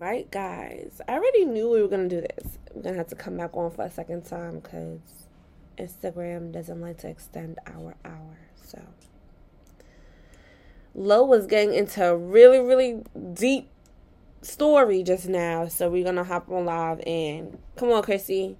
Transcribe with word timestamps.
Right, 0.00 0.30
guys. 0.30 1.00
I 1.08 1.14
already 1.14 1.44
knew 1.44 1.68
we 1.68 1.82
were 1.82 1.88
gonna 1.88 2.08
do 2.08 2.20
this. 2.20 2.58
We're 2.72 2.82
gonna 2.82 2.96
have 2.98 3.08
to 3.08 3.16
come 3.16 3.36
back 3.36 3.56
on 3.56 3.72
for 3.72 3.82
a 3.82 3.90
second 3.90 4.24
time 4.24 4.60
because 4.60 5.00
Instagram 5.76 6.52
doesn't 6.52 6.80
like 6.80 6.98
to 6.98 7.08
extend 7.08 7.58
our 7.66 7.96
hour. 8.04 8.38
So, 8.62 8.80
Lo 10.94 11.24
was 11.24 11.46
getting 11.46 11.74
into 11.74 12.04
a 12.04 12.16
really, 12.16 12.60
really 12.60 13.02
deep 13.34 13.70
story 14.40 15.02
just 15.02 15.28
now. 15.28 15.66
So 15.66 15.90
we're 15.90 16.04
gonna 16.04 16.22
hop 16.22 16.48
on 16.48 16.64
live 16.64 17.00
and 17.04 17.58
come 17.74 17.90
on, 17.90 18.04
Chrissy, 18.04 18.56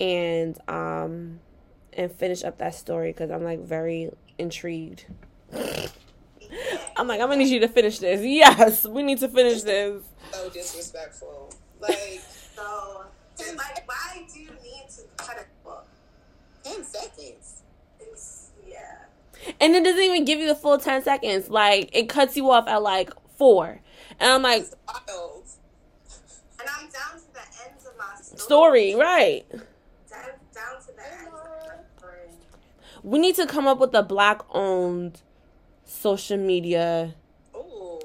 and 0.00 0.58
um, 0.68 1.38
and 1.92 2.10
finish 2.10 2.42
up 2.42 2.58
that 2.58 2.74
story 2.74 3.12
because 3.12 3.30
I'm 3.30 3.44
like 3.44 3.60
very 3.60 4.10
intrigued. 4.36 5.06
I'm 6.98 7.06
like, 7.06 7.20
I'm 7.20 7.28
gonna 7.28 7.36
need 7.36 7.48
you 7.48 7.60
to 7.60 7.68
finish 7.68 8.00
this. 8.00 8.22
Yes, 8.24 8.84
we 8.84 9.04
need 9.04 9.18
to 9.18 9.28
finish 9.28 9.62
this. 9.62 10.02
So 10.32 10.50
disrespectful. 10.50 11.54
Like, 11.80 12.20
So, 12.56 13.06
like, 13.56 13.86
why 13.86 14.26
do 14.34 14.40
you 14.40 14.50
need 14.64 14.88
to 14.96 15.02
cut 15.16 15.36
it 15.38 15.46
off? 15.64 15.86
10 16.64 16.82
seconds. 16.82 17.62
It's, 18.00 18.50
yeah. 18.68 18.96
And 19.60 19.76
it 19.76 19.84
doesn't 19.84 20.02
even 20.02 20.24
give 20.24 20.40
you 20.40 20.48
the 20.48 20.56
full 20.56 20.76
10 20.78 21.04
seconds. 21.04 21.48
Like, 21.48 21.90
it 21.92 22.08
cuts 22.08 22.36
you 22.36 22.50
off 22.50 22.66
at 22.66 22.82
like 22.82 23.12
four. 23.36 23.80
And 24.18 24.32
I'm 24.32 24.42
like. 24.42 24.62
And 24.62 24.72
I'm 26.68 26.88
down 26.88 27.20
to 27.20 27.32
the 27.32 27.40
ends 27.64 27.86
of 27.86 27.96
my 27.96 28.20
story. 28.20 28.40
story, 28.40 28.94
right. 28.96 29.48
Down, 29.50 29.60
down 30.52 30.80
to 30.80 30.86
the 30.96 31.12
ends 31.12 31.28
of 31.28 31.32
my 31.32 31.76
story. 31.96 32.18
We 33.04 33.20
need 33.20 33.36
to 33.36 33.46
come 33.46 33.68
up 33.68 33.78
with 33.78 33.94
a 33.94 34.02
black 34.02 34.40
owned 34.50 35.22
social 35.98 36.36
media. 36.38 37.14
Ooh. 37.54 38.00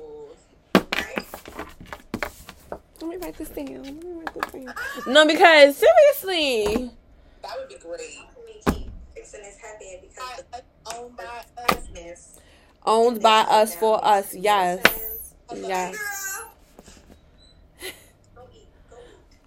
Let 3.01 3.09
me 3.09 3.17
write 3.17 3.37
this 3.37 3.49
down. 3.49 3.83
Let 3.83 3.93
me 3.93 4.11
write 4.13 4.33
this 4.33 4.51
down. 4.51 4.73
No, 5.13 5.27
because 5.27 5.77
seriously. 5.77 6.91
That 7.41 7.51
would 7.59 7.69
be 7.69 7.75
great. 7.75 7.99
Let 8.35 8.45
me 8.45 8.53
keep 8.71 8.89
fixing 9.13 9.41
this 9.41 9.57
headband 9.57 10.01
because 10.01 10.43
By- 10.51 10.61
Owned 10.95 11.17
by 11.17 11.43
us. 12.03 12.39
Owned 12.85 13.21
by 13.21 13.39
us 13.41 13.75
for 13.75 14.03
us. 14.03 14.33
You 14.33 14.41
know 14.41 14.79
what 15.47 15.57
I'm 15.57 15.63
Yes. 15.63 15.97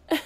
Yes. 0.01 0.21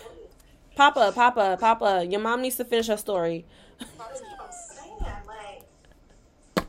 Papa, 0.77 1.13
Papa, 1.15 1.57
Papa, 1.61 2.07
your 2.09 2.21
mom 2.21 2.43
needs 2.43 2.57
to 2.57 2.65
finish 2.65 2.87
her 2.89 2.97
story. 2.97 3.45
That's 3.79 3.91
what 3.99 4.13
I'm 4.41 4.53
saying. 4.53 4.97
Like, 5.27 6.67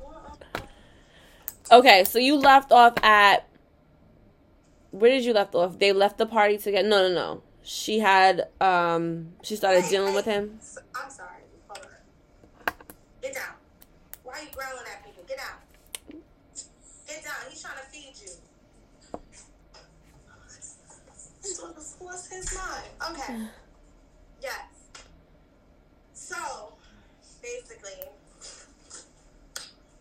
Okay, 1.72 2.03
so 2.03 2.19
you 2.19 2.38
left 2.38 2.72
off 2.72 2.94
at. 3.03 3.47
Where 4.91 5.09
did 5.09 5.23
you 5.23 5.33
left 5.33 5.55
off? 5.55 5.80
They 5.80 5.94
left 5.94 6.17
the 6.17 6.25
party 6.25 6.58
together. 6.58 6.88
No, 6.88 7.08
no, 7.08 7.14
no. 7.14 7.44
She 7.64 8.00
had 8.00 8.47
um. 8.59 9.30
She 9.44 9.55
started 9.55 9.86
dealing 9.89 10.14
with 10.14 10.25
him. 10.25 10.59
I'm 10.95 11.09
sorry. 11.09 11.30
Hold 11.69 11.86
on. 11.86 12.73
Get 13.22 13.36
down. 13.36 13.53
Why 14.23 14.33
are 14.33 14.42
you 14.42 14.49
growling 14.53 14.86
at 14.92 15.05
people? 15.05 15.23
Get 15.27 15.39
out. 15.39 15.61
Get 17.08 17.23
down. 17.23 17.33
He's 17.49 17.61
trying 17.61 17.77
to 17.77 17.83
feed 17.86 18.14
you. 18.22 18.31
He's 21.44 21.59
what 21.61 21.75
the- 21.75 21.81
What's 22.03 22.27
his 22.27 22.55
mind? 22.55 22.89
Okay. 23.11 23.45
Yes. 24.42 24.66
So, 26.14 26.36
basically, 27.44 28.08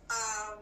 um, 0.08 0.60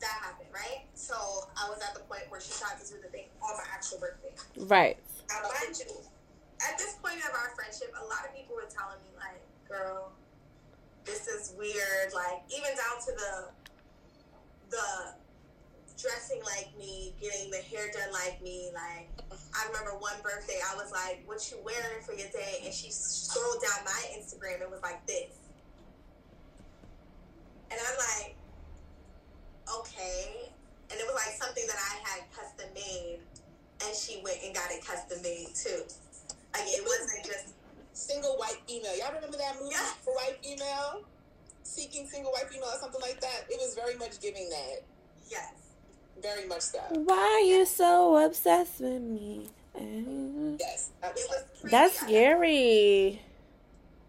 that 0.00 0.20
happened, 0.22 0.48
right? 0.54 0.82
So 0.94 1.14
I 1.60 1.68
was 1.68 1.80
at 1.82 1.94
the 1.94 2.00
point 2.02 2.22
where 2.28 2.40
she 2.40 2.52
tried 2.52 2.78
to 2.80 2.86
do 2.88 3.00
the 3.02 3.08
thing 3.08 3.24
on 3.42 3.56
my 3.56 3.64
actual 3.74 3.98
birthday. 3.98 4.30
Right. 4.64 4.98
At 5.30 6.78
this 6.78 6.94
point 7.02 7.18
of 7.18 7.34
our 7.34 7.50
friendship, 7.54 7.92
a 8.00 8.04
lot 8.04 8.24
of 8.26 8.34
people 8.34 8.56
were 8.56 8.68
telling 8.70 8.98
me, 9.04 9.10
like, 9.18 9.42
girl, 9.68 10.12
this 11.04 11.26
is 11.28 11.52
weird. 11.58 12.14
Like, 12.14 12.42
even 12.48 12.70
down 12.76 13.00
to 13.04 13.12
the 13.12 13.48
the 14.70 15.14
dressing 16.00 16.40
like 16.44 16.70
me, 16.78 17.14
getting 17.20 17.50
the 17.50 17.58
hair 17.58 17.90
done 17.92 18.12
like 18.12 18.42
me. 18.42 18.70
Like, 18.74 19.08
I 19.54 19.66
remember 19.68 19.98
one 19.98 20.14
birthday, 20.22 20.58
I 20.72 20.76
was 20.76 20.90
like, 20.92 21.22
"What 21.26 21.50
you 21.50 21.58
wearing 21.64 22.02
for 22.02 22.12
your 22.14 22.28
day?" 22.28 22.62
And 22.64 22.72
she 22.72 22.90
scrolled 22.90 23.62
down 23.62 23.84
my 23.84 24.02
Instagram. 24.18 24.62
It 24.62 24.70
was 24.70 24.82
like 24.82 25.06
this, 25.06 25.36
and 27.70 27.78
I'm 27.80 27.96
like, 27.98 28.36
okay. 29.80 30.50
And 30.90 31.00
it 31.00 31.06
was 31.06 31.14
like 31.14 31.34
something 31.36 31.64
that 31.66 31.76
I 31.76 32.08
had 32.08 32.22
custom 32.32 32.68
made 32.74 33.20
and 33.82 33.96
she 33.96 34.20
went 34.22 34.38
and 34.44 34.54
got 34.54 34.70
it 34.70 34.84
custom 34.84 35.22
made 35.22 35.48
too. 35.54 35.82
Like 36.54 36.66
it 36.68 36.84
wasn't 36.84 37.24
just 37.26 37.54
Single 37.96 38.32
white 38.38 38.58
female. 38.66 38.90
Y'all 38.98 39.14
remember 39.14 39.36
that 39.38 39.54
movie 39.60 39.70
Yeah. 39.72 39.86
for 40.04 40.12
white 40.14 40.36
female? 40.44 41.04
Seeking 41.62 42.08
single 42.08 42.32
white 42.32 42.48
female 42.50 42.68
or 42.74 42.78
something 42.80 43.00
like 43.00 43.20
that? 43.20 43.44
It 43.48 43.58
was 43.60 43.74
very 43.76 43.94
much 43.96 44.20
giving 44.20 44.48
that. 44.50 44.82
yes. 45.30 45.52
Very 46.20 46.46
much 46.46 46.62
so. 46.62 46.78
Why 46.90 47.16
are 47.16 47.40
you 47.46 47.64
so 47.66 48.16
obsessed 48.24 48.80
with 48.80 49.00
me? 49.00 49.48
And- 49.76 50.58
Yes. 50.60 50.90
That 51.02 51.14
was 51.14 51.24
was 51.28 51.44
pretty. 51.60 51.70
That's 51.70 52.00
scary. 52.00 53.22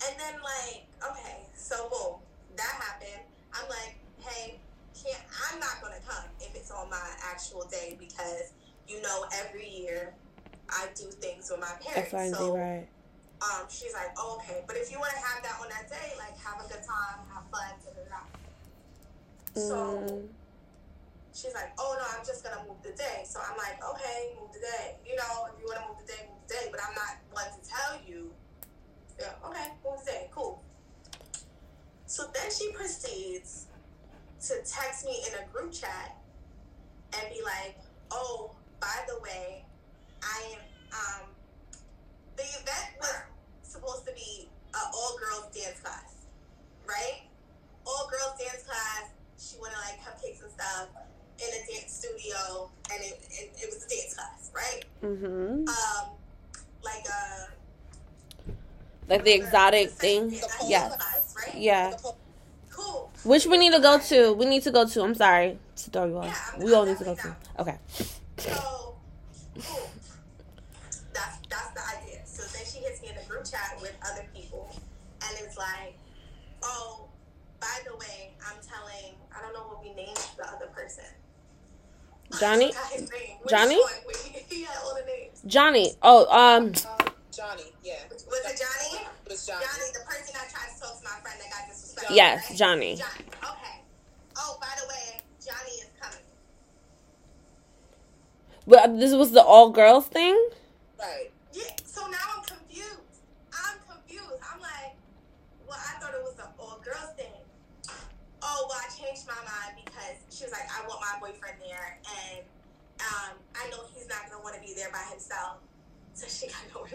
And 0.08 0.20
then 0.20 0.34
like, 0.44 0.86
okay, 1.12 1.38
so 1.56 1.88
boom, 1.90 2.20
that 2.58 2.68
happened. 2.81 3.22
I'm 3.54 3.70
like, 3.70 3.96
hey, 4.22 4.59
can't 5.00 5.22
I'm 5.52 5.59
not 5.59 5.80
gonna 5.81 6.00
come 6.08 6.25
if 6.42 6.56
it's 6.56 6.72
on 6.72 6.90
my 6.90 7.08
actual 7.24 7.66
day 7.66 7.96
because 8.00 8.52
you 8.88 9.01
know 9.01 9.25
every 9.34 9.68
year 9.68 10.13
I 10.69 10.88
do 10.96 11.06
things 11.06 11.50
with 11.51 11.59
my 11.59 11.73
parents. 11.81 12.13
Y, 12.13 12.23
and 12.23 12.35
so 12.35 12.57
right. 12.57 12.88
um, 13.41 13.66
she's 13.69 13.94
like, 13.94 14.09
oh, 14.18 14.41
okay, 14.41 14.63
but 14.68 14.75
if 14.78 14.91
you 14.91 15.00
want 15.00 15.12
to 15.12 15.19
have 15.19 15.44
that 15.44 15.57
on 15.62 15.69
that 15.69 15.90
day, 15.90 16.13
like 16.18 16.38
have 16.40 16.63
a 16.63 16.68
good 16.68 16.84
time, 16.84 17.25
have 17.34 17.44
fun, 17.51 17.74
da 17.84 17.91
da 17.91 18.03
da. 18.09 19.59
So. 19.59 20.03
Mm, 20.07 20.28
she's 21.35 21.53
like, 21.53 21.74
oh 21.78 21.95
no, 22.00 22.06
I'm 22.18 22.25
just 22.25 22.44
gonna 22.44 22.63
move 22.68 22.81
the 22.81 22.95
day. 22.95 23.24
So 23.28 23.40
I'm 23.44 23.57
like, 23.57 23.78
okay, 23.84 24.34
move 24.40 24.53
the 24.53 24.59
day. 24.59 24.95
You 25.06 25.18
know, 25.18 25.51
if 25.51 25.59
you 25.59 25.68
wanna 25.68 25.85
move 25.88 26.00
the 26.00 26.07
day, 26.07 26.24
move 26.31 26.40
the 26.47 26.53
day. 26.53 26.68
But 26.72 26.79
I'm 26.88 26.95
not 26.95 27.19
one 27.31 27.45
to 27.51 27.69
tell 27.69 28.00
you. 28.07 28.31
Yeah, 29.19 29.35
okay, 29.45 29.75
move 29.84 30.00
the 30.06 30.12
day, 30.12 30.29
cool. 30.31 30.63
So 32.07 32.24
then 32.34 32.50
she 32.51 32.72
proceeds 32.72 33.68
to 34.47 34.56
text 34.66 35.06
me 35.06 35.24
in 35.28 35.34
a 35.44 35.47
group 35.51 35.74
chat 35.74 36.16
and 37.13 37.34
be 37.34 37.41
like, 37.44 37.78
oh, 38.12 38.55
by 38.80 38.97
the 39.08 39.19
way, 39.22 39.63
I 40.24 40.53
am 40.53 40.59
um 40.91 41.30
the 42.38 42.44
event 42.44 42.90
was 43.00 43.16
supposed 43.63 44.06
to 44.08 44.13
be 44.13 44.50
an 44.74 44.81
all 44.94 45.18
girls 45.18 45.53
dance 45.56 45.80
class, 45.81 46.25
right? 46.88 47.22
All 47.86 48.09
girls 48.09 48.40
dance 48.40 48.63
class. 48.63 49.12
She 49.38 49.58
wanted 49.59 49.78
like 49.78 50.00
cupcakes 50.02 50.41
and 50.44 50.52
stuff 50.52 50.88
in 51.40 51.47
a 51.47 51.62
dance 51.72 51.91
studio, 51.94 52.69
and 52.91 53.02
it, 53.03 53.19
it, 53.30 53.52
it 53.62 53.66
was 53.68 53.84
a 53.86 53.90
dance 53.90 54.13
class, 54.16 54.52
right? 54.56 54.84
mm-hmm. 55.03 55.68
Um, 55.68 56.09
like 56.84 57.06
a 57.07 57.50
Like 59.09 59.24
the 59.24 59.34
exotic 59.34 59.90
thing. 59.92 60.31
Yeah, 60.31 60.40
Yes. 60.68 60.96
class, 60.96 61.36
right? 61.38 61.56
Yeah. 61.57 61.90
the 61.92 62.13
Cool. 62.72 63.09
Which 63.24 63.46
we 63.46 63.57
need 63.57 63.72
to 63.74 63.80
go 63.80 64.00
to. 64.00 64.34
We 64.34 64.46
need 64.46 64.63
to 64.63 64.72
go 64.72 64.86
to. 64.86 65.02
I'm 65.03 65.16
sorry 65.16 65.57
to 65.78 65.90
throw 65.92 66.06
you 66.06 66.18
off. 66.18 66.25
Yeah, 66.57 66.63
we 66.66 66.74
all 66.74 66.86
need 66.86 66.97
to 66.97 67.06
go 67.06 67.16
to. 67.16 67.36
Okay. 67.59 67.78
So, 68.45 68.95
cool. 69.59 69.89
That's 71.13 71.38
that's 71.50 71.72
the 71.73 71.81
idea. 71.97 72.22
So 72.25 72.44
then 72.44 72.66
she 72.66 72.79
hits 72.79 73.01
me 73.01 73.09
in 73.09 73.17
a 73.17 73.28
group 73.29 73.45
chat 73.45 73.78
with 73.81 73.95
other 74.11 74.25
people, 74.33 74.69
and 75.22 75.38
it's 75.41 75.57
like, 75.57 75.97
oh, 76.63 77.07
by 77.59 77.79
the 77.88 77.95
way, 77.97 78.33
I'm 78.45 78.57
telling. 78.61 79.16
I 79.35 79.41
don't 79.41 79.53
know 79.53 79.67
what 79.67 79.83
we 79.83 79.94
named 79.94 80.17
the 80.38 80.47
other 80.47 80.67
person. 80.67 81.03
Johnny? 82.39 82.67
I 82.67 82.72
forgot 82.72 82.91
his 82.91 83.11
name. 83.11 83.38
Which 83.41 83.51
Johnny? 83.51 83.81
He 84.50 84.63
had 84.63 84.77
all 84.83 84.95
the 84.95 85.06
names. 85.06 85.41
Johnny. 85.45 85.91
Oh, 86.01 86.25
um, 86.31 86.65
um, 86.65 86.74
Johnny. 87.31 87.63
Yeah. 87.83 87.95
Was 88.09 88.24
it 88.24 88.59
Johnny? 88.59 89.03
It 89.25 89.30
was 89.30 89.45
Johnny. 89.45 89.65
Johnny, 89.65 89.91
the 89.94 90.00
person 90.07 90.36
I 90.36 90.48
tried 90.50 90.74
to 90.74 90.80
talk 90.80 90.98
to 90.98 91.03
my 91.03 91.19
friend 91.21 91.39
that 91.39 91.50
got 91.51 91.69
disrespected. 91.69 92.15
Yes, 92.15 92.50
right? 92.50 92.57
Johnny. 92.57 92.95
Johnny. 92.95 93.25
Okay. 93.44 93.77
Oh, 94.38 94.57
by 94.59 94.74
the 94.81 94.88
way, 94.88 95.21
Johnny. 95.45 95.85
But 98.67 99.00
this 99.00 99.13
was 99.13 99.31
the 99.31 99.44
all 99.44 99.69
girls 99.69 100.07
thing. 100.07 100.35
Right. 101.00 101.31
Yeah. 101.53 101.63
So 101.85 102.01
now 102.07 102.17
I'm 102.38 102.44
confused. 102.44 103.21
I'm 103.53 103.77
confused. 103.89 104.41
I'm 104.41 104.59
like, 104.59 104.95
well, 105.67 105.77
I 105.79 106.00
thought 106.00 106.13
it 106.13 106.23
was 106.23 106.35
the 106.35 106.47
all 106.59 106.81
girls 106.83 107.13
thing. 107.17 107.31
Oh, 108.41 108.65
well, 108.69 108.77
I 108.77 108.89
changed 108.94 109.27
my 109.27 109.38
mind 109.45 109.81
because 109.83 110.17
she 110.29 110.44
was 110.44 110.53
like, 110.53 110.69
I 110.69 110.85
want 110.88 111.01
my 111.01 111.17
boyfriend 111.19 111.57
there, 111.65 111.97
and 112.06 112.45
um, 113.01 113.33
I 113.56 113.69
know 113.69 113.85
he's 113.94 114.07
not 114.07 114.29
gonna 114.29 114.44
want 114.44 114.56
to 114.56 114.62
be 114.62 114.73
there 114.75 114.91
by 114.91 115.01
himself. 115.09 115.57
So 116.13 116.27
she 116.27 116.47
got 116.47 116.63
no. 116.73 116.85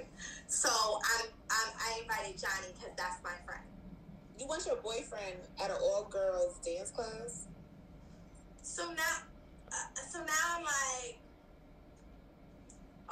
So 0.46 0.70
I'm, 0.70 1.26
I'm 1.50 1.70
I 1.78 2.00
invited 2.02 2.40
Johnny 2.40 2.72
because 2.74 2.90
that's 2.96 3.22
my 3.22 3.36
friend. 3.46 3.62
You 4.38 4.46
want 4.46 4.66
your 4.66 4.76
boyfriend 4.76 5.36
at 5.62 5.70
an 5.70 5.76
all 5.80 6.08
girls 6.10 6.58
dance 6.64 6.90
class? 6.90 7.46
So 8.62 8.90
now, 8.92 9.16
uh, 9.70 10.00
so 10.10 10.18
now 10.20 10.56
I'm 10.56 10.64
like, 10.64 11.19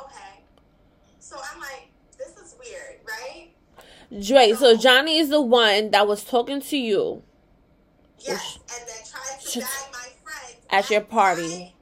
okay. 0.00 0.42
So 1.18 1.36
I'm 1.52 1.60
like, 1.60 1.88
this 2.16 2.36
is 2.36 2.54
weird, 2.58 3.00
right? 3.06 3.50
Dre, 4.10 4.50
so, 4.52 4.74
so 4.74 4.76
Johnny 4.76 5.18
is 5.18 5.28
the 5.28 5.40
one 5.40 5.90
that 5.90 6.06
was 6.06 6.24
talking 6.24 6.60
to 6.62 6.76
you. 6.76 7.22
Yes, 8.18 8.58
and 8.62 8.88
then 8.88 8.96
tried 9.08 9.40
to 9.40 9.60
sh- 9.60 9.92
my 9.92 10.08
friend 10.24 10.56
at, 10.70 10.84
at 10.84 10.90
your 10.90 11.02
party. 11.02 11.74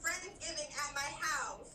Friendsgiving 0.00 0.70
at 0.70 0.94
my 0.94 1.00
house. 1.20 1.70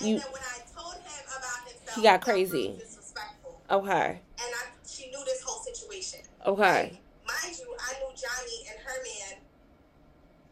And 0.00 0.08
you, 0.08 0.18
then 0.18 0.26
when 0.32 0.42
I 0.42 0.58
told 0.74 0.94
him 0.94 1.24
about 1.26 1.68
himself, 1.68 1.96
he 1.96 2.02
got 2.02 2.20
crazy. 2.22 2.74
Disrespectful. 2.78 3.60
Okay. 3.70 4.20
And 4.40 4.54
I, 4.54 4.64
she 4.86 5.10
knew 5.10 5.22
this 5.24 5.42
whole 5.42 5.62
situation. 5.62 6.20
Okay. 6.46 6.98
Mind 7.26 7.58
you, 7.58 7.74
I 7.78 7.92
knew 8.00 8.10
Johnny 8.16 8.66
and 8.70 8.78
her 8.84 9.02
man 9.04 9.38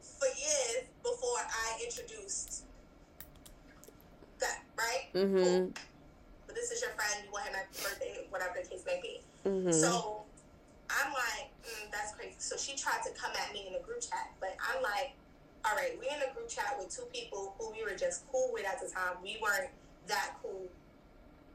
for 0.00 0.26
years 0.26 0.84
before 1.02 1.38
I 1.38 1.80
introduced 1.82 2.25
right? 4.86 5.12
Mhm. 5.14 5.74
But 6.46 6.54
this 6.54 6.70
is 6.70 6.80
your 6.80 6.90
friend, 6.92 7.24
you 7.24 7.30
want 7.32 7.46
him 7.46 7.54
at 7.56 7.72
birthday, 7.72 8.26
whatever 8.30 8.54
the 8.62 8.68
case 8.68 8.82
may 8.86 9.00
be. 9.02 9.20
Mhm. 9.48 9.74
So 9.74 10.22
I'm 10.90 11.12
like, 11.12 11.50
mm, 11.66 11.90
that's 11.90 12.12
crazy. 12.14 12.36
So 12.38 12.56
she 12.56 12.76
tried 12.76 13.02
to 13.04 13.10
come 13.12 13.32
at 13.36 13.52
me 13.52 13.66
in 13.66 13.74
a 13.74 13.80
group 13.80 14.00
chat, 14.00 14.30
but 14.40 14.56
I'm 14.62 14.82
like, 14.82 15.12
all 15.64 15.74
right, 15.74 15.98
we're 15.98 16.14
in 16.14 16.22
a 16.22 16.32
group 16.32 16.48
chat 16.48 16.76
with 16.78 16.94
two 16.94 17.02
people 17.12 17.54
who 17.58 17.70
we 17.72 17.82
were 17.82 17.96
just 17.98 18.22
cool 18.30 18.50
with 18.52 18.64
at 18.64 18.80
the 18.80 18.88
time. 18.88 19.16
We 19.22 19.36
weren't 19.42 19.70
that 20.06 20.36
cool, 20.40 20.68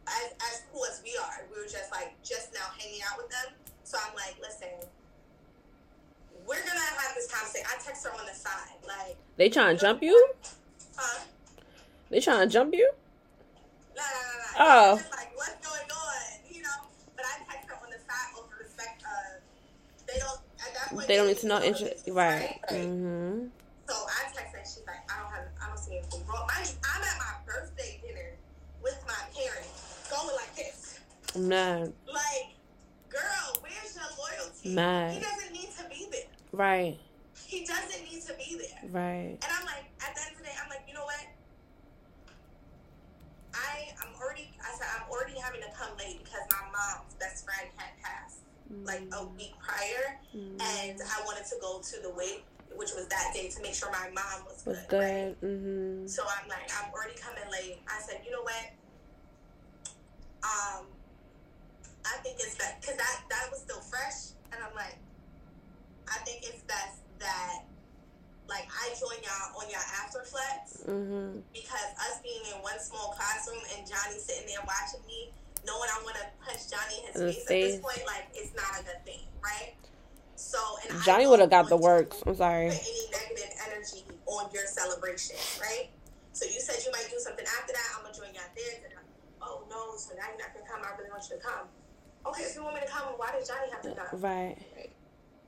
as, 0.08 0.34
as 0.52 0.64
cool 0.72 0.84
as 0.86 1.02
we 1.04 1.16
are. 1.18 1.48
We 1.54 1.58
were 1.62 1.68
just 1.70 1.90
like, 1.92 2.22
just 2.24 2.54
now 2.54 2.68
hanging 2.78 3.02
out 3.10 3.18
with 3.18 3.30
them. 3.30 3.54
So 3.86 3.98
I'm 4.06 4.14
like, 4.16 4.36
listen, 4.42 4.68
we're 6.46 6.60
gonna 6.60 6.80
have 6.80 7.16
this 7.16 7.32
conversation. 7.32 7.68
I 7.72 7.82
text 7.82 8.04
her 8.06 8.12
on 8.14 8.26
the 8.26 8.34
side, 8.34 8.76
like, 8.86 9.16
They 9.38 9.48
trying 9.50 9.78
to 9.78 9.82
jump 9.82 10.04
you? 10.04 10.34
huh? 10.98 11.24
They 12.10 12.20
trying 12.20 12.48
to 12.48 12.52
jump 12.52 12.74
you? 12.74 12.92
No, 14.02 14.08
no, 14.10 14.34
no. 14.42 14.50
Oh. 14.60 14.98
Just 14.98 15.12
like, 15.14 15.32
what's 15.38 15.58
going 15.68 15.90
on? 15.90 16.22
You 16.50 16.62
know? 16.64 16.80
But 17.16 17.26
I 17.26 17.44
text 17.46 17.70
her 17.70 17.76
on 17.78 17.90
the 17.94 18.00
side 18.02 18.30
over 18.38 18.56
respect 18.62 19.04
of, 19.06 19.42
they 20.08 20.18
don't, 20.20 20.40
at 20.60 20.74
that 20.74 20.90
point, 20.96 21.08
They 21.08 21.16
don't 21.18 21.28
need 21.28 21.38
to 21.40 21.48
know 21.48 21.62
interest. 21.62 22.08
Right. 22.10 22.60
right? 22.70 22.82
Mhm. 22.82 23.50
So 23.88 23.94
I 23.96 24.32
text 24.34 24.52
her, 24.54 24.58
and 24.60 24.68
she's 24.68 24.84
like, 24.88 25.04
I 25.12 25.22
don't 25.22 25.32
have, 25.34 25.48
I 25.62 25.68
don't 25.68 25.78
see 25.78 25.98
anything 25.98 26.26
wrong. 26.26 26.48
You, 26.50 26.72
I'm 26.84 27.02
at 27.04 27.18
my 27.20 27.34
birthday 27.46 28.02
dinner 28.06 28.34
with 28.82 28.98
my 29.08 29.22
parents, 29.36 30.10
going 30.10 30.36
like 30.36 30.56
this. 30.56 31.00
Mad. 31.38 31.94
Like, 32.08 32.56
girl, 33.10 33.56
where's 33.62 33.96
your 33.96 34.10
loyalty? 34.18 34.74
Mad. 34.76 35.14
He 35.14 35.20
doesn't 35.22 35.52
need 35.54 35.70
to 35.78 35.84
be 35.90 36.08
there. 36.12 36.28
Right. 36.52 36.98
He 37.48 37.66
doesn't 37.66 38.04
need 38.04 38.22
to 38.24 38.34
be 38.36 38.58
there. 38.58 38.90
Right. 38.92 39.38
And 39.42 39.52
I'm 39.60 39.66
like, 39.66 39.86
at 40.02 40.16
the 40.16 40.22
end 40.22 40.32
of 40.34 40.38
the 40.40 40.44
day, 40.46 40.56
I'm 40.62 40.70
like, 40.70 40.84
you 40.88 40.94
know 40.94 41.04
what? 41.04 41.20
I 43.62 43.94
I'm 44.02 44.14
already 44.22 44.50
I 44.62 44.74
said 44.78 44.88
I'm 44.98 45.10
already 45.12 45.38
having 45.40 45.62
to 45.62 45.70
come 45.78 45.96
late 45.98 46.20
because 46.24 46.42
my 46.52 46.66
mom's 46.74 47.14
best 47.20 47.46
friend 47.46 47.70
had 47.78 47.94
passed 48.02 48.38
like 48.86 49.04
a 49.12 49.26
week 49.36 49.52
prior, 49.60 50.18
Mhm. 50.34 50.56
and 50.62 50.96
I 51.02 51.22
wanted 51.26 51.46
to 51.52 51.58
go 51.60 51.82
to 51.82 51.96
the 52.02 52.10
wake, 52.10 52.46
which 52.74 52.92
was 52.96 53.06
that 53.10 53.34
day, 53.34 53.50
to 53.50 53.62
make 53.62 53.74
sure 53.76 53.92
my 53.92 54.10
mom 54.12 54.46
was 54.48 54.64
was 54.66 54.80
good. 54.88 55.00
right? 55.00 55.42
good. 55.42 56.06
Mhm. 56.06 56.10
So 56.10 56.24
I'm 56.26 56.48
like, 56.48 56.72
I'm 56.80 56.90
already 56.94 57.16
coming 57.20 57.44
late. 57.52 57.82
I 57.88 58.02
said, 58.02 58.24
you 58.26 58.32
know 58.32 58.44
what? 58.44 58.72
Um, 60.44 60.88
I 62.06 62.18
think 62.24 62.40
it's 62.40 62.56
best 62.56 62.80
because 62.82 62.96
that 62.98 63.24
that 63.30 63.52
was 63.52 63.60
still 63.62 63.82
fresh, 63.82 64.34
and 64.54 64.64
I'm 64.64 64.74
like, 64.74 64.98
I 66.08 66.18
think 66.24 66.44
it's 66.44 66.64
best 66.64 66.98
that 67.20 67.66
like 68.52 68.68
I 68.68 68.92
join 69.00 69.16
y'all 69.24 69.56
on 69.56 69.66
y'all 69.72 69.90
after 70.04 70.20
flex 70.28 70.84
Mhm. 70.84 71.40
because 71.56 71.90
us 72.04 72.20
being 72.20 72.44
in 72.52 72.60
one 72.62 72.76
small 72.84 73.16
classroom 73.16 73.64
and 73.74 73.88
Johnny 73.88 74.20
sitting 74.20 74.48
there 74.52 74.60
watching 74.68 75.00
me, 75.08 75.32
knowing 75.64 75.88
I 75.88 76.04
want 76.04 76.18
to 76.20 76.28
punch 76.44 76.68
Johnny 76.68 77.00
in 77.08 77.16
his 77.16 77.40
the 77.40 77.48
face, 77.48 77.80
at 77.80 77.80
this 77.80 77.82
point, 77.82 78.04
like 78.06 78.28
it's 78.36 78.52
not 78.54 78.76
a 78.76 78.84
good 78.84 79.00
thing, 79.08 79.24
right? 79.40 79.74
So, 80.36 80.60
and 80.90 81.02
Johnny 81.04 81.28
would 81.28 81.40
have 81.40 81.50
got 81.50 81.70
the 81.70 81.78
works. 81.78 82.22
I'm 82.26 82.36
sorry. 82.36 82.70
Put 82.70 82.82
any 82.84 83.06
negative 83.12 83.52
energy 83.72 84.04
on 84.26 84.52
your 84.52 84.66
celebration, 84.68 85.38
right? 85.62 85.88
So 86.34 86.44
you 86.46 86.60
said 86.60 86.84
you 86.84 86.92
might 86.92 87.08
do 87.10 87.20
something 87.20 87.46
after 87.46 87.72
that. 87.74 87.88
I'm 87.96 88.04
gonna 88.04 88.16
join 88.18 88.34
y'all 88.34 88.52
there. 88.56 88.90
I'm, 88.98 89.06
oh 89.42 89.64
no, 89.70 89.96
so 89.96 90.12
now 90.16 90.28
you're 90.28 90.40
not 90.44 90.52
gonna 90.54 90.68
come. 90.68 90.82
I 90.84 90.98
really 90.98 91.10
want 91.12 91.24
you 91.30 91.38
to 91.38 91.42
come. 91.44 91.68
Okay, 92.26 92.44
if 92.44 92.56
you 92.56 92.64
want 92.64 92.76
me 92.76 92.82
to 92.82 92.88
come, 92.88 93.14
why 93.18 93.32
did 93.32 93.48
Johnny 93.48 93.70
have 93.72 93.82
to 93.84 93.94
come? 93.96 94.20
Right. 94.20 94.58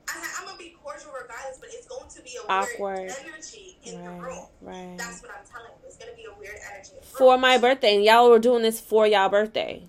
I 0.08 0.36
I'm 0.38 0.46
gonna 0.46 0.58
be 0.58 0.74
cordial 0.82 1.10
regardless, 1.12 1.58
but 1.58 1.68
it's 1.72 1.86
going 1.86 2.08
to 2.10 2.22
be 2.22 2.36
a 2.36 2.50
Awkward. 2.50 2.98
weird 3.08 3.14
energy 3.26 3.76
in 3.84 4.02
the 4.04 4.10
Right. 4.10 4.20
room. 4.20 4.46
Right. 4.60 4.98
That's 4.98 5.22
what 5.22 5.30
I'm 5.32 5.44
telling 5.50 5.72
you. 5.80 5.86
It's 5.88 5.96
gonna 5.96 6.12
be 6.16 6.24
a 6.24 6.34
weird 6.38 6.58
energy. 6.72 6.92
In 6.94 7.00
the 7.00 7.06
For 7.06 7.38
my 7.38 7.58
birthday, 7.58 7.96
and 7.96 8.04
y'all 8.04 8.30
were 8.30 8.38
doing 8.38 8.62
this 8.62 8.80
for 8.80 9.06
y'all 9.06 9.28
birthday. 9.28 9.82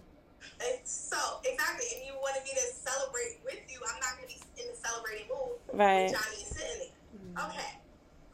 It's 0.62 0.92
so 0.92 1.18
exactly, 1.44 1.86
and 1.98 2.06
you 2.08 2.14
wanted 2.22 2.44
me 2.44 2.52
to 2.56 2.66
celebrate 2.74 3.40
with 3.44 3.60
you. 3.70 3.80
I'm 3.88 4.00
not 4.00 4.16
gonna 4.16 4.28
be 4.28 4.40
in 4.62 4.68
the 4.72 4.78
celebrating 4.78 5.28
mood. 5.28 5.60
Right. 5.74 6.10
Johnny 6.12 6.42
is 6.42 6.48
sitting 6.48 6.80
there. 6.80 7.44
Mm-hmm. 7.44 7.52
Okay, 7.52 7.72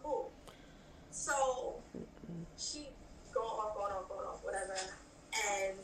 cool. 0.03 0.31
So 1.09 1.81
she 2.57 2.89
going 3.33 3.47
off, 3.49 3.75
going 3.75 3.91
off, 3.93 4.07
going 4.07 4.27
off, 4.27 4.43
whatever. 4.43 4.77
And 5.33 5.77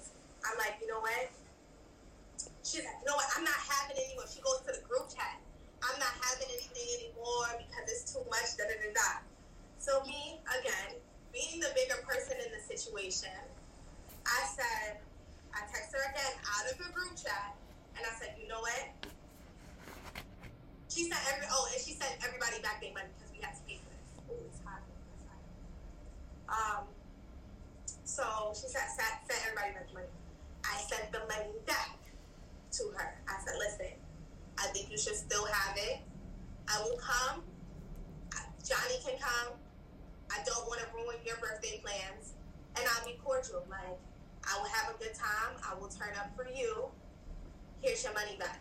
I'm 0.46 0.58
like, 0.60 0.78
you 0.82 0.88
know 0.88 1.00
what? 1.00 1.30
She's 2.64 2.84
like, 2.84 3.00
you 3.02 3.08
know 3.08 3.16
what? 3.16 3.26
I'm 3.36 3.44
not 3.44 3.56
having 3.58 3.98
it 3.98 4.06
anymore. 4.12 4.26
She 4.30 4.42
goes 4.42 4.60
to 4.68 4.76
the 4.78 4.84
group 4.88 5.10
chat. 5.10 5.40
I'm 5.82 5.98
not 6.00 6.14
having 6.22 6.48
anything 6.52 7.10
because 7.58 7.86
it's 7.92 8.06
too 8.14 8.24
much. 8.30 8.56
Da 8.58 8.66
da 8.66 8.76
da 8.76 8.90
da. 8.94 9.10
So 9.78 10.04
me 10.04 10.40
again, 10.48 11.00
being 11.32 11.60
the 11.60 11.72
bigger 11.76 12.00
person 12.08 12.36
in 12.44 12.50
the 12.52 12.62
situation, 12.64 13.34
I 14.26 14.42
said, 14.52 15.00
I 15.54 15.64
text 15.72 15.94
her 15.96 16.04
again 16.12 16.34
out 16.44 16.66
of 16.72 16.76
the 16.78 16.90
group 16.92 17.16
chat, 17.16 17.56
and 17.96 18.04
I 18.04 18.12
said, 18.20 18.36
you 18.42 18.48
know 18.48 18.60
what? 18.60 18.92
She 20.90 21.06
sent 21.06 21.22
every 21.30 21.46
oh, 21.52 21.70
and 21.72 21.80
she 21.80 21.94
sent 21.94 22.18
everybody 22.26 22.60
back 22.66 22.82
their 22.82 22.92
money 22.92 23.12
because 23.16 23.32
we 23.32 23.40
had 23.40 23.54
to 23.54 23.62
pay 23.70 23.78
for 23.78 23.92
this. 23.94 24.10
Ooh, 24.34 24.44
it's 24.50 24.60
hot. 24.66 24.82
It's 25.14 25.26
hot. 25.30 25.42
Um, 26.50 26.84
so 28.04 28.24
she 28.56 28.66
sent, 28.68 28.90
sent, 28.98 29.14
sent 29.30 29.40
everybody 29.46 29.78
back 29.78 29.94
money. 29.94 30.10
I 30.66 30.76
sent 30.90 31.12
the 31.14 31.22
money 31.30 31.54
back 31.68 32.02
to 32.82 32.84
her. 32.98 33.14
I 33.30 33.36
said, 33.46 33.56
listen, 33.60 33.94
I 34.58 34.68
think 34.74 34.90
you 34.90 34.98
should 34.98 35.16
still 35.16 35.46
have 35.46 35.78
it. 35.78 36.02
I 36.68 36.82
will 36.84 36.98
come. 36.98 37.44
Johnny 38.64 39.00
can 39.06 39.16
come. 39.20 39.56
I 40.30 40.44
don't 40.44 40.68
want 40.68 40.82
to 40.82 40.88
ruin 40.94 41.18
your 41.26 41.38
birthday 41.38 41.80
plans. 41.84 42.34
And 42.76 42.86
I'll 42.86 43.06
be 43.06 43.18
cordial. 43.24 43.64
Like, 43.70 43.98
I 44.44 44.60
will 44.60 44.70
have 44.70 44.94
a 44.94 44.98
good 45.00 45.14
time. 45.14 45.56
I 45.64 45.74
will 45.80 45.88
turn 45.88 46.14
up 46.20 46.36
for 46.36 46.48
you. 46.48 46.88
Here's 47.82 48.04
your 48.04 48.14
money 48.14 48.36
back. 48.38 48.60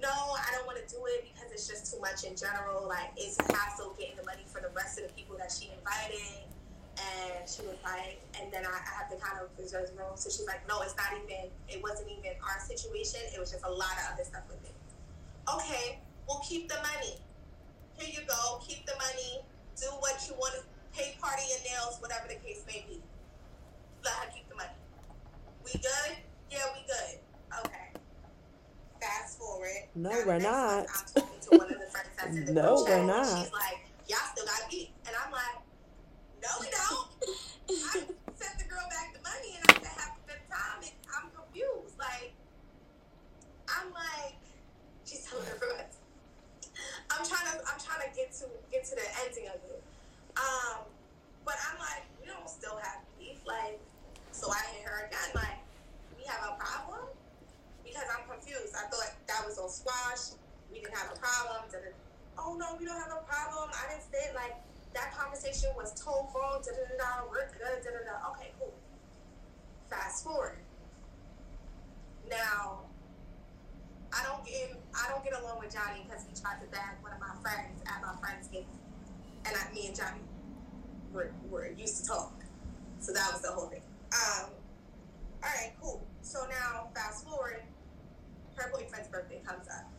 No, 0.00 0.08
I 0.08 0.52
don't 0.54 0.66
want 0.66 0.78
to 0.78 0.86
do 0.86 1.00
it 1.06 1.26
because 1.32 1.50
it's 1.52 1.66
just 1.66 1.92
too 1.92 2.00
much 2.00 2.24
in 2.24 2.36
general. 2.36 2.86
Like, 2.86 3.10
it's 3.16 3.38
a 3.40 3.52
hassle 3.52 3.96
getting 3.98 4.16
the 4.16 4.24
money 4.24 4.44
for 4.46 4.60
the 4.60 4.70
rest 4.76 5.00
of 5.00 5.08
the 5.08 5.12
people 5.14 5.36
that 5.38 5.50
she 5.50 5.72
invited. 5.72 6.46
And 6.96 7.48
she 7.48 7.62
was 7.62 7.76
like, 7.84 8.20
and 8.40 8.52
then 8.52 8.64
I, 8.64 8.72
I 8.72 8.92
have 9.02 9.10
to 9.10 9.16
kind 9.16 9.40
of 9.42 9.50
reserve 9.58 9.90
the 9.90 9.96
room. 10.00 10.16
So 10.16 10.30
she's 10.30 10.46
like, 10.46 10.66
no, 10.68 10.80
it's 10.82 10.96
not 10.96 11.12
even, 11.12 11.50
it 11.68 11.82
wasn't 11.82 12.08
even 12.12 12.32
our 12.40 12.60
situation. 12.60 13.20
It 13.34 13.40
was 13.40 13.50
just 13.50 13.64
a 13.64 13.70
lot 13.70 13.92
of 14.00 14.14
other 14.14 14.24
stuff 14.24 14.44
with 14.48 14.62
it. 14.64 14.76
Okay, 15.48 15.98
we'll 16.28 16.40
keep 16.40 16.68
the 16.68 16.76
money. 16.76 17.20
Here 17.98 18.20
you 18.20 18.26
go. 18.26 18.58
Keep 18.66 18.86
the 18.86 18.94
money. 18.94 19.42
Do 19.80 19.86
what 20.00 20.16
you 20.28 20.34
want 20.36 20.54
to 20.54 20.62
pay 20.96 21.16
party 21.20 21.42
your 21.50 21.60
nails, 21.72 21.98
whatever 22.00 22.28
the 22.28 22.36
case 22.36 22.62
may 22.66 22.84
be. 22.88 23.02
Let 24.04 24.14
her 24.14 24.30
keep 24.34 24.48
the 24.48 24.54
money. 24.56 24.70
We 25.64 25.72
good? 25.72 26.16
Yeah, 26.50 26.64
we 26.74 26.86
good. 26.86 27.18
Okay. 27.66 27.90
Fast 29.00 29.38
forward. 29.38 29.88
No, 29.94 30.10
Now 30.10 30.16
we're 30.26 30.38
not. 30.38 30.76
month, 30.76 30.88
I'm 31.16 31.22
talking 31.22 31.40
to 31.40 31.58
one 31.58 31.72
of 31.72 31.80
the 31.80 31.86
friends 31.90 32.10
that's 32.16 32.36
in 32.36 32.44
the 32.46 32.52
No, 32.62 32.84
we're 32.86 32.98
and 32.98 33.06
not. 33.06 33.26
She's 33.26 33.52
like, 33.52 33.80
y'all 34.08 34.18
still 34.32 34.46
got 34.46 34.70
beat. 34.70 34.90
And 35.06 35.14
I'm 35.16 35.32
like, 35.32 35.58
no, 36.42 36.48
we 36.60 36.68
don't. 36.70 37.08
I 37.68 37.92
sent 38.36 38.58
the 38.58 38.64
girl 38.68 38.86
back 38.88 39.12
the 39.12 39.20
money 39.20 39.58
and 39.58 39.64
I 39.68 39.72
said, 39.82 40.00
have 40.00 40.16
a 40.16 40.28
good 40.28 40.42
time. 40.48 40.80
And 40.82 40.92
I'm 41.12 41.28
confused. 41.34 41.98
Like, 41.98 42.32
I'm 43.68 43.92
like, 43.92 44.38
she's 45.04 45.26
telling 45.28 45.46
everyone. 45.52 45.84
I'm 47.10 47.24
trying 47.24 47.48
to, 47.52 47.56
I'm 47.66 47.80
trying 47.80 48.04
to 48.08 48.10
get 48.14 48.32
to, 48.40 48.46
get 48.70 48.84
of 49.44 49.60
it. 49.68 49.82
Um, 50.36 50.88
but 51.44 51.54
I'm 51.68 51.78
like, 51.78 52.08
we 52.20 52.26
don't 52.26 52.48
still 52.48 52.76
have 52.80 53.04
beef. 53.18 53.44
Like, 53.44 53.78
so 54.32 54.50
I 54.50 54.60
hit 54.72 54.88
her 54.88 55.06
again, 55.06 55.30
like, 55.34 55.60
we 56.16 56.24
have 56.24 56.40
a 56.48 56.56
problem? 56.56 57.08
Because 57.84 58.04
I'm 58.08 58.24
confused. 58.28 58.74
I 58.74 58.88
thought 58.88 59.12
that 59.28 59.44
was 59.46 59.58
on 59.58 59.68
squash. 59.68 60.36
We 60.72 60.80
didn't 60.80 60.96
have 60.96 61.12
a 61.14 61.18
problem. 61.20 61.68
Da-da. 61.70 61.92
Oh 62.38 62.54
no, 62.58 62.76
we 62.78 62.84
don't 62.84 63.00
have 63.00 63.12
a 63.12 63.24
problem. 63.24 63.70
I 63.72 63.88
didn't 63.92 64.04
say 64.12 64.34
like 64.34 64.56
that 64.92 65.16
conversation 65.16 65.70
was 65.76 65.94
told 65.94 66.28
wrong. 66.34 66.60
Da 66.60 66.72
da 66.72 66.84
da. 66.98 67.30
We're 67.30 67.48
good. 67.52 67.80
Da 67.80 67.90
da 67.94 68.02
da. 68.04 68.30
Okay, 68.34 68.50
cool. 68.58 68.74
Fast 69.88 70.24
forward. 70.24 70.58
Now, 72.28 72.84
I 74.12 74.22
don't 74.24 74.44
get 74.44 74.74
I 74.94 75.08
don't 75.10 75.22
get 75.22 75.32
along 75.40 75.60
with 75.60 75.72
Johnny 75.72 76.04
because 76.04 76.24
he 76.26 76.34
tried 76.34 76.60
to 76.60 76.66
bag 76.68 76.98
one 77.00 77.12
of 77.12 77.20
my 77.20 77.34
friends 77.40 77.80
at 77.86 78.02
my 78.02 78.14
friend's 78.20 78.48
game, 78.48 78.66
and 79.46 79.56
I, 79.56 79.74
me 79.74 79.86
and 79.88 79.96
Johnny 79.96 80.20
were, 81.12 81.32
were 81.50 81.68
used 81.76 82.02
to 82.02 82.08
talk, 82.08 82.32
so 83.00 83.12
that 83.12 83.32
was 83.32 83.42
the 83.42 83.48
whole 83.48 83.66
thing. 83.68 83.82
Um, 84.12 84.50
all 85.42 85.50
right, 85.50 85.72
cool. 85.80 86.06
So 86.22 86.46
now, 86.48 86.88
fast 86.94 87.24
forward, 87.24 87.62
her 88.56 88.70
boyfriend's 88.72 89.08
birthday 89.08 89.40
comes 89.46 89.68
up. 89.68 89.90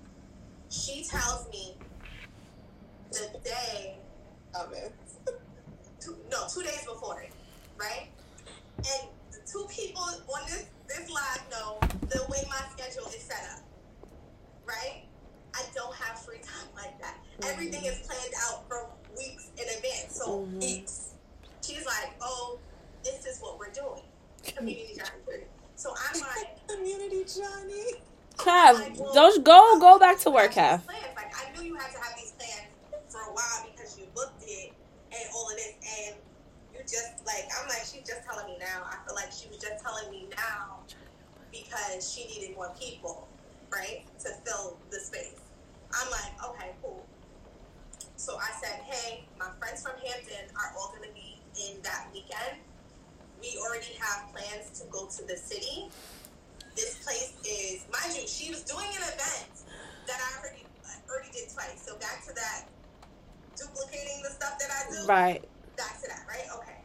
She 0.70 1.04
tells 1.04 1.50
me 1.50 1.76
the 3.12 3.30
day, 3.44 3.98
Oh 4.56 4.68
man. 4.72 4.92
two, 6.00 6.16
no, 6.32 6.46
two 6.54 6.64
days 6.64 6.84
before 6.86 7.22
it, 7.22 7.32
right? 7.78 8.08
And 8.78 9.10
the 9.32 9.40
two 9.50 9.66
people 9.70 10.02
on 10.02 10.46
this 10.46 10.66
this 10.88 11.10
live 11.10 11.42
know 11.52 11.80
the 12.10 12.24
way 12.30 12.44
my 12.50 12.62
schedule 12.76 13.08
is 13.08 13.22
set 13.22 13.44
up, 13.56 13.62
right? 14.66 15.04
I 15.54 15.64
don't 15.76 15.94
have 15.96 16.20
free 16.20 16.38
time 16.38 16.70
like 16.76 17.00
that. 17.02 17.18
Everything 17.44 17.84
is 17.86 18.00
planned 18.08 18.34
out 18.48 18.68
for 18.70 18.88
weeks 19.18 19.52
in 19.58 19.66
advance. 19.78 20.16
So 20.18 20.40
Mhm. 20.46 20.62
weeks. 20.62 21.14
She's 21.66 21.86
like, 21.86 22.16
oh, 22.22 22.60
this 23.04 23.26
is 23.26 23.40
what 23.40 23.60
we're 23.60 23.72
doing. 23.72 24.04
Community 24.44 24.94
Johnny. 24.98 25.44
So 25.76 25.94
I'm 25.96 26.20
like, 26.22 26.68
Community 26.68 27.24
Johnny. 27.26 27.86
Kev, 28.38 29.14
don't 29.14 29.44
go 29.44 29.80
go 29.80 29.98
back 30.00 30.20
to 30.20 30.30
work, 30.30 30.52
Kev. 30.54 30.86
Plans. 30.86 31.16
Like 31.16 31.34
I 31.36 31.52
knew 31.54 31.64
you 31.66 31.76
had 31.76 31.92
to 31.92 31.98
have 31.98 32.14
these 32.16 32.32
plans 32.34 32.70
for 33.10 33.22
a 33.22 33.34
while 33.34 33.66
because 33.72 33.98
you 33.98 34.06
looked 34.16 34.44
it 34.46 34.74
and 35.12 35.24
all 35.34 35.50
of 35.50 35.56
this, 35.58 35.74
and 36.00 36.16
you 36.74 36.80
just 36.82 37.26
like 37.26 37.46
I'm 37.60 37.68
like 37.68 37.82
she's 37.86 38.06
just 38.06 38.22
telling 38.30 38.46
me 38.48 38.58
now. 38.60 38.86
I 38.86 38.98
feel 39.06 39.16
like 39.16 39.32
she 39.32 39.50
was 39.50 39.58
just 39.58 39.84
telling 39.84 40.12
me 40.12 40.30
now 40.38 40.86
because 41.52 42.12
she 42.12 42.28
needed 42.28 42.56
more 42.56 42.72
people, 42.80 43.28
right, 43.72 44.06
to 44.20 44.30
fill 44.46 44.78
the 44.92 45.00
space. 45.00 45.42
I'm 45.94 46.10
like, 46.12 46.32
okay, 46.50 46.72
cool. 46.82 47.06
So 48.18 48.36
I 48.36 48.50
said, 48.60 48.82
hey, 48.82 49.24
my 49.38 49.46
friends 49.62 49.84
from 49.86 49.94
Hampton 50.02 50.50
are 50.58 50.74
all 50.74 50.90
going 50.90 51.08
to 51.08 51.14
be 51.14 51.38
in 51.54 51.78
that 51.84 52.10
weekend. 52.12 52.58
We 53.40 53.54
already 53.62 53.94
have 54.02 54.34
plans 54.34 54.74
to 54.82 54.90
go 54.90 55.06
to 55.06 55.22
the 55.24 55.38
city. 55.38 55.88
This 56.76 56.98
place 57.06 57.38
is, 57.46 57.86
mind 57.94 58.18
you, 58.18 58.28
she 58.28 58.50
was 58.50 58.64
doing 58.64 58.90
an 58.90 59.06
event 59.06 59.54
that 60.10 60.18
I 60.18 60.42
already 60.42 60.66
already 61.10 61.30
did 61.32 61.54
twice. 61.54 61.78
So 61.86 61.96
back 61.98 62.26
to 62.26 62.34
that 62.34 62.66
duplicating 63.56 64.22
the 64.24 64.34
stuff 64.34 64.58
that 64.60 64.70
I 64.74 64.82
do. 64.92 65.08
Right. 65.08 65.42
Back 65.78 66.02
to 66.02 66.08
that, 66.10 66.26
right? 66.28 66.50
Okay. 66.58 66.82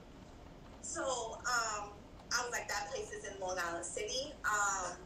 So 0.83 1.03
um, 1.49 1.97
I 2.29 2.45
was 2.45 2.53
like, 2.53 2.69
that 2.69 2.93
place 2.93 3.11
is 3.11 3.25
in 3.25 3.41
Long 3.41 3.57
Island 3.59 3.85
City. 3.85 4.33
Um, 4.45 5.01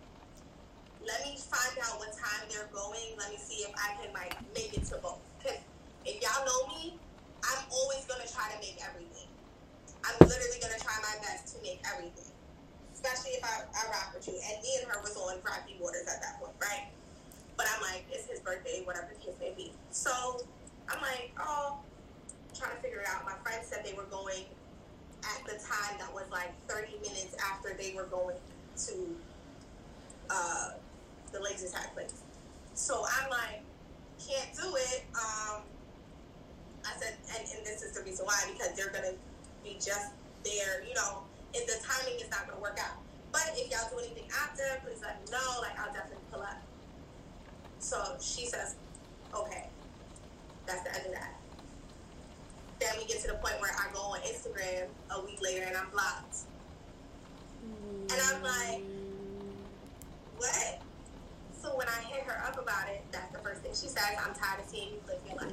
let 1.06 1.22
me 1.22 1.38
find 1.38 1.78
out 1.86 1.98
what 1.98 2.10
time 2.12 2.50
they're 2.50 2.68
going. 2.74 3.14
Let 3.16 3.30
me 3.30 3.38
see 3.38 3.62
if 3.62 3.70
I 3.78 3.94
can 4.02 4.12
like 4.12 4.34
make 4.54 4.74
it 4.76 4.84
to 4.90 4.98
both. 4.98 5.22
If 6.06 6.22
y'all 6.22 6.46
know 6.46 6.70
me, 6.70 6.94
I'm 7.42 7.66
always 7.66 8.06
gonna 8.06 8.30
try 8.30 8.46
to 8.54 8.58
make 8.62 8.78
everything. 8.78 9.26
I'm 10.06 10.14
literally 10.22 10.62
gonna 10.62 10.78
try 10.78 10.94
my 11.02 11.18
best 11.18 11.50
to 11.54 11.62
make 11.62 11.82
everything. 11.82 12.30
Especially 12.94 13.34
if 13.34 13.44
I, 13.44 13.66
I 13.74 13.90
rock 13.90 14.14
with 14.14 14.26
you. 14.28 14.38
And 14.38 14.62
me 14.62 14.70
and 14.80 14.86
her 14.86 15.02
was 15.02 15.16
on 15.16 15.42
rocky 15.42 15.74
waters 15.80 16.06
at 16.06 16.22
that 16.22 16.38
point, 16.38 16.54
right? 16.62 16.86
But 17.56 17.66
I'm 17.74 17.82
like, 17.82 18.06
it's 18.10 18.30
his 18.30 18.38
birthday, 18.38 18.82
whatever 18.84 19.08
the 19.12 19.18
case 19.18 19.34
may 19.40 19.52
be. 19.56 19.72
So 19.90 20.12
I'm 20.88 21.02
like, 21.02 21.32
oh, 21.40 21.78
trying 22.54 22.76
to 22.76 22.82
figure 22.82 23.00
it 23.00 23.08
out. 23.08 23.24
My 23.24 23.34
friend 23.42 23.58
said 23.66 23.84
they 23.84 23.94
were 23.94 24.06
going 24.06 24.46
at 25.24 25.44
the 25.44 25.58
time 25.58 25.98
that 25.98 26.12
was 26.14 26.30
like 26.30 26.54
30 26.68 26.92
minutes 27.02 27.34
after 27.50 27.74
they 27.74 27.94
were 27.94 28.06
going 28.06 28.36
to 28.86 29.16
uh, 30.30 30.70
the 31.32 31.40
laser 31.40 31.68
tag 31.68 31.92
place. 31.94 32.22
So 32.74 33.04
I'm 33.18 33.28
like, 33.30 33.62
can't 34.18 34.54
do 34.54 34.76
it. 34.76 35.04
Um, 35.14 35.62
I 36.86 36.98
said, 36.98 37.14
and, 37.34 37.42
and 37.42 37.66
this 37.66 37.82
is 37.82 37.92
the 37.98 38.02
reason 38.04 38.24
why, 38.26 38.38
because 38.52 38.74
they're 38.76 38.90
going 38.90 39.10
to 39.10 39.14
be 39.64 39.74
just 39.74 40.14
there, 40.44 40.84
you 40.86 40.94
know, 40.94 41.26
and 41.54 41.66
the 41.66 41.82
timing 41.82 42.20
is 42.20 42.30
not 42.30 42.46
going 42.46 42.56
to 42.56 42.62
work 42.62 42.78
out. 42.78 43.02
But 43.32 43.52
if 43.54 43.70
y'all 43.70 43.90
do 43.90 43.98
anything 43.98 44.30
after, 44.30 44.62
please 44.84 45.02
let 45.02 45.20
me 45.20 45.32
know. 45.32 45.60
Like, 45.60 45.78
I'll 45.78 45.92
definitely 45.92 46.24
pull 46.30 46.42
up. 46.42 46.62
So 47.78 48.16
she 48.20 48.46
says, 48.46 48.76
okay. 49.34 49.66
That's 50.66 50.82
the 50.82 50.94
end 50.96 51.06
of 51.06 51.12
that. 51.12 51.34
Then 52.80 52.90
we 52.98 53.06
get 53.06 53.20
to 53.22 53.28
the 53.28 53.34
point 53.34 53.60
where 53.60 53.72
I 53.72 53.92
go 53.92 54.00
on 54.00 54.20
Instagram 54.20 54.86
a 55.10 55.24
week 55.24 55.40
later 55.42 55.64
and 55.66 55.76
I'm 55.76 55.88
blocked. 55.90 56.38
And 58.10 58.12
I'm 58.12 58.42
like, 58.42 58.82
what? 60.36 60.80
So 61.62 61.76
when 61.76 61.88
I 61.88 62.00
hit 62.02 62.22
her 62.24 62.42
up 62.46 62.60
about 62.60 62.88
it, 62.88 63.02
that's 63.10 63.32
the 63.32 63.38
first 63.38 63.62
thing 63.62 63.72
she 63.72 63.88
says, 63.88 64.16
I'm 64.18 64.34
tired 64.34 64.60
of 64.60 64.68
seeing 64.68 64.90
you 64.90 65.00
live 65.06 65.18
your 65.26 65.36
life. 65.36 65.52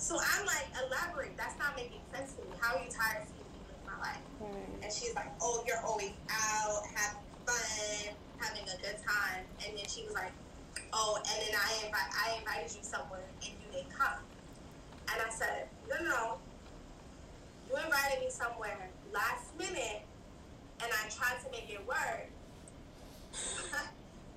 So 0.00 0.16
I'm 0.16 0.46
like, 0.46 0.64
elaborate. 0.88 1.36
That's 1.36 1.58
not 1.58 1.76
making 1.76 2.00
sense 2.10 2.32
to 2.32 2.40
me. 2.40 2.56
How 2.58 2.74
are 2.74 2.82
you 2.82 2.88
tired 2.88 3.20
of 3.20 3.28
seeing 3.28 3.44
me 3.52 3.60
live 3.68 3.84
my 3.84 4.00
life? 4.00 4.24
Right. 4.40 4.80
And 4.82 4.90
she's 4.90 5.14
like, 5.14 5.28
oh, 5.42 5.62
you're 5.68 5.84
always 5.84 6.16
out, 6.32 6.88
having 6.96 7.20
fun, 7.44 8.16
having 8.40 8.64
a 8.64 8.80
good 8.80 8.96
time. 9.04 9.44
And 9.60 9.76
then 9.76 9.84
she 9.86 10.04
was 10.04 10.14
like, 10.14 10.32
oh, 10.94 11.20
and 11.20 11.36
then 11.44 11.52
I 11.52 11.84
invite, 11.84 12.08
I 12.16 12.38
invited 12.40 12.72
you 12.74 12.82
somewhere 12.82 13.20
and 13.44 13.52
you 13.52 13.68
didn't 13.76 13.92
come. 13.92 14.24
And 15.12 15.20
I 15.20 15.28
said, 15.28 15.68
no, 15.90 16.02
no. 16.02 16.38
You 17.68 17.76
invited 17.76 18.24
me 18.24 18.30
somewhere 18.30 18.88
last 19.12 19.52
minute, 19.58 20.02
and 20.82 20.90
I 20.90 21.08
tried 21.10 21.44
to 21.44 21.50
make 21.52 21.68
it 21.68 21.86
work, 21.86 22.26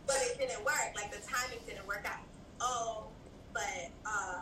but 0.06 0.18
it 0.28 0.38
didn't 0.38 0.64
work. 0.66 0.92
Like 0.94 1.10
the 1.10 1.26
timing 1.26 1.60
didn't 1.66 1.88
work 1.88 2.04
out. 2.06 2.20
Oh, 2.60 3.06
but 3.54 3.90
uh, 4.06 4.42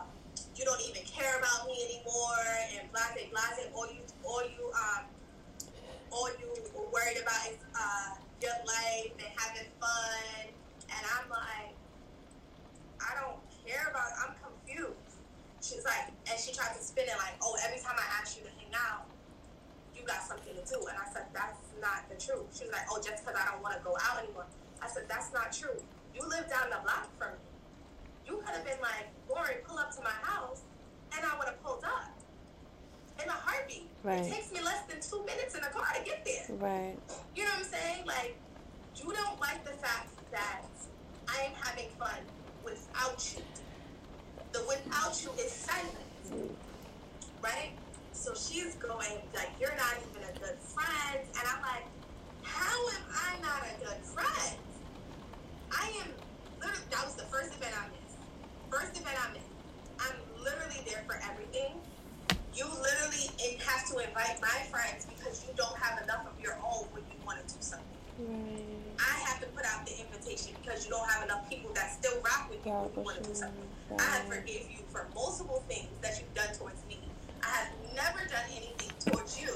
you 0.62 0.68
don't 0.70 0.86
even 0.86 1.02
care 1.02 1.42
about 1.42 1.66
me 1.66 1.74
anymore, 1.90 2.46
and 2.78 2.86
blase 2.94 3.26
blase. 3.34 3.66
All 3.74 3.90
you, 3.90 3.98
all 4.22 4.42
you, 4.46 4.70
um, 4.70 5.02
all 6.14 6.30
you 6.38 6.54
worried 6.94 7.18
about 7.18 7.50
is 7.50 7.58
uh, 7.74 8.14
your 8.38 8.54
life 8.62 9.10
and 9.18 9.26
having 9.34 9.66
fun. 9.82 10.54
And 10.86 11.02
I'm 11.18 11.26
like, 11.26 11.74
I 13.02 13.10
don't 13.18 13.42
care 13.66 13.90
about. 13.90 14.06
I'm 14.22 14.38
confused. 14.38 15.18
She's 15.58 15.82
like, 15.82 16.14
and 16.30 16.38
she 16.38 16.54
tried 16.54 16.78
to 16.78 16.82
spin 16.82 17.10
it 17.10 17.18
like, 17.18 17.34
oh, 17.42 17.58
every 17.66 17.82
time 17.82 17.98
I 17.98 18.22
ask 18.22 18.38
you 18.38 18.46
to 18.46 18.52
hang 18.54 18.70
out, 18.70 19.10
you 19.98 20.06
got 20.06 20.22
something 20.22 20.54
to 20.54 20.62
do. 20.62 20.78
And 20.86 20.94
I 20.94 21.10
said, 21.10 21.26
that's 21.34 21.58
not 21.82 22.06
the 22.06 22.14
truth. 22.14 22.46
She 22.54 22.70
was 22.70 22.72
like, 22.72 22.86
oh, 22.86 23.02
just 23.02 23.26
because 23.26 23.34
I 23.34 23.50
don't 23.50 23.66
want 23.66 23.74
to 23.74 23.82
go 23.82 23.98
out 23.98 24.22
anymore. 24.22 24.46
I 24.78 24.86
said, 24.86 25.10
that's 25.10 25.34
not 25.34 25.50
true. 25.50 25.74
You 26.14 26.22
live 26.22 26.46
down 26.46 26.70
the 26.70 26.78
block 26.86 27.10
from 27.18 27.34
me. 27.34 27.50
You 28.30 28.38
could 28.46 28.54
have 28.54 28.62
been 28.62 28.78
like, 28.78 29.10
Lori, 29.34 29.56
pull 29.66 29.78
up 29.78 29.94
to 29.96 30.02
my 30.02 30.10
house, 30.22 30.62
and 31.16 31.24
I 31.24 31.38
would 31.38 31.46
have 31.46 31.62
pulled 31.62 31.84
up 31.84 32.10
in 33.22 33.28
a 33.28 33.32
heartbeat. 33.32 33.88
Right. 34.02 34.20
It 34.20 34.32
takes 34.32 34.52
me 34.52 34.60
less 34.62 34.82
than 34.86 35.00
two 35.00 35.24
minutes 35.24 35.54
in 35.54 35.62
a 35.62 35.68
car 35.68 35.86
to 35.96 36.04
get 36.04 36.24
there. 36.24 36.56
Right. 36.56 36.96
You 37.34 37.44
know 37.44 37.50
what 37.50 37.58
I'm 37.60 37.64
saying? 37.64 38.06
Like, 38.06 38.36
you 38.96 39.12
don't 39.12 39.40
like 39.40 39.64
the 39.64 39.72
fact 39.72 40.10
that 40.32 40.62
I 41.28 41.42
am 41.44 41.52
having 41.60 41.88
fun 41.98 42.18
without 42.64 43.34
you. 43.34 43.42
The 44.52 44.60
without 44.68 45.22
you 45.22 45.30
is 45.42 45.50
silent. 45.50 45.96
Mm. 46.30 46.50
Right? 47.42 47.72
So 48.12 48.34
she's 48.34 48.74
going, 48.74 49.16
like, 49.34 49.50
you're 49.58 49.76
not 49.76 49.96
even 50.10 50.28
a 50.28 50.38
good 50.38 50.58
friend. 50.58 51.20
And 51.38 51.48
I'm 51.48 51.62
like, 51.62 51.86
how 52.42 52.88
am 52.88 53.02
I 53.10 53.40
not 53.40 53.62
a 53.64 53.84
good 53.84 54.04
friend? 54.04 54.58
I 55.70 55.86
am 56.02 56.12
literally, 56.60 56.84
that 56.90 57.04
was 57.04 57.14
the 57.14 57.24
first 57.24 57.54
event 57.54 57.74
I 57.78 57.88
missed. 57.88 58.01
First 58.72 58.96
event 58.96 59.12
I 59.20 59.32
missed. 59.36 59.52
I'm 60.00 60.16
literally 60.42 60.80
there 60.88 61.04
for 61.06 61.20
everything. 61.28 61.76
You 62.56 62.64
literally 62.64 63.28
in- 63.44 63.60
have 63.60 63.84
to 63.92 64.00
invite 64.00 64.40
my 64.40 64.64
friends 64.72 65.04
because 65.04 65.44
you 65.44 65.52
don't 65.60 65.76
have 65.76 66.02
enough 66.02 66.24
of 66.24 66.40
your 66.40 66.56
own 66.64 66.88
when 66.96 67.04
you 67.04 67.20
want 67.26 67.36
to 67.36 67.54
do 67.54 67.60
something. 67.60 67.84
Right. 68.16 68.96
I 68.96 69.12
have 69.28 69.40
to 69.40 69.46
put 69.52 69.66
out 69.66 69.84
the 69.84 69.92
invitation 70.00 70.56
because 70.62 70.86
you 70.86 70.90
don't 70.90 71.04
have 71.04 71.22
enough 71.24 71.50
people 71.50 71.70
that 71.74 71.92
still 71.92 72.16
rock 72.24 72.48
with 72.48 72.64
you 72.64 72.72
when 72.72 72.88
you 72.96 73.02
want 73.04 73.22
to 73.22 73.28
do 73.28 73.34
something. 73.34 73.68
I 73.98 74.02
have 74.02 74.24
forgave 74.24 74.72
you 74.72 74.80
for 74.88 75.06
multiple 75.14 75.62
things 75.68 75.92
that 76.00 76.16
you've 76.16 76.32
done 76.32 76.56
towards 76.56 76.80
me. 76.88 76.96
I 77.44 77.68
have 77.68 77.72
never 77.92 78.24
done 78.24 78.48
anything 78.56 78.92
towards 79.04 79.36
you. 79.38 79.52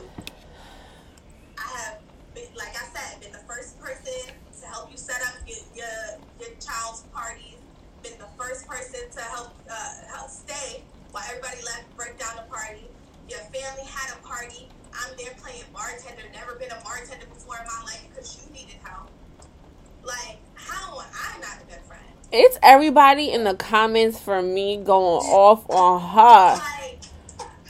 I 1.57 1.69
have 1.89 2.01
been, 2.35 2.53
like 2.55 2.77
I 2.77 2.85
said, 2.93 3.21
been 3.23 3.33
the 3.33 3.47
first 3.49 3.81
person 3.81 4.29
to 4.61 4.67
help 4.67 4.93
you 4.93 4.99
set 4.99 5.23
up 5.25 5.41
your 5.49 5.57
your, 5.75 6.21
your 6.39 6.53
child's 6.61 7.09
parties. 7.17 7.57
Been 8.09 8.19
the 8.19 8.43
first 8.43 8.67
person 8.69 9.01
to 9.11 9.21
help 9.21 9.55
uh, 9.71 9.75
help 10.15 10.31
stay 10.31 10.83
while 11.11 11.25
everybody 11.29 11.57
left, 11.65 11.97
break 11.97 12.19
down 12.19 12.37
the 12.37 12.43
party. 12.43 12.85
Your 13.29 13.41
family 13.41 13.85
had 13.91 14.15
a 14.17 14.27
party. 14.27 14.69
I'm 14.93 15.17
there 15.17 15.33
playing 15.43 15.65
bartender. 15.73 16.23
Never 16.33 16.55
been 16.57 16.71
a 16.71 16.81
bartender 16.85 17.27
before 17.27 17.57
in 17.57 17.67
my 17.67 17.83
life 17.85 18.05
because 18.11 18.37
you 18.39 18.53
needed 18.53 18.77
help. 18.85 19.11
Like, 20.05 20.39
how 20.55 21.01
am 21.01 21.07
I 21.13 21.41
not 21.41 21.63
a 21.63 21.67
good 21.67 21.81
friend? 21.87 22.03
It's 22.31 22.59
everybody 22.63 23.33
in 23.33 23.45
the 23.45 23.55
comments 23.55 24.21
for 24.21 24.41
me 24.43 24.77
going 24.77 25.25
off 25.27 25.69
on 25.71 26.01
her. 26.01 26.63
Like, 26.63 26.99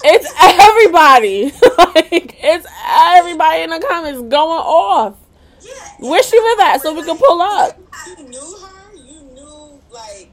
It's 0.04 0.32
everybody. 0.38 1.44
like 1.78 2.36
it's 2.42 2.66
everybody 2.86 3.62
in 3.62 3.70
the 3.70 3.80
comments 3.88 4.20
going 4.20 4.32
off. 4.32 5.16
yeah. 5.62 5.70
Where 6.00 6.22
she 6.22 6.38
live 6.38 6.60
at 6.60 6.82
so 6.82 6.94
we 6.94 7.04
can 7.04 7.16
pull 7.16 7.40
up. 7.40 7.78
You 8.06 8.28
knew 8.28 8.38
her. 8.60 8.96
You 8.96 9.22
knew 9.34 9.80
like 9.92 10.25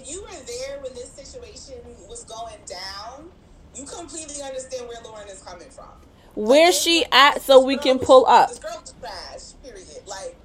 if 0.00 0.10
you 0.10 0.22
were 0.22 0.28
there 0.28 0.80
when 0.82 0.94
this 0.94 1.10
situation 1.10 1.74
was 2.08 2.24
going 2.24 2.56
down, 2.66 3.30
you 3.74 3.84
completely 3.84 4.42
understand 4.42 4.88
where 4.88 5.00
Lauren 5.04 5.28
is 5.28 5.42
coming 5.42 5.68
from. 5.70 5.88
Where 6.34 6.72
she 6.72 7.04
at 7.10 7.42
so 7.42 7.64
we 7.64 7.76
can 7.76 7.98
pull 7.98 8.26
up. 8.26 8.50
This 8.50 8.58
girl's 8.58 8.94
trash. 9.00 9.52
Period. 9.62 10.06
Like 10.06 10.36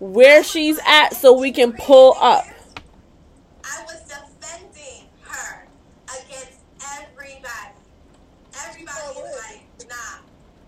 where 0.00 0.44
she's 0.44 0.78
at 0.86 1.14
so 1.14 1.32
we 1.32 1.50
can 1.52 1.72
pull 1.72 2.16
up. 2.20 2.44
I 3.64 3.82
was 3.84 4.00
defending 4.02 5.06
her 5.22 5.66
against 6.06 6.60
everybody. 7.00 7.74
Everybody 8.68 9.20
is 9.20 9.36
like, 9.44 9.88
nah, 9.88 10.20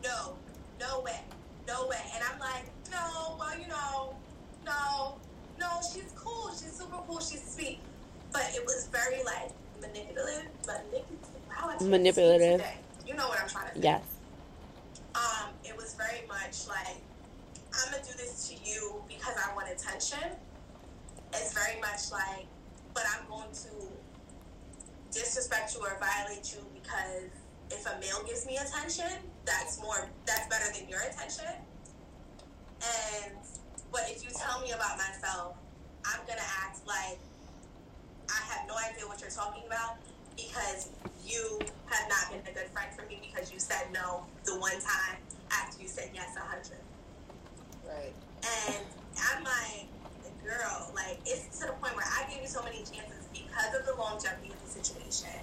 no, 0.02 0.37
no 0.81 1.00
way, 1.00 1.21
no 1.69 1.87
way. 1.87 2.00
And 2.14 2.25
I'm 2.25 2.40
like, 2.40 2.64
no, 2.90 3.37
well, 3.38 3.59
you 3.59 3.69
know, 3.69 4.17
no, 4.64 5.17
no, 5.61 5.81
she's 5.93 6.12
cool. 6.17 6.50
She's 6.50 6.73
super 6.73 6.99
cool. 7.07 7.21
She's 7.21 7.55
sweet. 7.55 7.79
But 8.32 8.50
it 8.54 8.64
was 8.64 8.88
very 8.92 9.22
like 9.25 9.50
manipulative, 9.80 10.50
manipulative. 10.66 11.04
Wow, 11.49 11.54
I 11.56 11.66
can't 11.68 11.80
speak 11.80 11.90
Manipulative. 11.90 12.62
You 13.06 13.14
know 13.14 13.28
what 13.28 13.40
I'm 13.40 13.49
trying 13.49 13.68
to 13.68 13.75
say. 13.75 13.80
Yes. 13.82 14.02
Um, 15.14 15.50
it 15.64 15.76
was 15.76 15.94
very 15.94 16.26
much 16.28 16.68
like, 16.68 16.96
I'm 17.75 17.92
gonna 17.92 18.04
do 18.04 18.12
this 18.16 18.49
to 18.49 18.54
you 18.68 19.02
because 19.08 19.34
I 19.37 19.54
want 19.54 19.68
attention. 19.68 20.30
It's 21.32 21.52
very 21.52 21.80
much 21.80 22.12
like, 22.12 22.46
but 22.94 23.04
I'm 23.14 23.28
going 23.28 23.50
to 23.50 23.70
disrespect 25.12 25.75
you 25.75 25.80
or 25.82 25.99
violate 25.99 26.54
you 26.54 26.64
because 26.75 27.30
if 27.70 27.87
a 27.87 27.99
male 28.00 28.22
gives 28.26 28.46
me 28.46 28.56
attention, 28.56 29.10
that's 29.44 29.80
more, 29.80 30.08
that's 30.26 30.49
better 30.49 30.72
than 30.76 30.88
your 30.88 31.00
attention. 31.00 31.46
And, 32.82 33.34
but 33.92 34.02
if 34.08 34.25
you 34.25 34.30
tell 34.34 34.60
me 34.60 34.72
about 34.72 34.99
myself, 34.99 35.56
I'm 36.04 36.20
gonna 36.26 36.40
act 36.64 36.80
like 36.87 37.18
I 38.30 38.40
have 38.54 38.68
no 38.68 38.75
idea 38.78 39.06
what 39.06 39.20
you're 39.20 39.30
talking 39.30 39.62
about 39.66 39.96
because 40.37 40.88
you 41.26 41.58
have 41.87 42.08
not 42.08 42.30
been 42.30 42.40
a 42.46 42.54
good 42.54 42.70
friend 42.70 42.88
for 42.96 43.04
me 43.06 43.18
because 43.20 43.52
you 43.52 43.58
said 43.58 43.90
no 43.92 44.25
the 44.44 44.54
one 44.58 44.78
time 44.80 45.18
after 45.50 45.82
you 45.82 45.88
said 45.88 46.10
yes 46.14 46.37
a 46.37 46.40
hundred. 46.40 46.80
Right. 47.87 48.14
And 48.42 48.84
I'm 49.18 49.44
like, 49.44 49.87
girl, 50.44 50.90
like 50.94 51.18
it's 51.26 51.58
to 51.60 51.66
the 51.66 51.72
point 51.75 51.96
where 51.96 52.06
I 52.06 52.30
gave 52.30 52.42
you 52.42 52.49
so 52.49 52.62
many 52.62 52.78
chances 52.78 53.26
because 53.32 53.75
of 53.78 53.84
the 53.87 53.94
longevity 53.94 54.49
of 54.50 54.60
the 54.64 54.70
situation, 54.70 55.37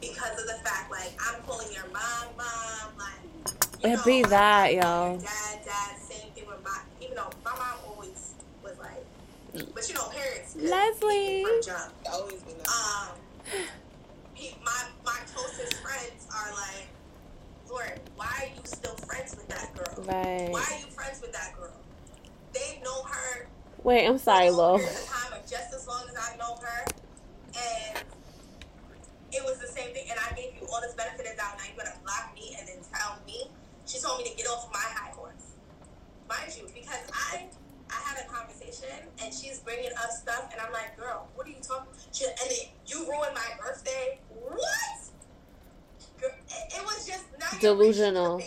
because 0.00 0.38
of 0.40 0.46
the 0.46 0.58
fact 0.62 0.90
like 0.90 1.12
I'm 1.20 1.40
calling 1.42 1.72
your 1.72 1.86
mom, 1.88 2.36
mom, 2.36 2.92
like 2.98 3.24
you 3.82 3.90
It 3.92 4.04
be 4.04 4.22
know, 4.22 4.28
that, 4.28 4.72
your 4.72 4.82
yo. 4.82 5.18
Dad, 5.20 5.58
dad, 5.64 5.98
same 6.00 6.30
thing 6.32 6.46
with 6.46 6.62
my, 6.64 6.80
even 7.00 7.16
though 7.16 7.30
my 7.44 7.52
mom 7.52 7.78
always 7.88 8.10
was 8.10 8.34
like, 8.34 8.35
but 9.74 9.88
you 9.88 9.94
know, 9.94 10.08
parents. 10.08 10.56
Leslie. 10.56 11.44
Jump. 11.64 11.92
Always 12.12 12.42
been. 12.42 12.56
Um, 12.66 13.16
he, 14.34 14.56
my 14.64 14.84
my 15.04 15.18
closest 15.34 15.74
friends 15.74 16.26
are 16.34 16.52
like, 16.52 16.88
Lord, 17.70 18.00
why 18.16 18.26
are 18.40 18.46
you 18.46 18.60
still 18.64 18.94
friends 18.94 19.36
with 19.36 19.48
that 19.48 19.74
girl? 19.74 20.04
Right. 20.04 20.50
Why 20.50 20.60
are 20.60 20.80
you 20.80 20.86
friends 20.86 21.20
with 21.20 21.32
that 21.32 21.54
girl? 21.56 21.72
They 22.52 22.80
know 22.82 23.02
her 23.02 23.46
Wait, 23.86 24.04
I'm 24.04 24.18
sorry, 24.18 24.50
Lo. 24.50 24.78
time 24.78 25.38
just 25.48 25.72
as 25.72 25.86
long 25.86 26.02
as 26.10 26.16
I 26.18 26.36
know 26.36 26.58
her, 26.60 26.84
and 27.54 28.02
it 29.30 29.44
was 29.44 29.58
the 29.58 29.68
same 29.68 29.94
thing. 29.94 30.06
And 30.10 30.18
I 30.18 30.34
gave 30.34 30.60
you 30.60 30.66
all 30.66 30.80
this 30.80 30.94
benefit 30.94 31.24
of 31.30 31.36
doubt. 31.36 31.54
Now 31.56 31.64
you're 31.68 31.84
gonna 31.84 31.96
block 32.02 32.32
me 32.34 32.56
and 32.58 32.66
then 32.66 32.78
tell 32.92 33.16
me? 33.24 33.48
She 33.86 34.00
told 34.00 34.18
me 34.18 34.28
to 34.28 34.36
get 34.36 34.48
off 34.48 34.68
my 34.72 34.80
high 34.80 35.10
horse, 35.10 35.54
mind 36.28 36.50
you, 36.58 36.66
because 36.74 37.06
I 37.14 37.46
I 37.90 37.94
had 38.04 38.24
a 38.24 38.28
conversation 38.28 38.88
and 39.22 39.32
she's 39.32 39.60
bringing 39.60 39.90
up 40.02 40.10
stuff, 40.10 40.48
and 40.52 40.60
I'm 40.60 40.72
like, 40.72 40.96
girl, 40.98 41.28
what 41.34 41.46
are 41.46 41.50
you 41.50 41.62
talking? 41.62 41.92
She, 42.12 42.24
and 42.26 42.34
then 42.38 42.68
you 42.86 43.08
ruined 43.08 43.34
my 43.34 43.46
birthday. 43.60 44.18
What? 44.28 44.60
Girl, 46.20 46.30
it, 46.48 46.72
it 46.74 46.82
was 46.84 47.06
just 47.06 47.24
now 47.38 47.46
Delusional. 47.60 48.40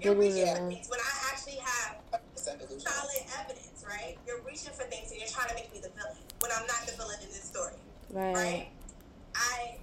You're 0.00 0.14
Delusional. 0.14 0.68
things 0.68 0.88
when 0.88 1.00
I 1.00 1.32
actually 1.32 1.56
have 1.64 1.96
solid 2.38 3.22
evidence, 3.40 3.84
right? 3.86 4.16
You're 4.26 4.40
reaching 4.42 4.72
for 4.72 4.84
things 4.84 5.10
and 5.10 5.18
you're 5.20 5.28
trying 5.28 5.48
to 5.48 5.54
make 5.54 5.72
me 5.72 5.80
the 5.80 5.90
villain 5.90 6.16
when 6.40 6.52
I'm 6.54 6.66
not 6.66 6.86
the 6.86 6.92
villain 6.96 7.16
in 7.22 7.28
this 7.28 7.42
story, 7.44 7.74
Right. 8.12 8.34
right? 8.34 8.68
I 9.34 9.78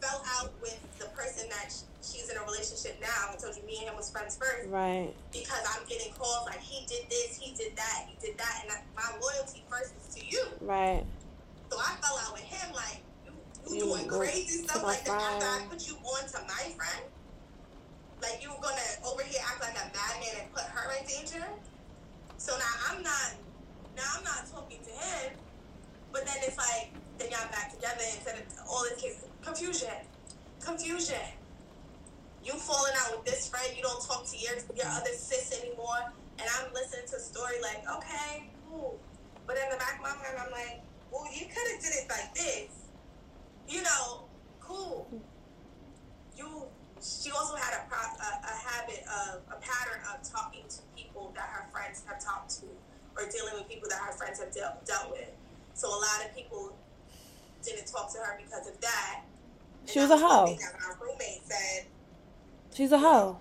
fell 0.00 0.22
out 0.38 0.52
with 0.62 0.78
the 0.98 1.06
person 1.06 1.48
that 1.50 1.72
sh- 1.72 1.82
she's 2.06 2.30
in 2.30 2.36
a 2.36 2.42
relationship 2.44 3.00
now. 3.00 3.32
I 3.32 3.36
told 3.36 3.56
you 3.56 3.62
me 3.66 3.78
and 3.80 3.88
him 3.90 3.96
was 3.96 4.10
friends 4.10 4.36
first 4.36 4.68
Right. 4.68 5.12
because 5.32 5.64
I'm 5.74 5.84
getting 5.88 6.12
calls 6.14 6.46
like 6.46 6.60
he 6.60 6.86
did 6.86 7.10
this, 7.10 7.36
he 7.36 7.52
did 7.54 7.74
that, 7.76 8.06
my 9.08 9.18
loyalty 9.18 9.64
first 9.68 9.94
is 9.96 10.14
to 10.14 10.26
you. 10.26 10.44
Right. 10.60 11.04
So 11.70 11.78
I 11.78 11.96
fell 12.00 12.18
out 12.24 12.32
with 12.32 12.44
him 12.44 12.74
like 12.74 13.00
you, 13.24 13.32
you 13.68 13.84
You 13.86 13.94
doing 13.94 14.08
crazy 14.08 14.64
stuff 14.64 14.82
like 14.82 15.04
that 15.04 15.20
after 15.20 15.46
I 15.46 15.66
put 15.68 15.86
you 15.88 15.96
on 15.96 16.28
to 16.28 16.38
my 16.48 16.64
friend. 16.76 17.04
Like 18.22 18.42
you 18.42 18.50
were 18.50 18.60
gonna 18.60 18.88
over 19.06 19.22
here 19.22 19.40
act 19.46 19.60
like 19.60 19.76
a 19.76 19.86
madman 19.94 20.42
and 20.42 20.52
put 20.52 20.64
her 20.64 20.92
in 20.98 21.06
danger. 21.06 21.44
So 22.36 22.56
now 22.56 22.74
I'm 22.90 23.02
not 23.02 23.34
now 23.96 24.08
I'm 24.16 24.24
not 24.24 24.50
talking 24.50 24.78
to 24.84 24.92
him. 24.92 25.32
But 26.12 26.24
then 26.24 26.36
it's 26.42 26.56
like 26.56 26.90
then 27.18 27.30
y'all 27.30 27.50
back 27.52 27.72
together 27.74 28.02
instead 28.14 28.38
of 28.38 28.44
all 28.68 28.82
this 28.84 29.00
case 29.00 29.24
confusion. 29.42 29.94
Confusion. 30.60 31.28
You 32.44 32.54
falling 32.54 32.92
out 33.04 33.12
with 33.12 33.26
this 33.26 33.48
friend, 33.48 33.68
you 33.76 33.82
don't 33.82 34.02
talk 34.02 34.26
to 34.26 34.36
your 34.38 34.54
your 34.74 34.86
other 34.86 35.12
sis 35.12 35.52
anymore, 35.60 36.00
and 36.38 36.48
I'm 36.58 36.72
listening 36.72 37.04
to 37.08 37.16
a 37.16 37.20
story 37.20 37.60
like, 37.60 37.84
okay, 37.98 38.48
cool. 38.68 38.98
But 39.46 39.56
in 39.56 39.70
the 39.70 39.76
back 39.76 39.96
of 39.96 40.02
my 40.02 40.10
mind 40.10 40.36
I'm 40.38 40.52
like, 40.52 40.82
well 41.10 41.26
you 41.32 41.46
could 41.46 41.66
have 41.72 41.80
did 41.80 41.92
it 41.92 42.06
like 42.08 42.34
this. 42.34 42.88
You 43.68 43.82
know, 43.82 44.24
cool. 44.60 45.08
You 46.36 46.64
she 47.00 47.30
also 47.30 47.54
had 47.54 47.74
a, 47.74 47.88
pro, 47.88 47.98
a, 47.98 48.30
a 48.42 48.56
habit 48.68 49.04
of 49.06 49.42
a 49.48 49.60
pattern 49.60 50.02
of 50.12 50.28
talking 50.28 50.64
to 50.68 50.78
people 50.96 51.32
that 51.36 51.48
her 51.48 51.66
friends 51.70 52.02
have 52.06 52.22
talked 52.22 52.50
to 52.60 52.66
or 53.16 53.28
dealing 53.30 53.54
with 53.54 53.68
people 53.68 53.88
that 53.88 53.98
her 53.98 54.12
friends 54.12 54.40
have 54.40 54.52
dealt, 54.52 54.84
dealt 54.84 55.10
with. 55.10 55.30
So 55.74 55.88
a 55.88 55.98
lot 55.98 56.24
of 56.26 56.34
people 56.34 56.76
didn't 57.62 57.86
talk 57.86 58.12
to 58.12 58.18
her 58.18 58.38
because 58.42 58.68
of 58.68 58.80
that. 58.80 59.22
She 59.86 59.98
was 60.00 60.08
that 60.08 60.18
a 60.20 60.26
hoe. 60.26 60.46
thing 60.46 60.58
that 60.58 60.74
my 60.80 60.94
roommate 61.00 61.42
said, 61.44 61.86
She's 62.74 62.92
a 62.92 62.98
hoe. 62.98 63.38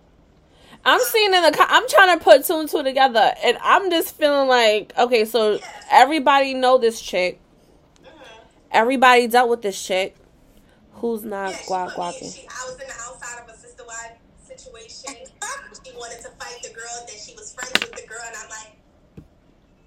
I'm 0.85 0.99
seeing 1.01 1.33
in 1.33 1.41
the. 1.41 1.65
I'm 1.69 1.87
trying 1.89 2.17
to 2.17 2.23
put 2.23 2.45
two 2.45 2.59
and 2.59 2.69
two 2.69 2.83
together, 2.83 3.33
and 3.43 3.57
I'm 3.61 3.89
just 3.89 4.15
feeling 4.15 4.47
like, 4.47 4.93
okay, 4.97 5.25
so 5.25 5.59
everybody 5.91 6.53
know 6.53 6.77
this 6.77 7.01
chick. 7.01 7.39
Everybody 8.71 9.27
dealt 9.27 9.49
with 9.49 9.61
this 9.61 9.81
chick. 9.81 10.15
Who's 10.93 11.23
not 11.23 11.51
Yeah, 11.51 11.57
she 11.57 11.65
guac 11.65 11.91
guacking? 11.93 12.35
she, 12.35 12.47
I 12.47 12.65
was 12.65 12.73
in 12.81 12.87
the 12.87 12.93
outside 13.05 13.43
of 13.43 13.49
a 13.53 13.57
sister 13.57 13.83
wife 13.85 14.17
situation. 14.45 15.13
she 15.85 15.91
wanted 15.97 16.21
to 16.21 16.29
fight 16.39 16.57
the 16.63 16.73
girl, 16.73 17.05
then 17.07 17.17
she 17.17 17.33
was 17.35 17.53
friends 17.53 17.73
with 17.81 17.91
the 18.01 18.07
girl, 18.07 18.23
and 18.25 18.35
I'm 18.35 18.49
like, 18.49 18.71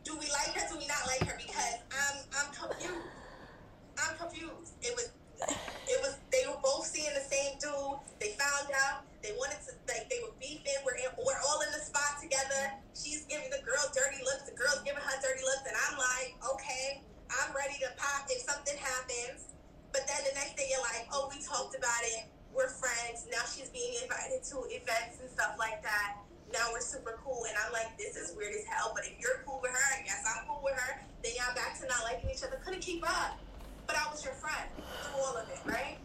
do 0.05 0.13
we 0.19 0.27
like 0.31 0.55
her? 0.55 0.69
Do 0.69 0.79
we 0.79 0.87
not 0.87 1.07
like 1.07 1.29
her? 1.29 1.37
Because 1.37 1.79
I'm 1.91 2.17
I'm 2.37 2.53
confused. 2.55 3.07
I'm 3.99 4.17
confused. 4.17 4.73
It 4.83 4.95
was 4.97 5.11
it 5.89 5.99
was 6.03 6.19
they 6.31 6.45
were 6.47 6.61
both 6.63 6.87
seeing 6.87 7.13
the 7.15 7.25
same 7.25 7.57
dude. 7.59 7.99
They 8.21 8.37
found 8.37 8.71
out 8.87 9.07
they 9.23 9.33
wanted 9.37 9.61
to 9.69 9.73
like 9.89 10.09
they 10.09 10.21
were 10.23 10.35
beefing. 10.41 10.81
We're 10.85 10.97
in, 11.01 11.11
we're 11.21 11.41
all 11.49 11.61
in 11.65 11.71
the 11.73 11.83
spot 11.83 12.21
together. 12.21 12.73
She's 12.95 13.27
giving 13.27 13.51
the 13.51 13.61
girl 13.65 13.83
dirty 13.93 14.23
looks. 14.25 14.49
The 14.49 14.57
girl's 14.57 14.81
giving 14.87 15.03
her 15.03 15.19
dirty 15.21 15.45
looks, 15.45 15.65
and 15.67 15.77
I'm 15.77 15.97
like, 15.99 16.37
okay, 16.41 17.03
I'm 17.29 17.51
ready 17.55 17.79
to 17.85 17.91
pop 17.97 18.27
if 18.31 18.43
something 18.43 18.77
happens. 18.79 19.51
But 19.93 20.07
then 20.07 20.23
the 20.23 20.35
next 20.39 20.55
day 20.55 20.71
you're 20.71 20.83
like, 20.87 21.11
oh, 21.11 21.27
we 21.31 21.43
talked 21.43 21.75
about 21.75 22.03
it. 22.17 22.31
We're 22.55 22.71
friends. 22.71 23.27
Now 23.31 23.43
she's 23.47 23.71
being 23.71 23.99
invited 24.03 24.43
to 24.55 24.67
events 24.71 25.19
and 25.23 25.31
stuff 25.31 25.59
like 25.59 25.83
that. 25.83 26.23
Now 26.53 26.71
we're 26.75 26.83
super 26.83 27.19
cool. 27.23 27.47
And 27.47 27.55
I'm 27.59 27.73
like, 27.73 27.95
this 27.99 28.15
is 28.15 28.35
weird 28.37 28.55
as 28.55 28.67
hell. 28.67 28.91
But 28.95 29.07
if 29.07 29.19
you're 29.19 29.43
cool 29.47 29.59
with 29.63 29.71
her, 29.71 29.87
I 29.95 30.03
guess 30.03 30.23
I'm 30.27 30.47
cool 30.47 30.63
with 30.63 30.75
her. 30.75 31.03
Then 31.23 31.33
y'all 31.39 31.55
back 31.55 31.79
to 31.79 31.87
not 31.87 32.03
liking 32.07 32.31
each 32.31 32.43
other. 32.43 32.59
Couldn't 32.63 32.83
keep 32.83 33.03
up. 33.07 33.39
But 33.87 33.97
I 33.99 34.11
was 34.11 34.23
your 34.25 34.35
friend 34.35 34.71
through 34.79 35.23
all 35.23 35.37
of 35.37 35.49
it, 35.51 35.59
right? 35.67 35.99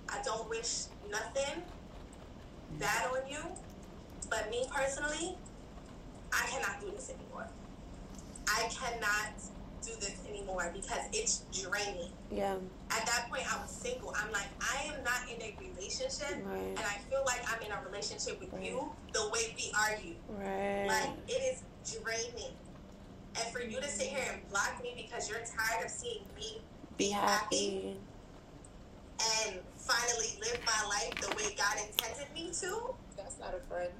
I 0.10 0.22
don't 0.24 0.50
wish 0.50 0.86
nothing 1.10 1.62
bad 2.80 3.08
on 3.12 3.30
you. 3.30 3.40
But 4.30 4.50
me 4.52 4.66
personally, 4.74 5.38
I 6.32 6.46
cannot 6.48 6.80
do 6.82 6.92
this 6.92 7.10
anymore. 7.10 7.48
I 8.48 8.70
cannot 8.70 9.34
do 9.82 9.92
this 10.00 10.18
anymore 10.30 10.72
because 10.74 11.00
it's 11.14 11.44
draining. 11.52 12.12
Yeah. 12.32 12.56
At 12.92 13.06
that 13.06 13.28
point, 13.30 13.44
I 13.52 13.60
was 13.62 13.72
single. 13.72 14.14
I'm 14.16 14.32
like, 14.32 14.48
I 14.62 14.84
am 14.94 15.04
not 15.04 15.22
in 15.34 15.42
a 15.42 15.56
relationship, 15.60 16.44
Right. 16.46 16.60
and 16.60 16.80
I 16.80 16.98
feel 17.10 17.24
like 17.26 17.42
I'm 17.52 17.62
in 17.66 17.72
a 17.72 17.82
relationship 17.90 18.40
with 18.40 18.54
Right. 18.54 18.66
you 18.66 18.92
the 19.14 19.30
way 19.30 19.54
we 19.56 19.72
argue. 19.80 20.16
Right. 20.28 20.86
Like, 20.88 21.10
it 21.28 21.42
is 21.42 21.64
draining. 22.04 22.54
And 23.36 23.54
for 23.54 23.62
you 23.62 23.80
to 23.80 23.88
sit 23.88 24.08
here 24.08 24.24
and 24.34 24.50
block 24.50 24.82
me 24.84 24.94
because 24.98 25.30
you're 25.30 25.40
tired 25.40 25.86
of 25.86 25.92
seeing 25.92 26.24
me 26.36 26.62
Be 26.98 27.10
happy. 27.10 27.98
And 29.46 29.60
finally 29.78 30.38
live 30.42 30.60
my 30.66 30.88
life 30.88 31.14
the 31.22 31.36
way 31.36 31.56
God 31.58 31.78
intended 31.88 32.28
me 32.34 32.52
to, 32.62 32.94
That's 33.18 33.40
not 33.40 33.54
a 33.56 33.60
friend. 33.74 33.92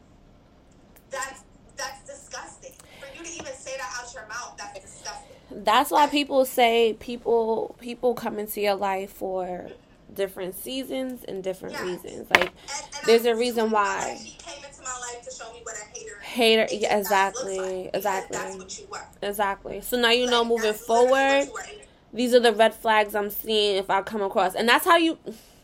that's 1.10 1.44
that's 1.78 2.06
disgusting. 2.06 2.74
For 3.00 3.08
you 3.18 3.24
to 3.26 3.32
even 3.34 3.54
say 3.54 3.78
that 3.78 3.90
out 4.00 4.14
your 4.14 4.28
mouth, 4.28 4.56
that's 4.58 4.80
disgusting. 4.80 5.36
That's 5.64 5.92
why 5.92 6.08
people 6.08 6.46
say 6.46 6.96
people 7.00 7.76
people 7.80 8.14
come 8.14 8.38
into 8.40 8.62
your 8.62 8.76
life 8.76 9.12
for 9.12 9.70
different 10.14 10.56
seasons 10.56 11.24
and 11.24 11.44
different 11.44 11.76
Yes. 11.76 11.84
reasons. 12.04 12.30
Like 12.32 12.42
And, 12.42 12.52
and 12.52 13.08
There's 13.08 13.26
I 13.26 13.30
a 13.30 13.36
reason 13.36 13.72
why. 13.72 14.10
Like 14.10 14.18
she 14.18 14.36
came 14.38 14.64
into 14.64 14.82
my 14.84 15.00
life 15.00 15.26
me 15.54 15.60
what 15.64 15.76
a 15.76 15.98
hater. 15.98 16.20
Hater, 16.22 16.68
yeah, 16.72 16.98
just 17.00 17.10
not 17.12 17.26
looks 17.26 17.40
exactly, 17.42 17.84
like, 17.84 17.90
exactly. 17.96 18.38
That's 18.38 18.58
what 18.58 18.80
you 18.80 18.88
were. 18.92 19.28
Exactly. 19.30 19.82
So 19.82 20.00
now 20.00 20.12
you 20.12 20.28
know 20.30 20.44
moving 20.44 20.64
that's 20.64 20.88
what 20.88 20.88
forward, 20.88 21.46
you 21.48 21.54
were. 21.54 21.66
These 22.14 22.34
are 22.34 22.40
the 22.40 22.54
red 22.54 22.74
flags 22.74 23.16
I'm 23.16 23.30
seeing 23.30 23.78
if 23.78 23.90
I 23.90 24.02
come 24.02 24.22
across. 24.22 24.56
And 24.56 24.68
that's 24.68 24.86
how 24.86 24.98
you 24.98 25.18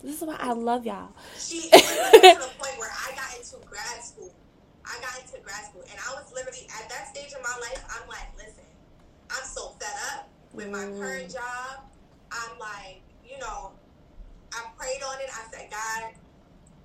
this 0.04 0.22
is 0.22 0.28
why 0.28 0.38
I 0.40 0.54
love 0.54 0.86
y'all. 0.86 1.10
She 1.38 1.62
to 1.62 1.70
the 1.72 2.50
point 2.60 2.78
where 2.78 2.92
I 2.94 3.12
got 3.16 3.34
into 3.38 3.58
grad 3.66 4.04
school. 4.04 4.34
I 4.86 5.02
got 5.02 5.18
into 5.20 5.42
grad 5.44 5.66
school, 5.66 5.82
and 5.90 5.98
I 5.98 6.14
was 6.14 6.30
literally 6.34 6.68
at 6.78 6.88
that 6.90 7.10
stage 7.10 7.34
in 7.36 7.42
my 7.42 7.58
life. 7.66 7.82
I'm 7.90 8.08
like, 8.08 8.30
listen, 8.38 8.70
I'm 9.32 9.44
so 9.44 9.70
fed 9.82 9.98
up 10.14 10.30
with 10.54 10.70
my 10.70 10.86
Mm. 10.86 11.00
current 11.02 11.32
job. 11.34 11.90
I'm 12.32 12.60
like, 12.60 13.02
you 13.26 13.40
know, 13.40 13.74
I 14.54 14.62
prayed 14.78 15.02
on 15.02 15.18
it. 15.22 15.30
I 15.34 15.42
said, 15.50 15.72
God, 15.72 16.14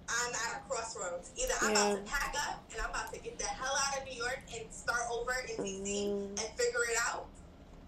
I'm 0.09 0.33
at 0.33 0.57
a 0.57 0.61
crossroads. 0.69 1.31
Either 1.37 1.55
I'm 1.61 1.71
about 1.73 1.97
to 1.97 2.03
pack 2.11 2.35
up 2.49 2.65
and 2.73 2.81
I'm 2.81 2.89
about 2.91 3.13
to 3.13 3.21
get 3.21 3.39
the 3.39 3.45
hell 3.45 3.77
out 3.87 3.99
of 4.01 4.09
New 4.09 4.17
York 4.17 4.41
and 4.57 4.65
start 4.73 5.03
over 5.13 5.33
in 5.45 5.63
DC 5.63 6.09
Mm. 6.09 6.29
and 6.41 6.49
figure 6.57 6.85
it 6.89 6.97
out, 7.13 7.29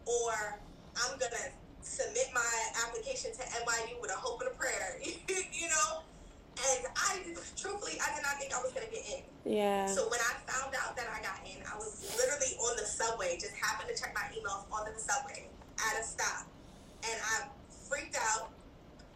or 0.04 0.60
I'm 1.00 1.18
gonna 1.18 1.51
application 3.22 3.32
to 3.38 3.64
NYU 3.64 4.00
with 4.00 4.10
a 4.10 4.16
hope 4.16 4.40
and 4.40 4.50
a 4.50 4.54
prayer. 4.54 4.98
you 5.04 5.68
know. 5.68 6.02
And 6.52 6.86
I, 6.96 7.18
truthfully, 7.56 7.96
I 7.96 8.14
did 8.14 8.22
not 8.22 8.38
think 8.38 8.54
I 8.54 8.60
was 8.60 8.72
gonna 8.72 8.86
get 8.92 9.04
in. 9.08 9.22
Yeah. 9.50 9.86
So 9.86 10.08
when 10.10 10.20
I 10.20 10.36
found 10.44 10.74
out 10.76 10.94
that 10.96 11.06
I 11.08 11.22
got 11.22 11.40
in, 11.46 11.62
I 11.64 11.76
was 11.76 12.14
literally 12.16 12.56
on 12.60 12.76
the 12.76 12.84
subway, 12.84 13.38
just 13.40 13.56
happened 13.56 13.88
to 13.88 14.00
check 14.00 14.14
my 14.14 14.28
emails 14.36 14.68
on 14.70 14.84
the 14.84 14.98
subway 15.00 15.48
at 15.78 16.00
a 16.00 16.04
stop. 16.04 16.46
And 17.04 17.18
I 17.24 17.48
freaked 17.88 18.16
out. 18.16 18.50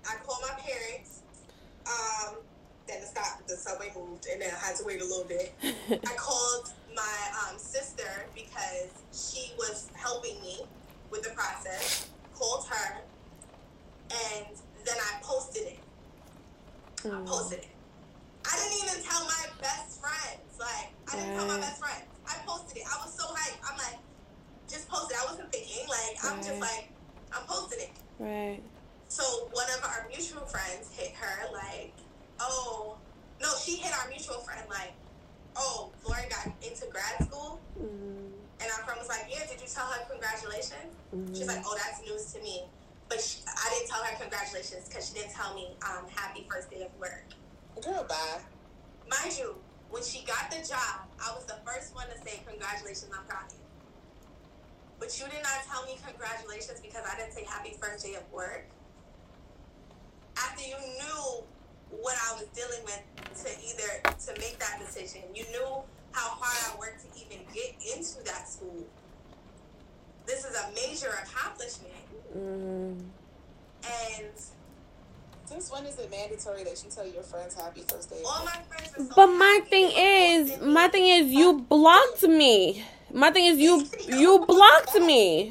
I 0.08 0.16
called 0.24 0.40
my 0.48 0.58
parents. 0.58 1.20
Um, 1.86 2.36
then 2.88 3.02
the 3.02 3.06
stop, 3.06 3.46
the 3.46 3.56
subway 3.56 3.92
moved, 3.94 4.26
and 4.32 4.40
then 4.40 4.50
I 4.50 4.66
had 4.66 4.76
to 4.76 4.84
wait 4.84 5.02
a 5.02 5.04
little 5.04 5.24
bit. 5.24 5.52
I 5.62 6.14
called 6.16 6.72
my 6.94 7.18
um, 7.44 7.58
sister 7.58 8.26
because 8.34 8.88
she 9.12 9.52
was 9.58 9.90
helping 9.94 10.40
me 10.40 10.60
with 11.10 11.22
the 11.22 11.30
process. 11.30 12.08
Called 12.34 12.66
her, 12.68 13.02
and 14.10 14.46
then 14.84 14.96
I 14.96 15.20
posted 15.22 15.62
it. 15.62 15.78
I 17.04 17.08
Mm. 17.08 17.26
posted 17.26 17.58
it. 17.60 17.68
I 18.44 18.56
didn't 18.56 18.78
even 18.88 19.02
tell 19.08 19.24
my 19.24 19.44
best 19.60 20.00
friends. 20.00 20.58
Like, 20.58 20.90
I 21.12 21.16
didn't 21.16 21.34
tell 21.36 21.46
my 21.46 21.58
best 21.58 21.78
friends. 21.80 22.04
I 22.26 22.34
posted 22.46 22.78
it. 22.78 22.84
I 22.86 23.04
was 23.04 23.14
so 23.14 23.24
hyped. 23.26 23.58
I'm 23.68 23.76
like, 23.78 23.98
just 24.68 24.88
posted. 24.88 25.16
I 25.20 25.24
wasn't 25.30 25.50
thinking. 25.52 25.86
Like, 25.88 26.16
I'm 26.24 26.38
just 26.42 26.60
like, 26.60 26.90
I'm 27.32 27.44
posting 27.46 27.80
it. 27.80 27.90
Right. 28.18 28.62
So 29.08 29.22
one 29.52 29.66
of 29.70 29.84
our 29.84 30.06
mutual 30.08 30.42
friends 30.46 30.90
hit 30.96 31.12
her 31.14 31.52
like, 31.52 31.92
oh, 32.40 32.96
no, 33.40 33.48
she 33.62 33.76
hit 33.76 33.92
our 33.92 34.08
mutual 34.08 34.38
friend 34.38 34.62
like, 34.68 34.94
oh, 35.56 35.90
Lauren 36.06 36.24
got 36.28 36.46
into 36.62 36.86
grad 36.90 37.22
school. 37.28 37.60
Mm. 37.78 38.30
And 38.60 38.70
our 38.72 38.82
friend 38.84 38.98
was 38.98 39.08
like, 39.08 39.26
yeah, 39.30 39.46
did 39.46 39.60
you 39.60 39.68
tell 39.68 39.86
her 39.86 40.00
congratulations? 40.10 40.90
Mhm. 41.14 41.36
She's 41.36 41.46
like, 41.46 41.62
oh, 41.66 41.76
that's 41.76 42.00
news 42.02 42.32
to 42.32 42.40
me. 42.42 42.64
But 43.08 43.20
she, 43.20 43.40
I 43.46 43.70
didn't 43.70 43.88
tell 43.88 44.02
her 44.02 44.16
congratulations 44.20 44.88
because 44.88 45.08
she 45.08 45.14
didn't 45.14 45.32
tell 45.32 45.54
me 45.54 45.76
um, 45.82 46.06
happy 46.10 46.46
first 46.50 46.70
day 46.70 46.82
of 46.82 46.90
work. 47.00 47.24
Girl, 47.80 48.04
bye. 48.08 48.40
Mind 49.08 49.38
you, 49.38 49.54
when 49.90 50.02
she 50.02 50.24
got 50.24 50.50
the 50.50 50.66
job, 50.66 51.06
I 51.22 51.32
was 51.34 51.44
the 51.46 51.58
first 51.64 51.94
one 51.94 52.06
to 52.08 52.18
say 52.18 52.42
congratulations, 52.46 53.06
I'm 53.16 53.24
proud 53.26 53.46
of 53.46 53.52
you. 53.52 53.58
But 54.98 55.18
you 55.18 55.26
did 55.26 55.42
not 55.42 55.62
tell 55.70 55.84
me 55.84 55.98
congratulations 56.04 56.80
because 56.80 57.04
I 57.06 57.16
didn't 57.16 57.32
say 57.32 57.44
happy 57.44 57.76
first 57.80 58.04
day 58.04 58.14
of 58.14 58.24
work. 58.32 58.64
After 60.36 60.62
you 60.66 60.76
knew 60.98 61.44
what 61.90 62.16
I 62.28 62.34
was 62.34 62.48
dealing 62.54 62.82
with 62.84 63.02
to 63.44 63.50
either 63.62 64.16
to 64.26 64.40
make 64.40 64.58
that 64.58 64.80
decision, 64.80 65.22
you 65.34 65.44
knew 65.52 65.82
how 66.12 66.30
hard 66.40 66.74
I 66.74 66.78
worked 66.80 67.04
to 67.04 67.20
even 67.20 67.44
get 67.52 67.76
into 67.94 68.24
that 68.24 68.48
school. 68.48 68.84
This 70.26 70.44
is 70.44 70.56
a 70.56 70.70
major 70.74 71.12
accomplishment, 71.22 71.94
Mm. 72.34 72.98
and 73.84 74.26
Since 75.44 75.70
when 75.70 75.86
is 75.86 75.98
it 75.98 76.10
mandatory 76.10 76.64
that 76.64 76.82
you 76.84 76.90
tell 76.90 77.06
your 77.06 77.22
friends 77.22 77.54
happy 77.54 77.82
first 77.88 78.10
day? 78.10 78.22
all 78.24 78.44
my 78.44 78.52
friends 78.68 78.92
were 78.96 79.04
so 79.04 79.12
But 79.14 79.26
my 79.28 79.60
happy. 79.60 79.70
thing 79.70 79.92
is, 79.96 80.60
my 80.60 80.88
thing 80.88 81.06
is, 81.08 81.32
you 81.32 81.60
blocked 81.68 82.22
me. 82.24 82.84
My 83.12 83.30
thing 83.30 83.46
is, 83.46 83.58
you 83.58 83.86
you 84.08 84.44
blocked 84.46 84.94
me. 85.00 85.50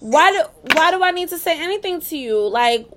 Why 0.00 0.30
do 0.32 0.42
why 0.76 0.90
do 0.90 1.02
I 1.02 1.10
need 1.12 1.28
to 1.30 1.38
say 1.38 1.58
anything 1.62 2.00
to 2.00 2.16
you? 2.18 2.38
Like, 2.48 2.88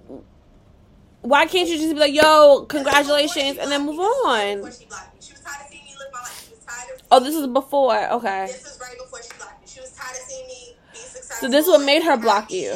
why 1.22 1.46
can't 1.46 1.70
you 1.70 1.78
just 1.78 1.94
be 1.94 2.00
like, 2.00 2.14
"Yo, 2.14 2.66
congratulations," 2.68 3.58
and 3.58 3.72
then 3.72 3.86
move 3.86 4.00
on? 4.00 4.58
Before 4.58 4.72
she 4.72 4.86
blocked 4.86 5.16
me. 5.16 5.22
She 5.22 5.34
was 5.34 5.42
tired 5.42 5.62
of 5.66 5.70
seeing 5.72 5.86
me 5.86 5.92
live 6.00 6.08
my 6.14 6.20
life. 6.20 6.46
She 6.48 6.56
was 6.56 6.64
tired 6.66 7.00
of 7.00 7.08
Oh, 7.12 7.20
this 7.20 7.36
is 7.36 7.48
before. 7.48 8.10
Okay. 8.14 8.48
This 8.48 8.64
was 8.64 8.80
right 8.82 8.98
before 8.98 9.22
she 9.24 9.30
blocked 9.38 9.62
me. 9.62 9.68
She 9.68 9.80
was 9.82 9.92
tired 9.92 10.18
of 10.18 10.24
seeing 10.24 10.48
me 10.48 10.76
be 10.92 11.00
successful. 11.00 11.29
So 11.40 11.48
this 11.48 11.66
is 11.66 11.72
what 11.72 11.86
made 11.86 12.04
her 12.04 12.18
block 12.18 12.52
you. 12.52 12.72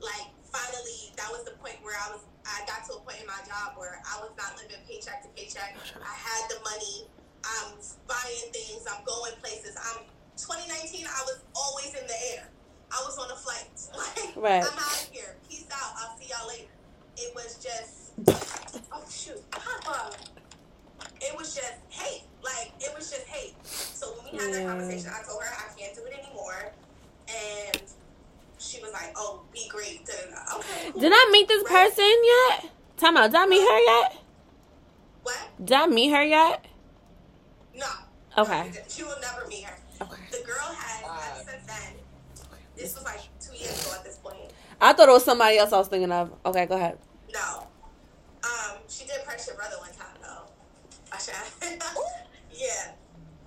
Like 0.00 0.28
finally, 0.46 1.00
that 1.16 1.28
was 1.30 1.44
the 1.44 1.52
point 1.58 1.76
where 1.82 1.96
I 1.96 2.10
was. 2.14 2.22
I 2.46 2.66
got 2.66 2.82
to 2.90 2.98
a 2.98 3.00
point 3.06 3.20
in 3.20 3.26
my 3.26 3.38
job 3.46 3.74
where 3.78 4.00
I 4.06 4.18
was 4.22 4.30
not 4.38 4.54
living 4.58 4.78
paycheck 4.88 5.22
to 5.22 5.28
paycheck. 5.36 5.76
I 5.98 6.14
had 6.14 6.42
the 6.50 6.58
money. 6.62 7.06
I'm 7.46 7.78
buying 8.06 8.48
things. 8.52 8.84
I'm 8.90 9.02
going 9.06 9.32
places. 9.42 9.74
I'm 9.78 10.02
2019. 10.36 11.06
I 11.06 11.22
was 11.26 11.38
always 11.54 11.94
in 11.94 12.06
the 12.06 12.18
air. 12.36 12.50
I 12.90 12.98
was 13.06 13.18
on 13.18 13.30
a 13.30 13.38
flight. 13.38 13.70
Like 13.96 14.36
Right. 14.36 14.62
I'm 14.62 14.78
out 14.78 14.98
of 15.02 15.08
here. 15.12 15.36
Peace 15.48 15.66
out. 15.72 15.92
I'll 15.98 16.16
see 16.18 16.26
y'all 16.30 16.46
later. 16.48 16.72
It 17.16 17.30
was 17.34 17.58
just. 17.62 18.14
Oh 18.92 19.04
shoot, 19.10 19.42
Papa. 19.50 20.16
It 21.20 21.36
was 21.36 21.54
just 21.54 21.78
hate. 21.90 22.24
Like 22.42 22.72
it 22.80 22.90
was 22.96 23.10
just 23.10 23.26
hate. 23.26 23.54
So 23.64 24.14
when 24.18 24.32
we 24.32 24.38
had 24.38 24.52
that 24.54 24.62
Yeah. 24.62 24.68
conversation, 24.68 25.10
I 25.10 25.22
told 25.26 25.42
her 25.42 25.50
I 25.50 25.68
can't 25.78 25.94
do 25.94 26.02
it 26.06 26.14
anymore, 26.18 26.72
and 27.30 27.82
she 28.58 28.80
was 28.80 28.92
like, 28.92 29.12
"Oh, 29.16 29.42
be 29.52 29.68
great." 29.68 30.04
Da-da-da. 30.06 30.58
Okay. 30.58 30.90
Cool. 30.92 31.00
Did 31.00 31.12
I 31.14 31.28
meet 31.32 31.48
this 31.48 31.62
person 31.64 32.12
yet? 32.24 32.70
Time 32.96 33.16
out. 33.16 33.30
Did 33.30 33.36
I 33.40 33.46
meet 33.46 33.60
her 33.60 33.78
yet? 33.80 34.16
What? 35.22 35.38
Did 35.64 35.72
I 35.76 35.86
meet 35.86 36.10
her 36.10 36.22
yet? 36.24 36.64
No. 37.74 37.86
Okay. 38.38 38.72
She 38.88 39.02
will 39.02 39.16
never 39.20 39.46
meet 39.48 39.64
her. 39.64 39.76
Okay. 40.02 40.16
The 40.30 40.46
girl 40.46 40.74
had 40.74 41.04
Wow. 41.04 41.18
ever 41.32 41.50
since 41.50 41.66
then. 41.66 41.94
This 42.76 42.94
was 42.94 43.04
like 43.04 43.20
two 43.40 43.54
years 43.56 43.84
ago 43.86 43.94
at 43.98 44.04
this 44.04 44.16
point. 44.18 44.36
I 44.80 44.92
thought 44.94 45.08
it 45.08 45.12
was 45.12 45.24
somebody 45.24 45.58
else 45.58 45.72
I 45.72 45.78
was 45.78 45.88
thinking 45.88 46.10
of. 46.12 46.32
Okay, 46.46 46.64
go 46.66 46.76
ahead. 46.76 46.98
No. 47.32 47.66
Um, 48.42 48.78
she 48.88 49.04
did 49.04 49.22
press 49.24 49.46
your 49.46 49.56
brother 49.56 49.76
one 49.78 49.90
time 49.90 50.16
though. 50.22 50.50
I 51.12 51.18
should. 51.18 51.34
yeah, 52.52 52.92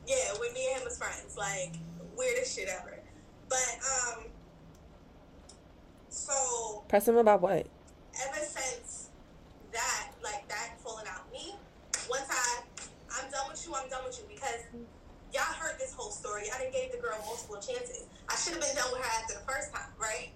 yeah. 0.08 0.16
When 0.40 0.54
me 0.54 0.68
and 0.72 0.80
him 0.80 0.84
was 0.86 0.98
friends, 0.98 1.36
like 1.38 1.74
weirdest 2.16 2.56
shit 2.56 2.68
ever. 2.70 2.93
But 3.54 3.78
um, 3.86 4.26
so 6.10 6.34
Press 6.90 7.08
him 7.08 7.18
about 7.18 7.42
what? 7.42 7.68
ever 8.26 8.42
since 8.42 9.10
that, 9.72 10.10
like 10.24 10.48
that 10.50 10.78
falling 10.84 11.06
out, 11.10 11.30
me, 11.32 11.54
once 12.10 12.26
I, 12.30 12.62
I'm 13.14 13.30
done 13.30 13.46
with 13.50 13.62
you, 13.66 13.74
I'm 13.76 13.90
done 13.90 14.02
with 14.06 14.18
you 14.18 14.26
because 14.30 14.62
y'all 15.34 15.54
heard 15.58 15.78
this 15.80 15.94
whole 15.94 16.10
story. 16.12 16.44
I 16.54 16.58
didn't 16.62 16.74
give 16.74 16.92
the 16.94 16.98
girl 17.02 17.18
multiple 17.26 17.58
chances. 17.58 18.06
I 18.30 18.36
should 18.38 18.54
have 18.58 18.62
been 18.62 18.74
done 18.76 18.90
with 18.94 19.02
her 19.06 19.12
after 19.22 19.34
the 19.38 19.46
first 19.46 19.70
time, 19.74 19.90
right? 20.02 20.30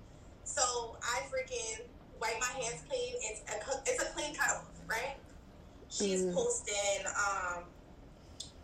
So 0.44 0.62
I 1.02 1.22
freaking 1.34 1.86
wipe 2.22 2.38
my 2.40 2.54
hands 2.62 2.82
clean. 2.88 3.14
It's 3.22 3.42
a 3.50 3.58
it's 3.86 4.02
a 4.02 4.14
clean 4.14 4.34
cutoff, 4.36 4.70
right? 4.90 5.18
She's 5.90 6.22
Mm. 6.26 6.34
posting, 6.34 7.02
um, 7.18 7.64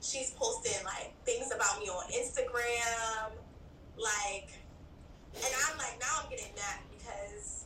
she's 0.01 0.31
posting 0.37 0.83
like 0.85 1.13
things 1.25 1.49
about 1.55 1.79
me 1.79 1.85
on 1.89 2.05
Instagram, 2.11 3.33
like, 3.97 4.49
and 5.35 5.53
I'm 5.69 5.77
like, 5.77 5.97
now 5.99 6.23
I'm 6.23 6.29
getting 6.29 6.53
mad 6.55 6.79
because 6.91 7.65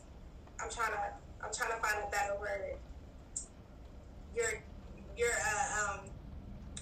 I'm 0.60 0.70
trying 0.70 0.92
to 0.92 1.12
I'm 1.44 1.52
trying 1.52 1.70
to 1.70 1.76
find 1.76 2.04
a 2.06 2.10
better 2.10 2.34
word. 2.40 2.76
You're 4.34 4.62
you're 5.16 5.30
a 5.30 5.90
um 5.92 6.00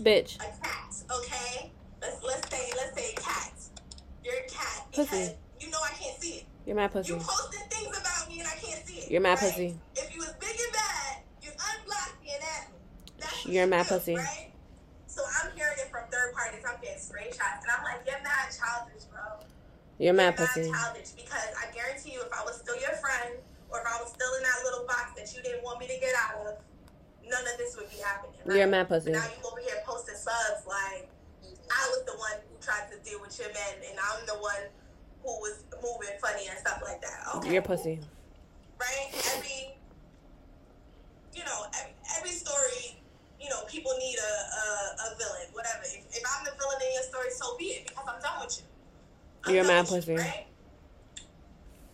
Bitch. 0.02 0.37
a 0.37 0.38
cat, 0.62 0.94
okay? 1.11 1.70
Let's 2.00 2.22
let's 2.22 2.50
say 2.50 2.72
let's 2.76 2.94
say 2.98 3.14
cat. 3.14 3.52
You're 4.24 4.35
a 4.35 4.48
cat 4.48 4.87
because 4.90 5.09
Pussy. 5.09 5.32
you 5.61 5.70
know 5.70 5.78
I 5.85 5.90
can't 5.94 6.20
see 6.20 6.35
it. 6.38 6.44
You're 6.66 6.76
my 6.76 6.88
pussy. 6.88 7.12
You 7.12 7.18
posted 7.20 7.70
things 7.70 7.96
about 7.96 8.28
me 8.28 8.40
and 8.40 8.48
I 8.48 8.56
can't 8.56 8.85
see 8.87 8.98
it. 8.98 9.11
You're 9.11 9.20
my 9.20 9.30
right? 9.30 9.38
pussy. 9.38 9.78
If 9.94 10.12
you 10.12 10.18
was 10.18 10.35
big 10.40 10.50
and 10.50 10.72
bad, 10.72 11.22
you 11.42 11.50
unblocked 11.50 12.22
me 12.22 12.30
and 12.35 12.42
add 12.42 12.72
me. 12.72 12.78
That's 13.20 13.46
You're 13.46 13.66
you 13.66 13.70
do, 13.70 13.88
pussy. 13.88 14.16
Right? 14.16 14.50
So 15.06 15.22
I'm 15.22 15.56
hearing 15.56 15.78
it 15.78 15.88
from 15.90 16.11
third 16.11 16.35
parties. 16.35 16.64
I'm 16.68 16.80
getting 16.82 16.98
screenshots, 16.98 17.62
and 17.62 17.70
I'm 17.70 17.85
like, 17.85 18.02
you're 18.04 18.20
mad 18.22 18.50
childish, 18.52 19.04
bro. 19.04 19.22
You're 19.98 20.12
mad 20.12 20.37
pussy. 20.37 20.68
because 21.16 21.50
I 21.56 21.72
guarantee 21.72 22.12
you, 22.12 22.20
if 22.22 22.32
I 22.32 22.44
was 22.44 22.56
still 22.56 22.76
your 22.80 22.92
friend, 23.00 23.38
or 23.70 23.80
if 23.80 23.87
I 23.87 23.96
was 24.02 24.12
still 24.12 24.32
in 24.37 24.42
that 24.42 24.61
little 24.64 24.87
box 24.87 25.12
that 25.16 25.32
you 25.35 25.42
didn't 25.42 25.64
want 25.64 25.80
me 25.80 25.87
to 25.88 25.98
get 26.00 26.12
out 26.14 26.37
of, 26.46 26.61
none 27.24 27.42
of 27.42 27.56
this 27.59 27.76
would 27.76 27.88
be 27.90 27.96
happening. 27.96 28.37
Right? 28.44 28.59
You're 28.59 28.66
mad 28.66 28.88
pussy. 28.88 29.12
But 29.12 29.18
now 29.20 29.26
you 29.26 29.40
over 29.48 29.61
here 29.61 29.80
posting 29.87 30.14
subs 30.14 30.66
like 30.68 31.09
I 31.70 31.82
was 31.90 32.04
the 32.06 32.14
one 32.18 32.38
who 32.46 32.54
tried 32.62 32.92
to 32.92 32.96
deal 33.09 33.20
with 33.20 33.35
your 33.38 33.48
men, 33.48 33.74
and 33.88 33.98
I'm 33.98 34.24
the 34.26 34.38
one 34.38 34.68
who 35.24 35.32
was 35.40 35.64
moving 35.82 36.14
funny 36.20 36.46
and 36.48 36.59
stuff 36.59 36.80
like 36.85 37.00
that. 37.02 37.37
Okay, 37.37 37.52
You're 37.54 37.62
pussy. 37.62 37.98
right? 38.78 39.09
Every, 39.35 39.74
you 41.35 41.42
know, 41.44 41.66
every, 41.74 41.92
every 42.18 42.30
story, 42.37 43.00
you 43.40 43.48
know, 43.50 43.64
people 43.66 43.92
need 43.98 44.16
a, 44.20 44.32
a, 44.32 44.64
a 45.11 45.16
villain, 45.18 45.48
whatever. 45.52 45.82
If, 45.82 46.06
if 46.14 46.22
I'm 46.22 46.44
the 46.44 46.52
villain 46.54 46.78
in 46.87 46.94
your 46.94 47.02
story, 47.02 47.30
so 47.35 47.56
be 47.59 47.80
it 47.80 47.88
because 47.88 48.04
I'm 48.06 48.20
done 48.22 48.44
with 48.44 48.61
you. 48.61 48.66
You're 49.48 49.64
a 49.64 49.66
mad 49.66 49.87
pussy. 49.87 50.14
right? 50.16 50.46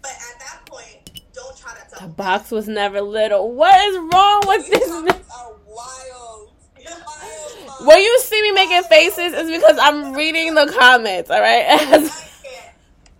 But 0.00 0.10
at 0.10 0.38
that 0.40 0.60
point, 0.66 1.22
don't 1.32 1.56
try 1.56 1.74
to 1.74 1.90
The 1.90 1.96
tell. 1.96 2.08
box 2.08 2.50
was 2.50 2.68
never 2.68 3.00
little. 3.00 3.52
What 3.52 3.78
is 3.88 3.96
wrong 4.12 4.42
with 4.46 4.62
These 4.70 4.80
this? 4.80 4.90
are 4.90 5.52
wild. 5.66 6.50
Wild, 6.78 7.86
When 7.86 7.98
you 7.98 8.18
see 8.20 8.40
me 8.42 8.52
making 8.52 8.82
faces, 8.84 9.32
it's 9.34 9.50
because 9.50 9.78
I'm 9.80 10.14
reading 10.14 10.54
the 10.54 10.66
comments. 10.78 11.30
All 11.30 11.40
right. 11.40 11.64
I 11.68 11.76
can't. 11.78 12.12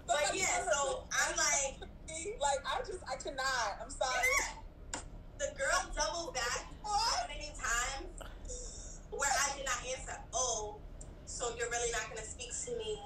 But 0.07 0.31
yeah, 0.35 0.47
so 0.71 1.05
I'm 1.11 1.37
like, 1.37 1.89
like 2.41 2.59
I 2.67 2.79
just 2.81 3.01
I 3.11 3.17
cannot. 3.17 3.79
I'm 3.83 3.91
sorry. 3.91 5.03
the 5.39 5.47
girl 5.57 5.91
doubled 5.97 6.35
back 6.35 6.67
so 6.85 7.29
many 7.29 7.49
times 7.57 9.01
where 9.11 9.31
I 9.31 9.57
did 9.57 9.65
not 9.65 9.79
answer. 9.91 10.19
Oh, 10.35 10.77
so 11.25 11.49
you're 11.59 11.71
really 11.71 11.91
not 11.93 12.09
gonna 12.11 12.23
speak 12.27 12.51
to 12.67 12.77
me? 12.77 12.99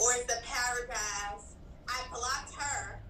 Or 0.00 0.12
the 0.26 0.38
paragraphs. 0.44 1.54
I 1.88 1.98
blocked 2.12 2.54
her 2.60 3.00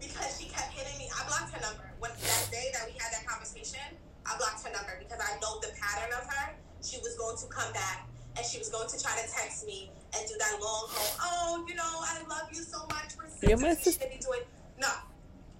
because 0.00 0.38
she 0.40 0.48
kept 0.48 0.72
hitting 0.72 0.98
me. 0.98 1.08
I 1.14 1.26
blocked 1.26 1.52
her 1.54 1.60
number. 1.60 1.84
When 1.98 2.10
that 2.12 2.44
day 2.52 2.68
that 2.74 2.84
we 2.86 2.92
had 2.98 3.12
that 3.12 3.24
conversation, 3.26 3.80
I 4.26 4.36
blocked 4.36 4.64
her 4.66 4.72
number 4.72 4.96
because 5.00 5.18
I 5.20 5.38
know 5.40 5.58
the 5.60 5.72
pattern 5.80 6.12
of 6.12 6.26
her. 6.28 6.52
She 6.84 6.98
was 7.00 7.16
going 7.16 7.36
to 7.38 7.46
come 7.48 7.72
back 7.72 8.06
and 8.36 8.44
she 8.44 8.58
was 8.58 8.68
going 8.68 8.88
to 8.88 8.98
try 9.00 9.16
to 9.16 9.26
text 9.32 9.64
me 9.66 9.90
and 10.14 10.22
do 10.28 10.34
that 10.38 10.52
long 10.60 10.86
haul. 10.92 11.16
Oh, 11.20 11.64
you 11.66 11.74
know, 11.74 11.88
I 12.04 12.20
love 12.28 12.48
you 12.52 12.62
so 12.62 12.84
much. 12.92 13.16
We're 13.16 13.28
sisters. 13.32 13.60
my 13.62 13.68
We 13.70 13.74
sis- 13.74 13.94
shouldn't 13.96 14.12
be 14.12 14.20
doing. 14.20 14.44
No. 14.78 14.92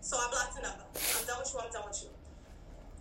So 0.01 0.16
I 0.18 0.29
blocked 0.31 0.55
her 0.57 0.62
number. 0.62 0.85
I'm 0.85 1.25
done 1.27 1.40
with 1.40 1.51
you. 1.55 1.59
I'm 1.64 1.72
done 1.72 1.85
with 1.88 1.99
you. 2.05 2.11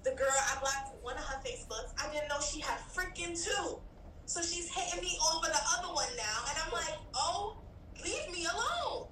The 0.08 0.16
girl 0.16 0.32
I 0.32 0.58
blocked 0.62 0.96
one 1.04 1.18
of 1.20 1.26
her 1.26 1.40
Facebooks. 1.44 1.92
I 2.00 2.08
didn't 2.14 2.30
know 2.30 2.40
she 2.40 2.62
had 2.62 2.80
freaking 2.94 3.36
two. 3.36 3.78
So 4.26 4.42
she's 4.42 4.68
hitting 4.70 5.02
me 5.02 5.18
over 5.34 5.48
the 5.48 5.62
other 5.78 5.94
one 5.94 6.10
now, 6.18 6.50
and 6.50 6.58
I'm 6.66 6.74
like, 6.74 6.98
oh, 7.14 7.58
leave 8.04 8.32
me 8.32 8.46
alone. 8.46 9.08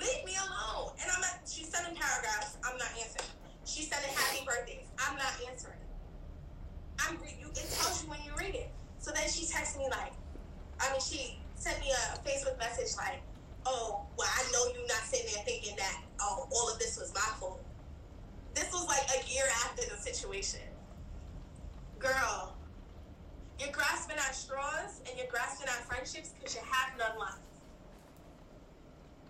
Leave 0.00 0.24
me 0.24 0.34
alone. 0.34 0.92
And 1.00 1.10
I'm 1.12 1.20
not. 1.20 1.40
She's 1.46 1.68
sending 1.68 1.94
paragraphs. 1.94 2.56
I'm 2.64 2.76
not 2.78 2.88
answering. 2.98 3.28
She's 3.64 3.88
sending 3.88 4.10
happy 4.10 4.44
birthdays. 4.44 4.88
I'm 4.98 5.16
not 5.16 5.32
answering. 5.48 5.78
I'm 6.98 7.20
re- 7.20 7.36
you. 7.38 7.48
It 7.50 7.68
tells 7.70 8.02
you 8.02 8.10
when 8.10 8.18
you 8.24 8.32
read 8.38 8.54
it. 8.54 8.70
So 8.98 9.12
then 9.12 9.28
she 9.28 9.46
texts 9.46 9.76
me 9.76 9.84
like, 9.90 10.12
I 10.80 10.90
mean, 10.90 11.00
she 11.00 11.38
sent 11.54 11.78
me 11.80 11.92
a 11.92 12.18
Facebook 12.26 12.58
message 12.58 12.96
like, 12.96 13.20
oh, 13.66 14.06
well, 14.16 14.28
I 14.28 14.42
know 14.52 14.72
you're 14.72 14.88
not 14.88 15.04
sitting 15.04 15.26
there 15.34 15.44
thinking 15.44 15.76
that 15.76 16.00
oh, 16.20 16.48
all 16.50 16.72
of 16.72 16.78
this 16.78 16.98
was 16.98 17.12
my 17.14 17.28
fault. 17.38 17.62
This 18.54 18.72
was 18.72 18.86
like 18.88 19.04
a 19.12 19.28
year 19.30 19.44
after 19.64 19.82
the 19.88 20.00
situation. 20.00 20.60
Girl, 21.98 22.56
you're 23.58 23.72
grasping 23.72 24.16
at 24.16 24.34
straws 24.34 25.00
and 25.08 25.18
you're 25.18 25.30
grasping 25.30 25.68
at 25.68 25.84
friendships 25.86 26.30
because 26.38 26.54
you 26.54 26.62
have 26.70 26.98
none 26.98 27.18
left. 27.18 27.38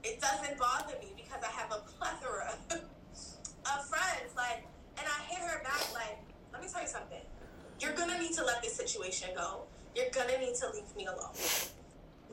It 0.02 0.20
doesn't 0.20 0.58
bother 0.58 0.94
me 1.00 1.12
because 1.16 1.42
I 1.42 1.50
have 1.52 1.72
a 1.72 1.80
plethora 1.98 2.54
of 2.70 3.78
friends. 3.88 4.36
Like, 4.36 4.64
and 4.98 5.06
I 5.06 5.22
hit 5.32 5.40
her 5.40 5.62
back 5.62 5.92
like, 5.92 6.18
let 6.52 6.62
me 6.62 6.68
tell 6.68 6.82
you 6.82 6.88
something. 6.88 7.22
You're 7.80 7.94
gonna 7.94 8.18
need 8.18 8.32
to 8.34 8.44
let 8.44 8.62
this 8.62 8.74
situation 8.74 9.30
go. 9.34 9.62
You're 9.94 10.10
gonna 10.12 10.38
need 10.38 10.54
to 10.56 10.70
leave 10.72 10.94
me 10.96 11.06
alone. 11.06 11.34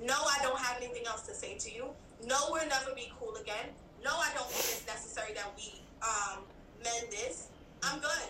No, 0.03 0.15
I 0.15 0.39
don't 0.41 0.59
have 0.59 0.77
anything 0.81 1.05
else 1.07 1.21
to 1.23 1.33
say 1.33 1.57
to 1.57 1.73
you. 1.73 1.85
No, 2.25 2.37
we'll 2.49 2.67
never 2.67 2.93
be 2.95 3.11
cool 3.19 3.35
again. 3.35 3.69
No, 4.03 4.11
I 4.11 4.31
don't 4.33 4.47
think 4.47 4.65
it's 4.65 4.87
necessary 4.87 5.33
that 5.33 5.51
we 5.55 5.81
um, 6.01 6.43
mend 6.83 7.11
this. 7.11 7.47
I'm 7.83 7.99
good. 7.99 8.29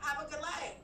Have 0.00 0.26
a 0.26 0.30
good 0.30 0.40
life. 0.40 0.74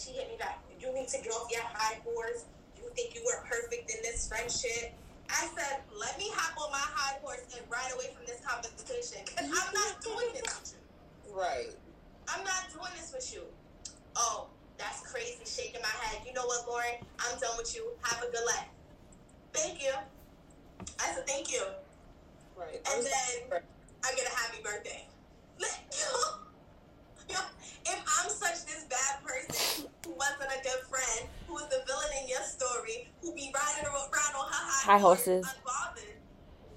She 0.00 0.16
hit 0.16 0.32
me 0.32 0.36
back. 0.40 0.64
You 0.80 0.94
need 0.94 1.08
to 1.08 1.18
get 1.20 1.28
off 1.28 1.52
your 1.52 1.60
high 1.60 2.00
horse. 2.00 2.48
You 2.74 2.88
think 2.96 3.14
you 3.14 3.20
were 3.20 3.44
perfect 3.44 3.92
in 3.92 4.00
this 4.00 4.26
friendship. 4.26 4.96
I 5.28 5.44
said, 5.52 5.84
let 6.00 6.16
me 6.16 6.24
hop 6.32 6.56
on 6.56 6.72
my 6.72 6.80
high 6.80 7.20
horse 7.20 7.44
and 7.52 7.60
ride 7.70 7.92
away 7.92 8.08
from 8.16 8.24
this 8.24 8.40
conversation. 8.40 9.20
Because 9.26 9.44
I'm 9.44 9.72
not 9.76 10.00
doing 10.08 10.32
this 10.32 10.48
with 10.48 10.72
you. 10.72 11.36
Right. 11.36 11.76
I'm 12.32 12.42
not 12.44 12.72
doing 12.72 12.96
this 12.96 13.12
with 13.12 13.28
you. 13.34 13.44
Oh, 14.16 14.48
that's 14.78 15.04
crazy. 15.04 15.44
Shaking 15.44 15.82
my 15.82 15.92
head. 16.00 16.24
You 16.26 16.32
know 16.32 16.46
what, 16.46 16.66
Lauren? 16.66 16.96
I'm 17.20 17.38
done 17.38 17.60
with 17.60 17.76
you. 17.76 17.92
Have 18.00 18.24
a 18.24 18.32
good 18.32 18.46
life. 18.56 18.72
Thank 19.52 19.82
you. 19.82 19.92
I 20.98 21.12
said, 21.12 21.26
thank 21.26 21.52
you. 21.52 21.62
Right. 22.56 22.80
And 22.88 23.04
then 23.04 23.60
I 24.02 24.16
get 24.16 24.24
a 24.24 24.34
happy 24.34 24.62
birthday. 24.64 25.04
If 27.86 27.98
I'm 28.20 28.30
such 28.30 28.66
this 28.66 28.84
bad 28.88 29.22
person 29.24 29.86
who 30.04 30.12
wasn't 30.12 30.50
a 30.50 30.62
good 30.62 30.82
friend, 30.88 31.28
who 31.46 31.54
was 31.54 31.64
the 31.68 31.82
villain 31.86 32.10
in 32.22 32.28
your 32.28 32.42
story, 32.42 33.08
who 33.22 33.32
be 33.34 33.52
riding 33.54 33.86
around 33.86 34.10
on 34.36 34.46
her 34.46 34.52
high, 34.52 34.92
High 34.92 34.98
horses. 34.98 35.46
unbothered, 35.46 36.14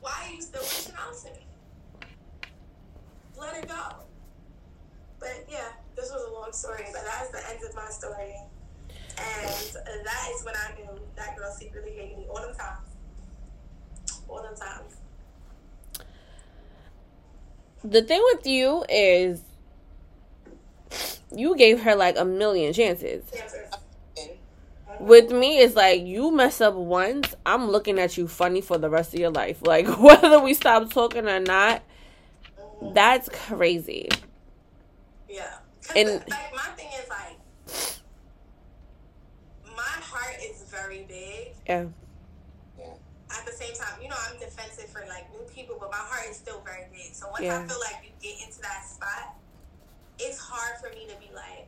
why 0.01 0.25
are 0.27 0.33
you 0.33 0.41
still 0.41 0.61
reaching 0.61 0.93
out 0.97 1.13
to 1.23 1.31
me? 1.31 1.45
Let 3.37 3.63
it 3.63 3.67
go. 3.67 3.95
But 5.19 5.45
yeah, 5.49 5.69
this 5.95 6.11
was 6.11 6.23
a 6.29 6.33
long 6.33 6.51
story, 6.53 6.85
but 6.93 7.03
that 7.03 7.23
is 7.25 7.31
the 7.31 7.49
end 7.51 7.63
of 7.67 7.75
my 7.75 7.89
story. 7.89 8.35
And 9.17 10.05
that 10.05 10.29
is 10.35 10.43
when 10.45 10.55
I 10.55 10.73
knew 10.75 10.99
that 11.15 11.37
girl 11.37 11.51
secretly 11.51 11.91
hated 11.91 12.17
me 12.17 12.25
all 12.29 12.41
the 12.47 12.53
times. 12.53 12.89
All 14.27 14.41
the 14.41 14.55
times. 14.59 14.95
The 17.83 18.01
thing 18.01 18.21
with 18.33 18.47
you 18.47 18.85
is 18.89 19.41
you 21.35 21.55
gave 21.57 21.81
her 21.81 21.95
like 21.95 22.17
a 22.17 22.25
million 22.25 22.73
chances. 22.73 23.23
With 24.99 25.31
me, 25.31 25.59
it's 25.59 25.75
like 25.75 26.01
you 26.03 26.31
mess 26.31 26.61
up 26.61 26.75
once, 26.75 27.33
I'm 27.45 27.69
looking 27.69 27.99
at 27.99 28.15
you 28.17 28.27
funny 28.27 28.61
for 28.61 28.77
the 28.77 28.89
rest 28.89 29.13
of 29.13 29.19
your 29.19 29.31
life. 29.31 29.61
Like 29.65 29.87
whether 29.99 30.39
we 30.39 30.53
stop 30.53 30.91
talking 30.91 31.27
or 31.27 31.39
not, 31.39 31.81
mm-hmm. 32.59 32.93
that's 32.93 33.27
crazy. 33.29 34.09
Yeah. 35.27 35.57
And- 35.95 36.09
And 36.09 36.19
like 36.29 36.53
my 36.55 36.61
thing 36.77 36.89
is 37.01 37.09
like 37.09 37.37
my 39.75 39.81
heart 39.83 40.35
is 40.43 40.63
very 40.69 41.03
big. 41.07 41.53
Yeah. 41.67 41.85
At 43.31 43.45
the 43.47 43.51
same 43.51 43.73
time, 43.73 43.99
you 44.01 44.09
know, 44.09 44.15
I'm 44.29 44.39
defensive 44.39 44.89
for 44.89 45.03
like 45.09 45.25
new 45.33 45.41
people, 45.53 45.77
but 45.79 45.89
my 45.89 45.97
heart 45.97 46.29
is 46.29 46.37
still 46.37 46.61
very 46.63 46.85
big. 46.91 47.13
So 47.13 47.27
once 47.29 47.41
Yeah. 47.43 47.59
I 47.59 47.67
feel 47.67 47.79
like 47.79 48.03
you 48.05 48.11
get 48.21 48.45
into 48.47 48.61
that 48.61 48.85
spot, 48.85 49.35
it's 50.19 50.39
hard 50.39 50.77
for 50.81 50.89
me 50.95 51.07
to 51.07 51.15
be 51.19 51.33
like, 51.33 51.67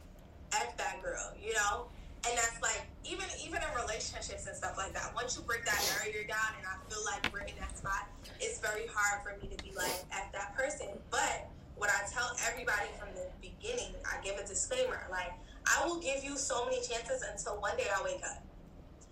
F 0.54 0.78
that 0.78 1.02
girl, 1.02 1.34
you 1.42 1.54
know? 1.54 1.88
And 2.26 2.34
that's 2.38 2.58
like 2.62 2.90
even 3.06 3.26
even 3.38 3.62
in 3.62 3.72
relationships 3.78 4.48
and 4.50 4.56
stuff 4.58 4.78
like 4.78 4.94
that. 4.94 5.14
Once 5.14 5.38
you 5.38 5.44
break 5.46 5.64
that 5.66 5.78
barrier 5.94 6.26
down 6.26 6.58
and 6.58 6.66
I 6.66 6.74
feel 6.90 7.04
like 7.06 7.22
we're 7.30 7.46
in 7.46 7.54
that 7.62 7.78
spot, 7.78 8.10
it's 8.42 8.58
very 8.58 8.90
hard 8.90 9.22
for 9.22 9.38
me 9.38 9.54
to 9.56 9.58
be 9.64 9.70
like 9.78 9.94
F 10.10 10.34
that 10.34 10.58
person. 10.58 10.90
But 11.12 11.46
what 11.78 11.90
I 11.94 12.02
tell 12.10 12.34
everybody 12.50 12.90
from 12.98 13.14
the 13.14 13.30
beginning, 13.46 13.94
I 14.10 14.18
give 14.26 14.42
a 14.42 14.46
disclaimer, 14.48 15.06
like 15.12 15.34
I 15.70 15.86
will 15.86 16.02
give 16.02 16.24
you 16.24 16.38
so 16.38 16.66
many 16.66 16.82
chances 16.82 17.22
until 17.30 17.62
one 17.62 17.78
day 17.78 17.88
I 17.94 18.02
wake 18.02 18.22
up. 18.26 18.42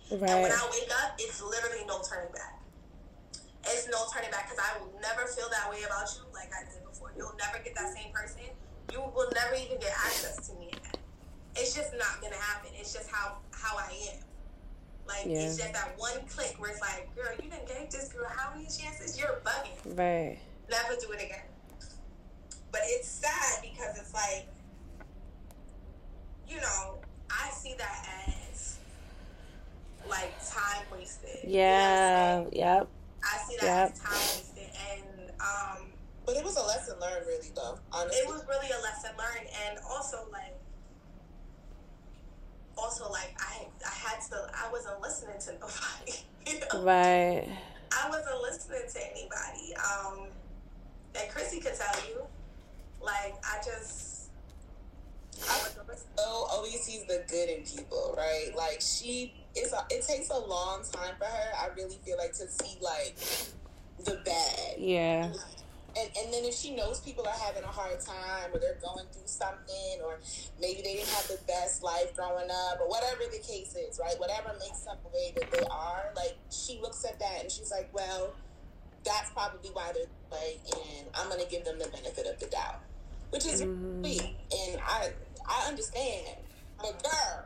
And 0.10 0.42
when 0.42 0.52
I 0.52 0.64
wake 0.74 0.90
up, 1.06 1.14
it's 1.20 1.42
literally 1.42 1.86
no 1.86 2.02
turning 2.02 2.34
back. 2.34 2.62
It's 3.66 3.88
no 3.90 4.06
turning 4.14 4.32
back 4.32 4.50
because 4.50 4.62
I 4.62 4.78
will 4.82 4.92
never 5.02 5.30
feel 5.30 5.50
that 5.54 5.70
way 5.70 5.86
about 5.86 6.10
you 6.18 6.26
like 6.34 6.50
I 6.50 6.66
did 6.66 6.82
before. 6.84 7.14
You'll 7.16 7.38
never 7.38 7.62
get 7.64 7.76
that 7.76 7.94
same 7.94 8.12
person. 8.12 8.42
You 8.92 9.00
will 9.16 9.30
never 9.34 9.56
even 9.56 9.80
get 9.80 9.92
access 10.06 10.48
to 10.50 10.56
me 10.60 10.68
again. 10.68 11.02
It's 11.56 11.74
just 11.76 11.94
not 11.94 12.22
gonna 12.22 12.36
happen. 12.36 12.72
It's 12.80 12.94
just 12.94 13.10
how 13.10 13.38
how 13.52 13.78
I 13.78 13.92
am. 14.14 14.20
Like 15.08 15.26
Yeah. 15.26 15.40
it's 15.40 15.58
just 15.58 15.74
that 15.74 15.94
one 15.98 16.26
click 16.28 16.56
where 16.60 16.72
it's 16.72 16.82
like, 16.82 17.14
girl, 17.16 17.32
you 17.42 17.50
didn't 17.50 17.68
gave 17.68 17.90
this 17.92 18.10
girl 18.10 18.28
how 18.36 18.52
many 18.54 18.66
chances? 18.66 19.18
You're 19.20 19.42
bugging. 19.46 19.98
Right. 19.98 20.40
Never 20.70 20.96
do 21.00 21.12
it 21.12 21.22
again. 21.24 21.42
But 22.72 22.82
it's 22.86 23.08
sad 23.08 23.62
because 23.62 23.98
it's 23.98 24.14
like, 24.14 24.48
you 26.48 26.58
know, 26.60 26.98
I 27.30 27.50
see 27.52 27.76
that 27.78 28.08
as 28.52 28.78
like 30.10 30.34
time 30.50 30.84
wasted. 30.92 31.40
You 31.44 31.50
know 31.50 31.56
Yeah. 31.56 32.44
Yep. 32.52 32.88
I 33.24 33.38
see 33.48 33.58
that 33.62 33.66
Yep. 33.66 33.92
as 33.94 34.00
time 34.00 34.12
wasted, 34.14 34.70
and 34.92 35.32
um, 35.40 35.93
But 36.26 36.38
it 36.38 36.44
was 36.44 36.56
a 36.58 36.64
lesson 36.64 36.96
learned, 37.00 37.26
really, 37.28 37.52
though. 37.56 37.80
Honestly. 37.92 38.20
it 38.20 38.28
was 38.28 38.46
really 38.48 38.70
a 38.70 38.82
lesson 38.82 39.12
learned, 39.18 39.50
and 39.68 39.80
also 39.90 40.26
like, 40.32 40.56
also 42.78 43.10
like 43.12 43.36
I 43.40 43.68
I 43.86 43.94
had 43.94 44.22
to 44.30 44.50
I 44.54 44.72
wasn't 44.72 45.02
listening 45.02 45.40
to 45.40 45.52
nobody. 45.60 46.20
You 46.46 46.60
know? 46.60 46.84
Right. 46.84 47.48
I 47.92 48.10
wasn't 48.10 48.42
listening 48.42 48.82
to 48.92 49.12
anybody. 49.12 49.76
Um, 49.76 50.28
and 51.16 51.30
Chrissy 51.30 51.60
could 51.60 51.76
tell 51.76 51.96
you, 52.08 52.24
like 53.02 53.36
I 53.44 53.58
just 53.64 54.14
I 55.50 55.58
wasn't 55.60 56.00
so 56.18 56.48
always 56.52 56.82
sees 56.82 57.06
the 57.06 57.24
good 57.28 57.50
in 57.50 57.64
people, 57.64 58.14
right? 58.18 58.52
Like 58.56 58.82
she, 58.82 59.34
it's 59.56 59.74
a, 59.74 59.86
it 59.90 60.06
takes 60.06 60.30
a 60.30 60.38
long 60.38 60.84
time 60.92 61.16
for 61.18 61.26
her. 61.26 61.52
I 61.60 61.68
really 61.76 61.98
feel 62.06 62.18
like 62.18 62.34
to 62.34 62.48
see 62.48 62.78
like 62.82 63.16
the 64.06 64.22
bad. 64.26 64.76
Yeah. 64.78 65.32
And, 65.98 66.10
and 66.18 66.34
then 66.34 66.44
if 66.44 66.54
she 66.54 66.76
knows 66.76 67.00
people 67.02 67.26
are 67.28 67.40
having 67.46 67.64
a 67.64 67.68
hard 67.68 68.00
time 68.00 68.50
or 68.54 68.60
they're 68.60 68.80
going 68.82 69.06
through 69.12 69.28
something 69.28 70.02
or 70.04 70.20
maybe 70.60 70.82
they 70.82 70.96
didn't 70.96 71.10
have 71.10 71.28
the 71.28 71.40
best 71.48 71.84
life 71.84 72.16
growing 72.16 72.50
up 72.50 72.80
or 72.82 72.90
whatever 72.90 73.22
the 73.32 73.40
case 73.40 73.76
is 73.76 74.00
right 74.00 74.16
whatever 74.20 74.54
makes 74.60 74.82
them 74.82 74.98
the 75.04 75.10
way 75.10 75.34
that 75.36 75.52
they 75.52 75.66
are 75.70 76.12
like 76.16 76.36
she 76.52 76.80
looks 76.82 77.06
at 77.06 77.20
that 77.20 77.42
and 77.42 77.52
she's 77.52 77.72
like 77.72 77.90
well 77.94 78.34
that's 79.06 79.30
probably 79.32 79.70
why 79.74 79.92
they're 79.94 80.06
like 80.32 80.60
and 80.98 81.08
i'm 81.16 81.30
gonna 81.30 81.46
give 81.50 81.64
them 81.66 81.78
the 81.78 81.88
benefit 81.88 82.26
of 82.28 82.40
the 82.40 82.48
doubt 82.48 82.82
which 83.30 83.46
is 83.46 83.62
mm-hmm. 83.62 84.04
sweet 84.04 84.36
and 84.52 84.82
i 84.86 85.10
i 85.48 85.68
understand 85.68 86.38
but 86.78 87.02
girl 87.04 87.46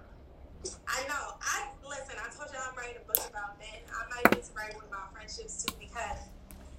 I 0.88 1.08
know. 1.08 1.38
I 1.40 1.68
listen. 1.88 2.16
I 2.18 2.28
told 2.36 2.52
you 2.52 2.60
I'm 2.60 2.76
writing 2.76 2.98
a 3.02 3.08
book 3.08 3.22
about 3.30 3.60
men. 3.60 3.80
I 3.88 4.04
might 4.10 4.36
need 4.36 4.44
to 4.44 4.52
write 4.54 4.76
one 4.76 4.86
about 4.90 5.14
friendships 5.14 5.64
too 5.64 5.74
because 5.80 6.18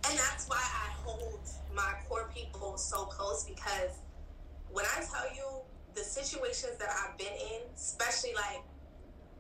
and 0.08 0.18
that's 0.18 0.48
why 0.48 0.56
I 0.56 0.88
hold 1.04 1.40
my 1.74 1.92
core 2.08 2.30
people 2.34 2.76
so 2.78 3.04
close 3.04 3.44
because 3.44 4.00
when 4.72 4.84
I 4.96 5.04
tell 5.04 5.28
you 5.36 5.44
the 5.94 6.00
situations 6.02 6.76
that 6.78 6.88
I've 6.88 7.16
been 7.18 7.32
in, 7.32 7.60
especially 7.74 8.32
like 8.34 8.62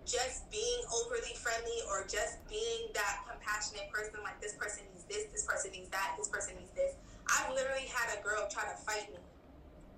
just 0.04 0.50
being 0.50 0.80
overly 0.92 1.32
friendly 1.36 1.80
or 1.88 2.04
just 2.04 2.44
being 2.48 2.92
that 2.94 3.24
compassionate 3.28 3.88
person, 3.92 4.20
like 4.22 4.40
this 4.40 4.54
person 4.54 4.84
needs 4.92 5.04
this, 5.04 5.32
this 5.32 5.44
person 5.44 5.70
needs 5.72 5.88
that, 5.88 6.16
this 6.18 6.28
person 6.28 6.54
needs 6.56 6.72
this. 6.72 6.94
I've 7.28 7.52
literally 7.54 7.88
had 7.88 8.18
a 8.18 8.22
girl 8.22 8.48
try 8.50 8.64
to 8.64 8.76
fight 8.84 9.08
me 9.12 9.20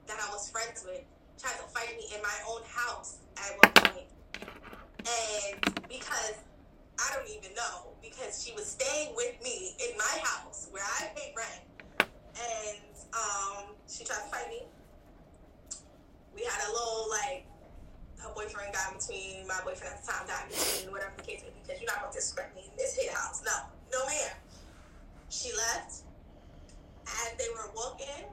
that 0.06 0.18
I 0.22 0.30
was 0.32 0.50
friends 0.50 0.84
with, 0.86 1.02
try 1.38 1.50
to 1.50 1.66
fight 1.74 1.96
me 1.96 2.06
in 2.14 2.22
my 2.22 2.38
own 2.46 2.62
house 2.66 3.18
at 3.38 3.58
one 3.58 3.72
point. 3.90 4.06
And 5.02 5.88
because 5.88 6.38
I 7.00 7.16
don't 7.16 7.28
even 7.28 7.54
know 7.56 7.96
because 8.02 8.44
she 8.44 8.52
was 8.52 8.66
staying 8.66 9.16
with 9.16 9.40
me 9.42 9.74
in 9.80 9.96
my 9.96 10.16
house 10.22 10.68
where 10.70 10.84
I 10.84 11.08
pay 11.16 11.32
rent, 11.36 11.64
and 12.36 12.92
um, 13.16 13.72
she 13.88 14.04
tried 14.04 14.20
to 14.20 14.28
fight 14.28 14.48
me. 14.48 14.62
We 16.34 16.44
had 16.44 16.60
a 16.68 16.70
little 16.70 17.08
like 17.08 17.46
her 18.20 18.28
boyfriend 18.36 18.74
got 18.74 18.92
between 19.00 19.48
my 19.48 19.56
boyfriend 19.64 19.96
at 19.96 20.04
the 20.04 20.12
time 20.12 20.26
got 20.28 20.44
between 20.48 20.92
whatever 20.92 21.12
the 21.16 21.24
case 21.24 21.40
may 21.40 21.48
be 21.48 21.64
because 21.64 21.80
you're 21.80 21.88
not 21.88 22.04
gonna 22.04 22.12
disrespect 22.12 22.54
me 22.54 22.68
in 22.68 22.76
this 22.76 22.96
hit 22.96 23.08
house. 23.10 23.40
No, 23.44 23.56
no 23.92 24.04
ma'am. 24.06 24.36
She 25.30 25.52
left. 25.56 26.04
As 27.06 27.34
they 27.38 27.48
were 27.50 27.72
walking, 27.74 28.28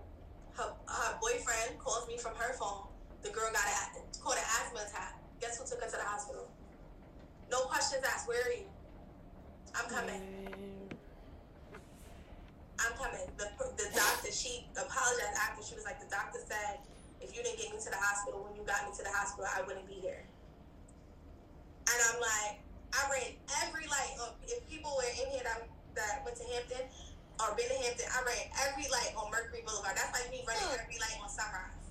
her, 0.53 0.69
her 0.85 1.11
boyfriend 1.21 1.79
calls 1.79 2.07
me 2.07 2.17
from 2.17 2.35
her 2.35 2.53
phone. 2.53 2.85
The 3.23 3.29
girl 3.29 3.49
got 3.49 3.63
a, 3.63 4.19
caught 4.19 4.37
an 4.37 4.43
asthma 4.61 4.85
attack. 4.85 5.17
Guess 5.39 5.57
who 5.57 5.65
took 5.65 5.81
her 5.81 5.89
to 5.89 5.97
the 5.97 6.03
hospital? 6.03 6.47
No 7.51 7.61
questions 7.71 8.03
asked. 8.03 8.27
Where 8.27 8.41
are 8.43 8.51
you? 8.51 8.67
I'm 9.75 9.89
coming. 9.89 10.21
I'm 12.79 12.93
coming. 12.97 13.25
The, 13.37 13.47
the 13.77 13.87
doctor, 13.95 14.31
she 14.31 14.67
apologized 14.75 15.37
after. 15.37 15.63
She 15.63 15.75
was 15.75 15.85
like, 15.85 15.99
the 15.99 16.09
doctor 16.09 16.39
said, 16.45 16.79
if 17.21 17.35
you 17.35 17.41
didn't 17.41 17.57
get 17.57 17.71
me 17.73 17.79
to 17.81 17.89
the 17.89 17.97
hospital 17.97 18.45
when 18.45 18.55
you 18.55 18.63
got 18.67 18.85
me 18.85 18.93
to 18.95 19.03
the 19.03 19.09
hospital, 19.09 19.49
I 19.49 19.65
wouldn't 19.65 19.87
be 19.87 19.97
here. 19.97 20.23
And 21.87 21.97
I'm 22.11 22.19
like, 22.19 22.61
I 22.93 23.01
ran 23.09 23.31
every 23.63 23.87
light. 23.87 24.17
If 24.45 24.67
people 24.69 24.93
were 24.97 25.07
in 25.07 25.31
here 25.31 25.43
that, 25.43 25.65
that 25.95 26.21
went 26.25 26.37
to 26.37 26.45
Hampton 26.51 26.83
or 27.39 27.55
been 27.55 27.69
to 27.69 27.77
Hampton, 27.79 28.07
I 28.11 28.19
ran 28.27 28.43
every 28.67 28.87
light 28.91 29.15
on 29.15 29.31
Mercury 29.31 29.63
Boulevard. 29.65 29.95
That's 29.95 30.13
like 30.13 30.29
me 30.29 30.43
running 30.45 30.67
every 30.77 30.99
light 30.99 31.17
on 31.23 31.29
Sunrise. 31.29 31.87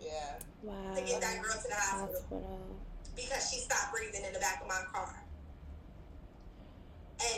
Yeah. 0.00 0.40
Wow. 0.62 0.94
To 0.94 1.00
get 1.02 1.20
that 1.20 1.42
girl 1.42 1.54
to 1.54 1.68
the 1.68 1.74
hospital. 1.74 2.16
hospital. 2.16 2.75
Because 3.16 3.50
she 3.50 3.60
stopped 3.60 3.92
breathing 3.92 4.24
in 4.24 4.32
the 4.32 4.38
back 4.38 4.60
of 4.62 4.68
my 4.68 4.82
car 4.92 5.26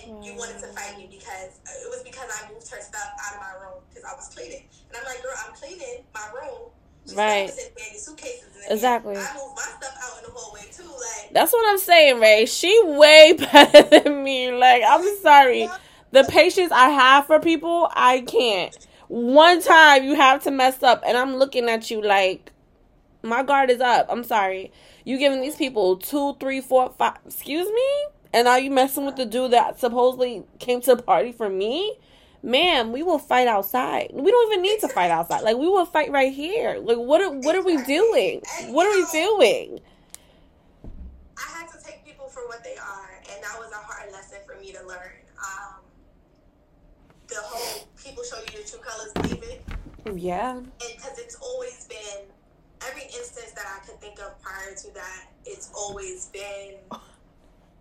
and 0.04 0.24
you 0.24 0.34
wanted 0.34 0.58
to 0.58 0.66
fight 0.68 0.96
me 0.96 1.08
because 1.10 1.60
uh, 1.66 1.84
it 1.84 1.90
was 1.90 2.02
because 2.04 2.28
I 2.30 2.52
moved 2.52 2.68
her 2.68 2.80
stuff 2.80 3.10
out 3.24 3.34
of 3.34 3.40
my 3.40 3.64
room 3.64 3.80
because 3.88 4.04
I 4.04 4.14
was 4.14 4.28
cleaning. 4.34 4.64
And 4.88 4.98
I'm 4.98 5.04
like, 5.04 5.22
girl, 5.22 5.32
I'm 5.46 5.54
cleaning 5.54 6.04
my 6.14 6.28
room. 6.34 6.70
right. 7.14 7.50
exactly. 8.70 9.16
I 9.16 9.34
moved 9.34 9.56
my 9.56 9.62
stuff 9.62 9.96
out 10.02 10.18
in 10.18 10.24
the 10.24 10.30
hallway 10.30 10.62
too. 10.72 10.82
Like 10.82 11.32
that's 11.32 11.52
what 11.52 11.68
I'm 11.68 11.78
saying, 11.78 12.20
Ray. 12.20 12.46
She 12.46 12.80
way 12.84 13.34
better 13.38 13.82
than 13.82 14.24
me. 14.24 14.52
Like 14.52 14.82
I'm 14.86 15.16
sorry, 15.18 15.68
the 16.10 16.24
patience 16.24 16.72
I 16.72 16.88
have 16.90 17.26
for 17.26 17.38
people, 17.40 17.88
I 17.94 18.22
can't. 18.22 18.76
One 19.08 19.62
time 19.62 20.04
you 20.04 20.16
have 20.16 20.42
to 20.44 20.50
mess 20.50 20.82
up, 20.82 21.02
and 21.06 21.16
I'm 21.16 21.36
looking 21.36 21.68
at 21.68 21.90
you 21.90 22.02
like 22.02 22.52
my 23.22 23.42
guard 23.42 23.70
is 23.70 23.80
up. 23.80 24.06
I'm 24.10 24.24
sorry. 24.24 24.72
You 25.08 25.18
giving 25.18 25.40
these 25.40 25.56
people 25.56 25.96
two, 25.96 26.36
three, 26.38 26.60
four, 26.60 26.90
five. 26.98 27.18
Excuse 27.26 27.66
me 27.66 28.18
and 28.32 28.46
are 28.46 28.58
you 28.58 28.70
messing 28.70 29.06
with 29.06 29.16
the 29.16 29.24
dude 29.24 29.52
that 29.52 29.80
supposedly 29.80 30.44
came 30.58 30.80
to 30.82 30.94
the 30.94 31.02
party 31.02 31.32
for 31.32 31.48
me? 31.48 31.98
Man, 32.42 32.92
we 32.92 33.02
will 33.02 33.18
fight 33.18 33.48
outside. 33.48 34.10
We 34.12 34.30
don't 34.30 34.52
even 34.52 34.62
need 34.62 34.80
to 34.80 34.88
fight 34.88 35.10
outside. 35.10 35.40
Like 35.40 35.56
we 35.56 35.66
will 35.66 35.86
fight 35.86 36.12
right 36.12 36.32
here. 36.32 36.78
Like 36.80 36.98
what 36.98 37.20
are 37.20 37.30
what 37.30 37.56
are 37.56 37.64
we 37.64 37.82
doing? 37.82 38.42
What 38.66 38.86
are 38.86 38.92
we 38.92 39.06
doing? 39.10 39.80
I 41.36 41.58
had 41.58 41.68
to 41.72 41.84
take 41.84 42.04
people 42.04 42.28
for 42.28 42.46
what 42.46 42.62
they 42.62 42.76
are, 42.76 43.22
and 43.32 43.42
that 43.42 43.58
was 43.58 43.72
a 43.72 43.76
hard 43.76 44.12
lesson 44.12 44.38
for 44.46 44.60
me 44.60 44.72
to 44.72 44.86
learn. 44.86 45.10
Um, 45.38 45.80
the 47.26 47.36
whole 47.38 47.88
people 48.02 48.22
show 48.22 48.38
you 48.38 48.62
the 48.62 48.70
true 48.70 48.80
colors, 48.80 49.12
David. 49.22 49.62
Yeah. 50.14 50.60
Because 50.78 51.18
it's 51.18 51.34
always 51.36 51.86
been 51.88 52.26
every 52.86 53.04
instance 53.04 53.52
that 53.56 53.66
I 53.66 53.84
could 53.86 54.00
think 54.00 54.20
of 54.20 54.40
prior 54.42 54.74
to 54.74 54.94
that. 54.94 55.32
It's 55.44 55.70
always 55.74 56.26
been 56.26 56.76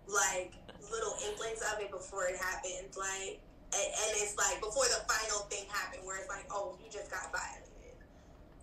like 0.08 0.52
little 0.90 1.14
inklings 1.28 1.60
of 1.72 1.80
it 1.80 1.90
before 1.90 2.26
it 2.26 2.36
happened. 2.36 2.88
Like, 2.96 3.40
and, 3.76 3.88
and 3.88 4.10
it's 4.18 4.36
like 4.36 4.60
before 4.60 4.88
the 4.88 5.04
final 5.04 5.44
thing 5.52 5.68
happened, 5.68 6.02
where 6.04 6.16
it's 6.16 6.28
like, 6.28 6.46
oh, 6.50 6.78
you 6.82 6.90
just 6.90 7.10
got 7.10 7.28
violated. 7.30 7.96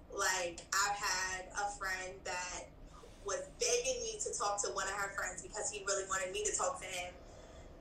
Like, 0.10 0.63
I've 0.74 0.98
had 0.98 1.52
a 1.54 1.67
friend 1.78 2.17
that 2.24 2.71
was 3.26 3.41
begging 3.60 4.02
me 4.02 4.17
to 4.21 4.30
talk 4.38 4.62
to 4.63 4.69
one 4.74 4.88
of 4.88 4.95
her 4.95 5.13
friends 5.13 5.41
because 5.41 5.69
he 5.69 5.84
really 5.86 6.06
wanted 6.10 6.32
me 6.32 6.43
to 6.45 6.54
talk 6.56 6.82
to 6.82 6.88
him. 6.88 7.13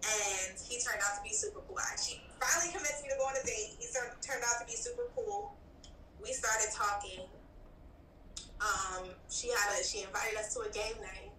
And 0.04 0.52
he 0.60 0.76
turned 0.84 1.00
out 1.00 1.16
to 1.16 1.22
be 1.24 1.32
super 1.32 1.60
cool. 1.64 1.80
She 1.96 2.20
finally 2.36 2.68
convinced 2.72 3.00
me 3.00 3.08
to 3.08 3.16
go 3.16 3.24
on 3.24 3.36
a 3.40 3.44
date. 3.46 3.72
He 3.80 3.88
turned 4.20 4.44
out 4.44 4.60
to 4.60 4.66
be 4.68 4.76
super 4.76 5.08
cool. 5.16 5.56
We 6.20 6.32
started 6.32 6.68
talking. 6.76 7.24
Um, 8.64 9.12
she 9.29 9.48
had 9.48 9.77
a 9.77 9.85
she 9.85 10.03
invited 10.03 10.38
us 10.38 10.55
to 10.55 10.61
a 10.61 10.70
game 10.72 10.96
night 11.03 11.35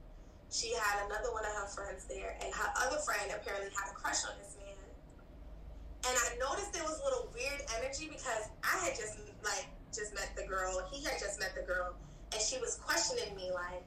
she 0.56 0.72
had 0.72 1.04
another 1.06 1.36
one 1.36 1.44
of 1.44 1.52
her 1.52 1.68
friends 1.68 2.06
there, 2.06 2.40
and 2.40 2.48
her 2.54 2.70
other 2.88 2.96
friend 3.04 3.28
apparently 3.28 3.68
had 3.76 3.92
a 3.92 3.96
crush 3.96 4.24
on 4.24 4.32
this 4.40 4.56
man. 4.56 4.88
And 6.08 6.16
I 6.16 6.40
noticed 6.40 6.72
there 6.72 6.88
was 6.88 7.02
a 7.02 7.04
little 7.04 7.28
weird 7.36 7.60
energy 7.76 8.08
because 8.08 8.48
I 8.64 8.88
had 8.88 8.96
just 8.96 9.20
like 9.44 9.68
just 9.92 10.16
met 10.16 10.32
the 10.40 10.48
girl, 10.48 10.88
he 10.92 11.04
had 11.04 11.20
just 11.20 11.40
met 11.44 11.52
the 11.60 11.68
girl, 11.68 12.00
and 12.32 12.40
she 12.40 12.56
was 12.64 12.80
questioning 12.80 13.36
me 13.36 13.52
like 13.52 13.84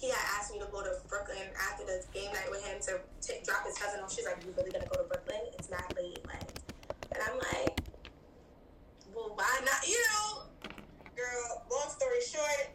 he 0.00 0.08
had 0.08 0.24
asked 0.38 0.52
me 0.52 0.58
to 0.64 0.68
go 0.72 0.80
to 0.82 0.96
Brooklyn 1.12 1.44
after 1.60 1.84
the 1.84 2.00
game 2.14 2.32
night 2.32 2.48
with 2.48 2.64
him 2.64 2.80
to 2.88 2.98
t- 3.20 3.44
drop 3.44 3.66
his 3.66 3.76
cousin 3.76 4.00
off. 4.00 4.10
She's 4.12 4.24
like, 4.24 4.40
"You 4.48 4.54
really 4.56 4.72
gonna 4.72 4.88
go 4.88 4.96
to 4.96 5.08
Brooklyn? 5.08 5.44
It's 5.58 5.68
not 5.68 5.84
late." 5.94 6.24
Like, 6.24 6.56
and 7.12 7.20
I'm 7.20 7.36
like, 7.36 7.84
"Well, 9.12 9.36
why 9.36 9.60
not?" 9.60 9.86
You 9.86 10.00
know, 10.08 10.48
girl. 11.16 11.64
Long 11.70 11.88
story 11.90 12.20
short, 12.24 12.72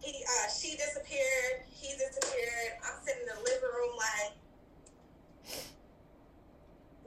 he, 0.00 0.22
uh, 0.22 0.46
she 0.50 0.76
disappeared. 0.76 1.66
He 1.70 1.92
disappeared. 1.96 2.78
I'm 2.84 2.98
sitting 3.04 3.22
in 3.22 3.28
the 3.34 3.40
living 3.42 3.72
room 3.74 3.94
like, 3.96 4.32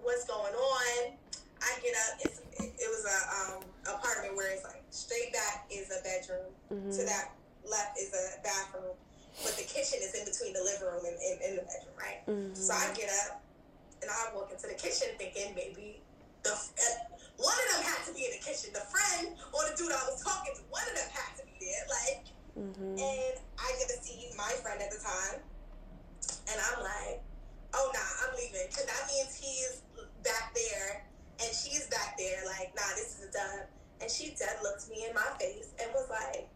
what's 0.04 0.26
going 0.26 0.54
on? 0.54 1.13
I 1.62 1.72
get 1.84 1.96
up. 1.96 2.20
It's 2.22 2.39
it 2.60 2.89
was 2.92 3.04
a 3.08 3.20
um, 3.36 3.63
apartment 3.96 4.36
where 4.36 4.52
it's 4.52 4.63
like 4.63 4.84
straight 4.89 5.32
back 5.34 5.68
is 5.72 5.92
a 5.92 6.04
bedroom. 6.04 6.52
Mm-hmm. 6.72 6.92
To 6.92 7.02
that 7.06 7.36
left 7.68 8.00
is 8.00 8.12
a 8.15 8.42
bathroom, 8.44 8.96
but 9.44 9.56
the 9.56 9.63
kitchen 9.63 10.00
is 10.02 10.15
in 10.15 10.26
between 10.26 10.54
the 10.54 10.63
living 10.63 10.88
room 10.88 11.04
and, 11.04 11.39
in 11.44 11.56
the 11.60 11.63
bedroom, 11.68 11.96
right? 12.00 12.24
Mm-hmm. 12.28 12.56
So 12.56 12.74
I 12.74 12.92
get 12.96 13.12
up 13.27 13.44
and 14.02 14.10
I 14.10 14.36
walk 14.36 14.52
into 14.52 14.67
the 14.67 14.80
kitchen 14.80 15.10
thinking 15.17 15.56
maybe 15.56 16.02
the 16.44 16.52
uh, 16.52 17.19
one 17.40 17.56
of 17.56 17.67
them 17.71 17.83
had 17.87 18.04
to 18.06 18.12
be 18.12 18.27
in 18.27 18.35
the 18.35 18.44
kitchen. 18.44 18.75
The 18.75 18.83
friend 18.92 19.31
or 19.56 19.63
the 19.71 19.73
dude 19.79 19.96
I 19.96 20.04
was 20.12 20.19
talking 20.19 20.52
to, 20.60 20.62
one 20.67 20.83
of 20.83 20.94
them 20.94 21.10
had 21.10 21.40
to 21.40 21.44
be 21.48 21.56
there. 21.58 21.87
Like 21.87 22.29
Mm-hmm. 22.60 23.00
And 23.00 23.35
I 23.58 23.67
get 23.79 23.87
to 23.87 24.04
see 24.04 24.31
my 24.37 24.52
friend 24.62 24.81
at 24.81 24.92
the 24.92 25.00
time, 25.00 25.40
and 26.52 26.58
I'm 26.60 26.83
like, 26.83 27.23
oh 27.73 27.92
nah, 27.94 28.27
I'm 28.27 28.35
leaving 28.35 28.67
because 28.67 28.85
that 28.85 29.08
means 29.08 29.35
he's 29.35 29.81
back 30.23 30.54
there 30.54 31.06
and 31.40 31.50
she's 31.56 31.87
back 31.87 32.17
there. 32.17 32.44
Like, 32.46 32.73
nah, 32.75 32.96
this 32.96 33.21
is 33.23 33.33
done. 33.33 33.63
And 34.02 34.12
she 34.12 34.35
dead 34.37 34.58
looked 34.63 34.90
me 34.90 35.06
in 35.08 35.13
my 35.13 35.27
face 35.40 35.71
and 35.81 35.90
was 35.94 36.10
like, 36.10 36.50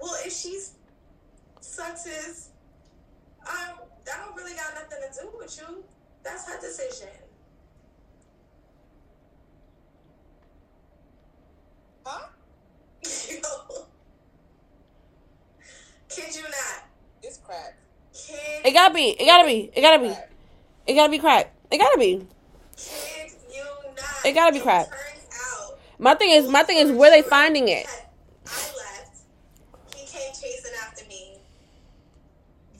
well, 0.00 0.14
if 0.24 0.32
she's 0.32 0.74
success, 1.60 2.50
um, 3.42 3.78
that 4.04 4.24
don't 4.24 4.36
really 4.36 4.54
got 4.54 4.74
nothing 4.74 4.98
to 5.10 5.20
do 5.20 5.30
with 5.38 5.58
you. 5.58 5.84
That's 6.22 6.46
her 6.46 6.60
decision. 6.60 7.08
Huh? 12.04 12.26
Kid 16.08 16.34
you 16.34 16.42
not. 16.42 16.84
It's 17.22 17.38
crack. 17.38 17.76
Kid 18.12 18.66
it 18.66 18.72
gotta 18.72 18.92
be. 18.94 19.10
It 19.10 19.26
gotta 19.26 19.46
be. 19.46 19.70
It 19.74 19.80
gotta 19.80 20.02
be. 20.02 20.14
It 20.86 20.94
gotta 20.94 21.10
be 21.10 21.18
crack. 21.18 21.54
It 21.70 21.78
gotta 21.78 21.98
be. 21.98 22.26
Kid 22.76 23.32
you 23.52 23.64
not. 23.96 24.24
It 24.24 24.34
gotta 24.34 24.52
be 24.52 24.58
It 24.58 24.62
crap. 24.62 24.88
My 25.98 26.14
thing 26.14 26.30
is, 26.30 26.48
my 26.48 26.62
thing 26.62 26.78
is, 26.78 26.90
where 26.90 27.10
they 27.10 27.20
finding 27.20 27.68
it? 27.68 27.86
I 28.46 28.50
left. 28.50 29.18
He 29.94 30.06
came 30.06 30.32
chasing 30.32 30.72
after 30.82 31.04
me. 31.06 31.36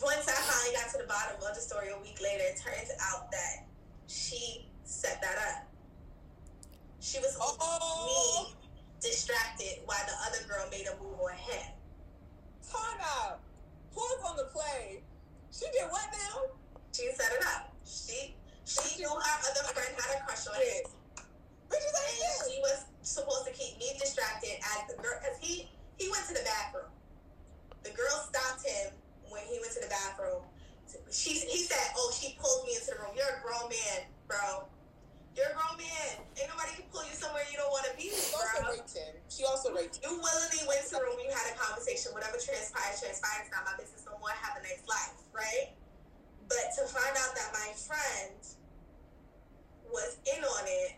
Once 0.03 0.27
I 0.27 0.33
finally 0.33 0.75
got 0.75 0.91
to 0.93 0.99
the 0.99 1.07
bottom 1.07 1.37
of 1.37 1.55
the 1.55 1.61
story 1.61 1.89
a 1.91 1.99
week 2.01 2.19
later, 2.23 2.45
it 2.45 2.59
turns 2.59 2.91
out 3.13 3.31
that 3.31 3.67
she 4.07 4.71
set 4.85 5.21
that 5.21 5.37
up. 5.37 5.69
She 7.01 7.19
was 7.19 7.37
Oh. 7.41 8.47
me 8.49 8.60
distracted 9.01 9.81
while 9.87 10.05
the 10.07 10.17
other 10.29 10.47
girl 10.49 10.69
made 10.71 10.87
a 10.87 10.95
move 11.03 11.19
on 11.21 11.33
him. 11.37 11.73
Time 12.63 13.01
out. 13.01 13.41
Pause 13.95 14.23
on 14.29 14.37
the 14.37 14.49
play. 14.53 15.03
She 15.51 15.67
did 15.73 15.89
what 15.91 16.07
now? 16.13 16.55
She 16.93 17.11
set 17.13 17.33
it 17.33 17.45
up. 17.57 17.75
She 17.85 18.37
she 18.65 19.03
knew 19.03 19.09
her 19.09 19.37
other 19.51 19.67
friend 19.75 19.95
had 19.99 20.21
a 20.21 20.25
crush 20.25 20.47
on 20.47 20.55
him. 20.55 20.85
And 21.73 22.47
she 22.47 22.61
was 22.61 22.85
supposed 23.03 23.47
to 23.47 23.53
keep 23.53 23.79
me 23.79 23.91
distracted 23.99 24.59
as 24.63 24.95
the 24.95 25.03
girl, 25.03 25.19
because 25.21 25.39
he 25.41 25.69
he 25.99 26.09
went 26.11 26.27
to 26.29 26.35
the 26.35 26.45
bathroom. 26.45 26.91
The 27.83 27.91
girl 27.91 28.27
stopped 28.29 28.67
him 28.67 28.93
when 29.29 29.43
he 29.47 29.59
went 29.61 29.73
to 29.75 29.81
the 29.81 29.89
bathroom. 29.91 30.43
She 31.11 31.35
he 31.35 31.65
said, 31.65 31.95
"Oh, 31.97 32.13
she 32.15 32.37
pulled 32.39 32.67
me 32.67 32.75
into 32.75 32.95
the 32.95 32.99
room. 33.03 33.15
You're 33.17 33.39
a 33.39 33.43
grown 33.43 33.71
man, 33.71 34.07
bro. 34.29 34.67
You're 35.35 35.51
a 35.51 35.55
grown 35.55 35.79
man. 35.79 36.23
Ain't 36.39 36.51
nobody 36.51 36.75
can 36.75 36.87
pull 36.93 37.07
you 37.07 37.15
somewhere 37.15 37.43
you 37.51 37.57
don't 37.57 37.71
want 37.71 37.87
to 37.91 37.95
be, 37.97 38.11
bro." 38.11 38.71
Raped. 39.41 39.47
She 39.47 39.47
also 39.47 39.73
raped. 39.75 40.01
You 40.03 40.11
willingly 40.11 40.63
went 40.69 40.85
to 40.89 40.97
the 40.97 41.01
room. 41.01 41.17
You 41.23 41.31
had 41.33 41.55
a 41.55 41.57
conversation. 41.59 42.13
Whatever 42.13 42.37
transpired, 42.37 42.97
transpired. 43.01 43.49
It's 43.49 43.53
not 43.55 43.65
my 43.65 43.77
business 43.81 44.05
no 44.07 44.19
more. 44.21 44.31
Have 44.31 44.57
a 44.59 44.63
nice 44.63 44.83
life, 44.89 45.17
right? 45.33 45.73
But 46.49 46.75
to 46.77 46.83
find 46.91 47.15
out 47.17 47.33
that 47.35 47.51
my 47.53 47.73
friend 47.77 48.37
was 49.91 50.17
in 50.37 50.43
on 50.45 50.65
it 50.67 50.93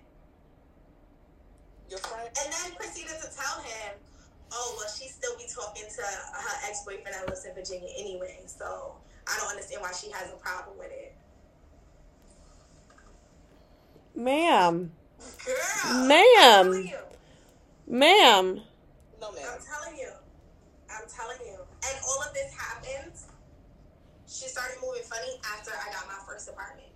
Your 1.89 1.99
friend. 2.01 2.29
and 2.29 2.53
then 2.53 2.77
proceeded 2.77 3.17
to 3.21 3.29
tell 3.37 3.61
him, 3.61 3.97
oh, 4.53 4.75
well, 4.79 4.89
she 4.89 5.09
still 5.09 5.37
be 5.37 5.45
talking 5.49 5.85
to 5.89 6.03
her 6.03 6.69
ex 6.69 6.85
boyfriend 6.85 7.15
that 7.15 7.29
lives 7.29 7.45
in 7.45 7.55
Virginia 7.55 7.89
anyway. 7.99 8.41
So 8.47 8.97
I 9.29 9.39
don't 9.41 9.51
understand 9.51 9.83
why 9.83 9.93
she 9.93 10.11
has 10.11 10.31
a 10.31 10.37
problem 10.37 10.79
with 10.79 10.91
it. 10.93 11.15
Ma'am, 14.15 14.93
Girl. 15.45 16.07
Ma'am. 16.07 16.89
Ma'am. 17.87 18.63
No, 19.21 19.33
ma'am. 19.33 19.45
I'm 19.53 19.63
telling 19.63 19.99
you. 19.99 20.11
I'm 20.91 21.07
telling 21.09 21.41
you. 21.47 21.59
And 21.59 21.95
all 22.07 22.23
of 22.23 22.33
this 22.35 22.53
happened. 22.55 23.13
She 24.27 24.47
started 24.49 24.79
moving 24.81 25.03
funny 25.05 25.37
after 25.45 25.73
I 25.73 25.93
got 25.93 26.07
my 26.07 26.19
first 26.27 26.49
apartment. 26.49 26.89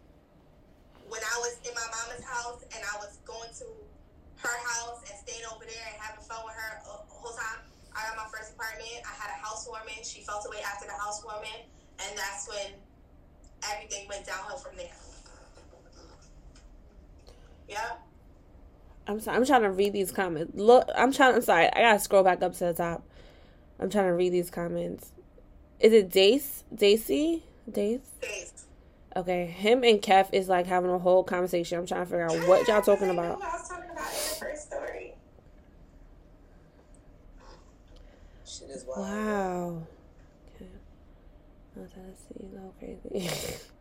When 1.09 1.20
I 1.22 1.37
was 1.39 1.59
in 1.62 1.74
my 1.74 1.87
mama's 1.91 2.24
house 2.24 2.62
and 2.74 2.82
I 2.82 2.97
was 2.99 3.18
going 3.26 3.51
to 3.62 3.66
her 4.43 4.57
house 4.74 5.05
and 5.07 5.14
staying 5.22 5.47
over 5.53 5.64
there 5.64 5.87
and 5.93 5.99
having 6.01 6.22
fun 6.24 6.43
with 6.45 6.55
her 6.55 6.82
the 6.82 7.14
whole 7.14 7.34
time, 7.37 7.62
I 7.95 8.09
got 8.09 8.16
my 8.16 8.28
first 8.32 8.55
apartment. 8.55 9.05
I 9.07 9.14
had 9.14 9.30
a 9.34 9.39
housewarming. 9.39 10.03
She 10.03 10.22
felt 10.22 10.47
away 10.47 10.62
after 10.64 10.87
the 10.87 10.97
housewarming. 10.99 11.66
And 12.01 12.11
that's 12.16 12.49
when 12.49 12.74
everything 13.70 14.09
went 14.09 14.26
downhill 14.26 14.59
from 14.59 14.76
there. 14.76 14.97
Yeah. 17.68 18.01
I'm 19.07 19.20
sorry. 19.20 19.36
I'm 19.36 19.46
trying 19.46 19.62
to 19.62 19.70
read 19.70 19.92
these 19.92 20.11
comments. 20.11 20.52
Look, 20.57 20.88
I'm 20.96 21.12
trying. 21.12 21.34
I'm 21.34 21.42
sorry. 21.42 21.66
I 21.72 21.80
gotta 21.80 21.98
scroll 21.98 22.22
back 22.24 22.42
up 22.42 22.54
to 22.54 22.64
the 22.66 22.74
top. 22.74 23.04
I'm 23.78 23.90
trying 23.90 24.07
to 24.07 24.14
read 24.14 24.32
these 24.32 24.50
comments. 24.50 25.12
Is 25.78 25.92
it 25.92 26.11
Dace? 26.11 26.64
Daisy? 26.74 27.44
Dace? 27.70 28.66
Okay, 29.14 29.46
him 29.46 29.82
and 29.82 30.00
Kef 30.02 30.28
is 30.32 30.48
like 30.48 30.66
having 30.66 30.90
a 30.90 30.98
whole 30.98 31.24
conversation. 31.24 31.78
I'm 31.78 31.86
trying 31.86 32.04
to 32.04 32.07
figure 32.07 32.24
out 32.24 32.48
what 32.48 32.66
y'all 32.68 32.82
talking 32.82 33.11
about. 33.11 33.42
I 33.42 33.52
was 33.52 33.68
talking 33.68 33.90
about 33.90 34.11
in 34.11 34.18
the 34.18 34.36
first 34.38 34.66
story. 34.66 35.14
Shit 38.44 38.70
is 38.70 38.84
wild. 38.86 39.07
Wow. 39.07 39.86
Okay. 40.54 40.70
Oh, 41.78 41.86
Tennessee, 41.94 42.54
go 42.54 42.74
crazy. 42.78 43.57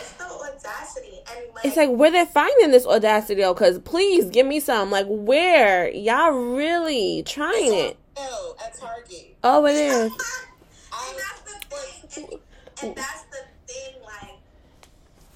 It's 0.00 0.12
the 0.12 0.24
audacity 0.24 1.20
and 1.30 1.54
like, 1.54 1.64
it's 1.64 1.76
like 1.76 1.90
where 1.90 2.10
they're 2.10 2.26
finding 2.26 2.70
this 2.70 2.86
audacity 2.86 3.42
though. 3.42 3.54
Cause 3.54 3.78
please 3.78 4.26
give 4.30 4.46
me 4.46 4.60
some. 4.60 4.90
Like 4.90 5.06
where 5.08 5.88
y'all 5.90 6.30
really 6.32 7.22
trying 7.24 7.72
it? 7.74 7.96
No, 8.16 8.54
at 8.64 8.74
Target. 8.78 9.36
Oh, 9.44 9.64
it 9.66 9.74
is. 9.76 10.10
and 10.12 11.16
that's 11.16 11.40
the 11.42 11.66
thing. 11.76 12.24
And, 12.24 12.40
and 12.88 12.96
that's 12.96 13.22
the 13.24 13.38
thing. 13.72 13.94
Like, 14.04 14.34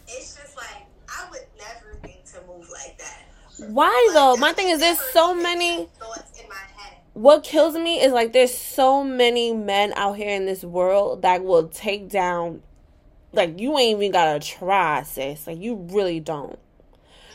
it's 0.08 0.34
just 0.36 0.56
like 0.56 0.86
I 1.08 1.28
would 1.30 1.46
never 1.58 1.96
think 2.02 2.24
to 2.32 2.40
move 2.48 2.68
like 2.72 2.98
that. 2.98 3.22
Why 3.68 4.06
Like, 4.08 4.14
though? 4.14 4.36
My 4.36 4.52
thing 4.52 4.70
is 4.70 4.80
there's 4.80 4.98
so 4.98 5.34
many. 5.34 5.86
thoughts 5.98 6.40
in 6.40 6.48
my 6.48 6.54
head. 6.54 6.98
What 7.14 7.44
kills 7.44 7.74
me 7.74 8.00
is 8.00 8.12
like 8.12 8.32
there's 8.32 8.56
so 8.56 9.04
many 9.04 9.52
men 9.52 9.92
out 9.94 10.16
here 10.16 10.30
in 10.34 10.46
this 10.46 10.64
world 10.64 11.22
that 11.22 11.44
will 11.44 11.68
take 11.68 12.08
down. 12.08 12.62
Like 13.32 13.58
you 13.58 13.78
ain't 13.78 13.98
even 13.98 14.12
gotta 14.12 14.40
try, 14.40 15.02
sis. 15.04 15.46
Like 15.46 15.58
you 15.58 15.74
really 15.90 16.20
don't. 16.20 16.58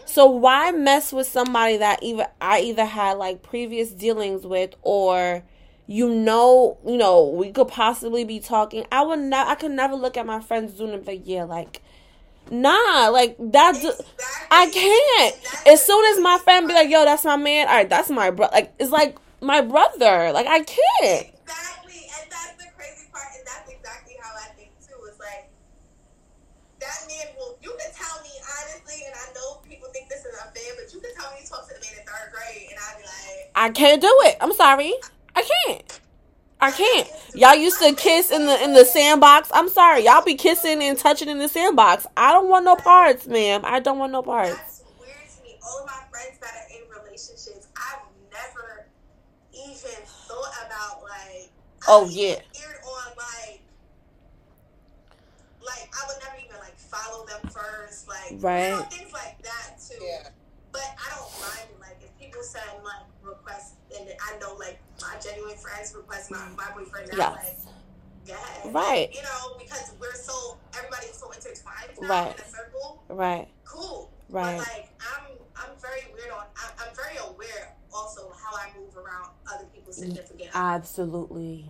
So 0.06 0.26
why 0.28 0.72
mess 0.72 1.12
with 1.14 1.28
somebody 1.28 1.78
that 1.78 2.02
either 2.04 2.28
I 2.42 2.62
either 2.62 2.86
had 2.86 3.14
like 3.18 3.44
previous 3.44 3.92
dealings 3.92 4.46
with 4.46 4.76
or 4.82 5.44
you 5.90 6.10
know, 6.14 6.78
you 6.86 6.98
know, 6.98 7.28
we 7.28 7.52
could 7.52 7.68
possibly 7.70 8.24
be 8.26 8.40
talking. 8.40 8.86
I 8.92 9.04
would 9.04 9.20
not 9.20 9.48
I 9.48 9.56
could 9.56 9.72
never 9.72 9.96
look 9.96 10.18
at 10.18 10.26
my 10.26 10.40
friends 10.42 10.74
doing 10.74 10.92
it 10.94 11.08
like, 11.08 11.22
yeah, 11.26 11.44
like 11.44 11.82
nah, 12.52 13.10
like 13.10 13.36
that 13.40 13.74
do- 13.82 13.90
Exactly. 13.90 14.48
I 14.52 14.70
can't. 14.72 15.36
And 15.36 15.44
that's 15.44 15.68
As 15.68 15.86
soon 15.86 16.06
as 16.14 16.20
my 16.22 16.38
friend 16.40 16.68
be 16.68 16.74
like, 16.74 16.90
yo, 16.90 17.06
that's 17.06 17.26
my 17.26 17.38
man, 17.38 17.68
all 17.68 17.76
right, 17.76 17.90
that's 17.90 18.10
my 18.10 18.32
bro 18.32 18.48
like 18.52 18.74
it's 18.80 18.92
like 18.92 19.18
my 19.42 19.62
brother. 19.62 20.32
Like 20.32 20.48
I 20.48 20.60
can't. 20.60 21.28
Exactly, 21.28 22.08
and 22.20 22.32
that's 22.32 22.56
the 22.58 22.70
crazy 22.76 23.08
part, 23.12 23.28
and 23.38 23.46
that's 23.46 23.70
exactly 23.72 24.16
how 24.22 24.34
I 24.36 24.50
think 24.56 24.72
too. 24.82 24.96
It's 25.08 25.20
like 25.20 25.50
that 26.80 27.00
man 27.08 27.28
will. 27.38 27.58
You 27.62 27.74
can 27.78 27.92
tell 27.94 28.22
me 28.24 28.32
honestly, 28.40 29.06
and 29.06 29.16
I 29.16 29.34
know 29.34 29.62
people 29.68 29.90
think 29.94 30.10
this 30.10 30.26
is 30.26 30.38
unfair, 31.18 31.30
but 31.30 31.30
you 31.30 31.30
can 31.30 31.30
tell 31.30 31.32
me 31.34 31.40
you 31.42 31.48
talk 31.48 31.68
to 31.68 31.74
the 31.74 31.80
man 31.82 32.00
in 32.00 32.06
third 32.06 32.32
grade, 32.34 32.68
and 32.72 32.80
I'd 32.80 32.98
be 32.98 33.04
like, 33.04 33.52
I 33.56 33.70
can't 33.70 34.02
do 34.02 34.14
it. 34.26 34.38
I'm 34.42 34.54
sorry. 34.54 34.94
I 35.36 35.44
can't. 35.66 36.00
I 36.60 36.72
can't. 36.72 37.08
Y'all 37.36 37.56
used 37.56 37.80
to 37.82 37.94
kiss 37.94 38.32
in 38.32 38.46
the 38.48 38.64
in 38.64 38.74
the 38.74 38.84
sandbox. 38.86 39.50
I'm 39.54 39.70
sorry. 39.70 40.06
Y'all 40.06 40.24
be 40.24 40.36
kissing 40.36 40.82
and 40.82 40.98
touching 40.98 41.30
in 41.30 41.38
the 41.40 41.48
sandbox. 41.48 42.08
I 42.18 42.34
don't 42.34 42.50
want 42.50 42.66
no 42.66 42.76
parts, 42.76 43.28
ma'am. 43.28 43.62
I 43.64 43.80
don't 43.80 44.00
want 44.00 44.12
no 44.12 44.24
parts. 44.24 44.56
That's 44.56 44.84
weird 45.00 45.12
to 45.38 45.44
me. 45.44 45.56
All 45.64 45.82
of 45.82 45.86
my 45.86 46.02
friends 46.10 46.40
that 46.42 46.52
are 46.56 46.76
in 46.76 46.90
relationships, 47.04 47.68
I've 47.78 48.02
never 48.34 48.88
even 49.54 50.02
thought 50.06 50.54
about 50.66 51.04
like. 51.04 51.50
Oh, 51.88 52.06
I've 52.06 52.12
yeah. 52.12 52.26
even 52.32 52.42
Eared 52.60 52.78
on 52.84 53.12
like, 53.18 53.62
like 55.64 55.90
I 55.94 56.08
would 56.08 56.24
never 56.24 56.38
even 56.44 56.58
like 56.60 56.76
follow 56.78 57.26
them 57.28 57.50
first, 57.52 58.08
like 58.08 58.32
you 58.32 58.38
know, 58.38 58.42
Right. 58.48 58.92
things 58.92 59.14
like 59.14 59.42
that 59.44 59.78
too. 59.80 60.04
Yeah. 60.04 60.30
But 60.78 60.94
I 61.02 61.08
don't 61.18 61.34
mind. 61.42 61.70
Like 61.82 61.98
if 62.06 62.14
people 62.22 62.44
send 62.44 62.70
like 62.86 63.06
requests, 63.24 63.74
and 63.98 64.10
I 64.22 64.38
know 64.40 64.54
like 64.60 64.80
my 65.02 65.16
genuine 65.24 65.58
friends 65.58 65.94
request 65.98 66.30
my 66.30 66.38
my 66.56 66.70
boyfriend 66.76 67.10
now, 67.18 67.34
like 67.34 67.58
yeah, 68.26 68.36
Right. 68.66 69.10
You 69.14 69.22
know 69.24 69.56
because 69.58 69.94
we're 70.00 70.14
so 70.14 70.58
everybody's 70.78 71.14
so 71.18 71.32
intertwined 71.32 71.92
now 72.02 72.08
Right. 72.10 72.36
in 72.36 72.42
a 72.42 72.48
circle 72.48 73.04
Right. 73.10 73.48
cool. 73.66 74.12
Right. 74.30 74.58
But 74.60 74.68
like 74.68 74.90
I'm 75.02 75.26
I'm 75.56 75.74
very 75.82 76.02
weird 76.14 76.32
on 76.32 76.46
I'm, 76.62 76.88
I'm 76.88 76.96
very 76.96 77.18
aware 77.18 77.74
also 77.94 78.32
how 78.38 78.56
I 78.56 78.70
move 78.78 78.96
around 78.98 79.30
other 79.52 79.66
people's 79.74 79.98
significant. 79.98 80.50
Absolutely. 80.54 81.66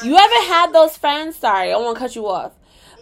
I'm 0.00 0.06
You 0.06 0.16
ever 0.16 0.46
had 0.52 0.72
those 0.72 0.96
friends? 0.96 1.36
Sorry, 1.36 1.72
I 1.72 1.76
won't 1.76 1.98
cut 1.98 2.14
you 2.14 2.26
off. 2.28 2.52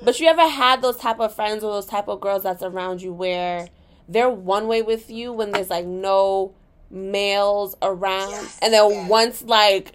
But 0.02 0.20
you 0.20 0.28
ever 0.28 0.46
had 0.46 0.82
those 0.82 0.96
type 0.98 1.20
of 1.20 1.34
friends 1.34 1.64
or 1.64 1.72
those 1.72 1.86
type 1.86 2.06
of 2.08 2.20
girls 2.20 2.42
that's 2.44 2.62
around 2.62 3.02
you 3.02 3.12
where 3.12 3.68
they're 4.08 4.30
one 4.30 4.68
way 4.68 4.82
with 4.82 5.10
you 5.10 5.32
when 5.32 5.50
there's 5.52 5.70
like 5.70 5.86
no 5.86 6.54
males 6.90 7.74
around, 7.82 8.30
Yes. 8.30 8.58
and 8.62 8.72
then 8.72 8.90
Yes. 8.90 9.08
once 9.10 9.42
like 9.42 9.92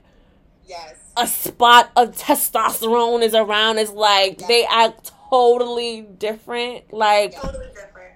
Yes. 0.65 0.95
a 1.17 1.27
spot 1.27 1.91
of 1.95 2.15
testosterone 2.17 3.21
is 3.23 3.33
around, 3.35 3.77
it's 3.79 3.91
like 3.91 4.37
they 4.47 4.65
act 4.65 5.11
totally 5.29 6.01
different. 6.01 6.91
Like 6.93 7.33
totally 7.35 7.67
different. 7.67 8.13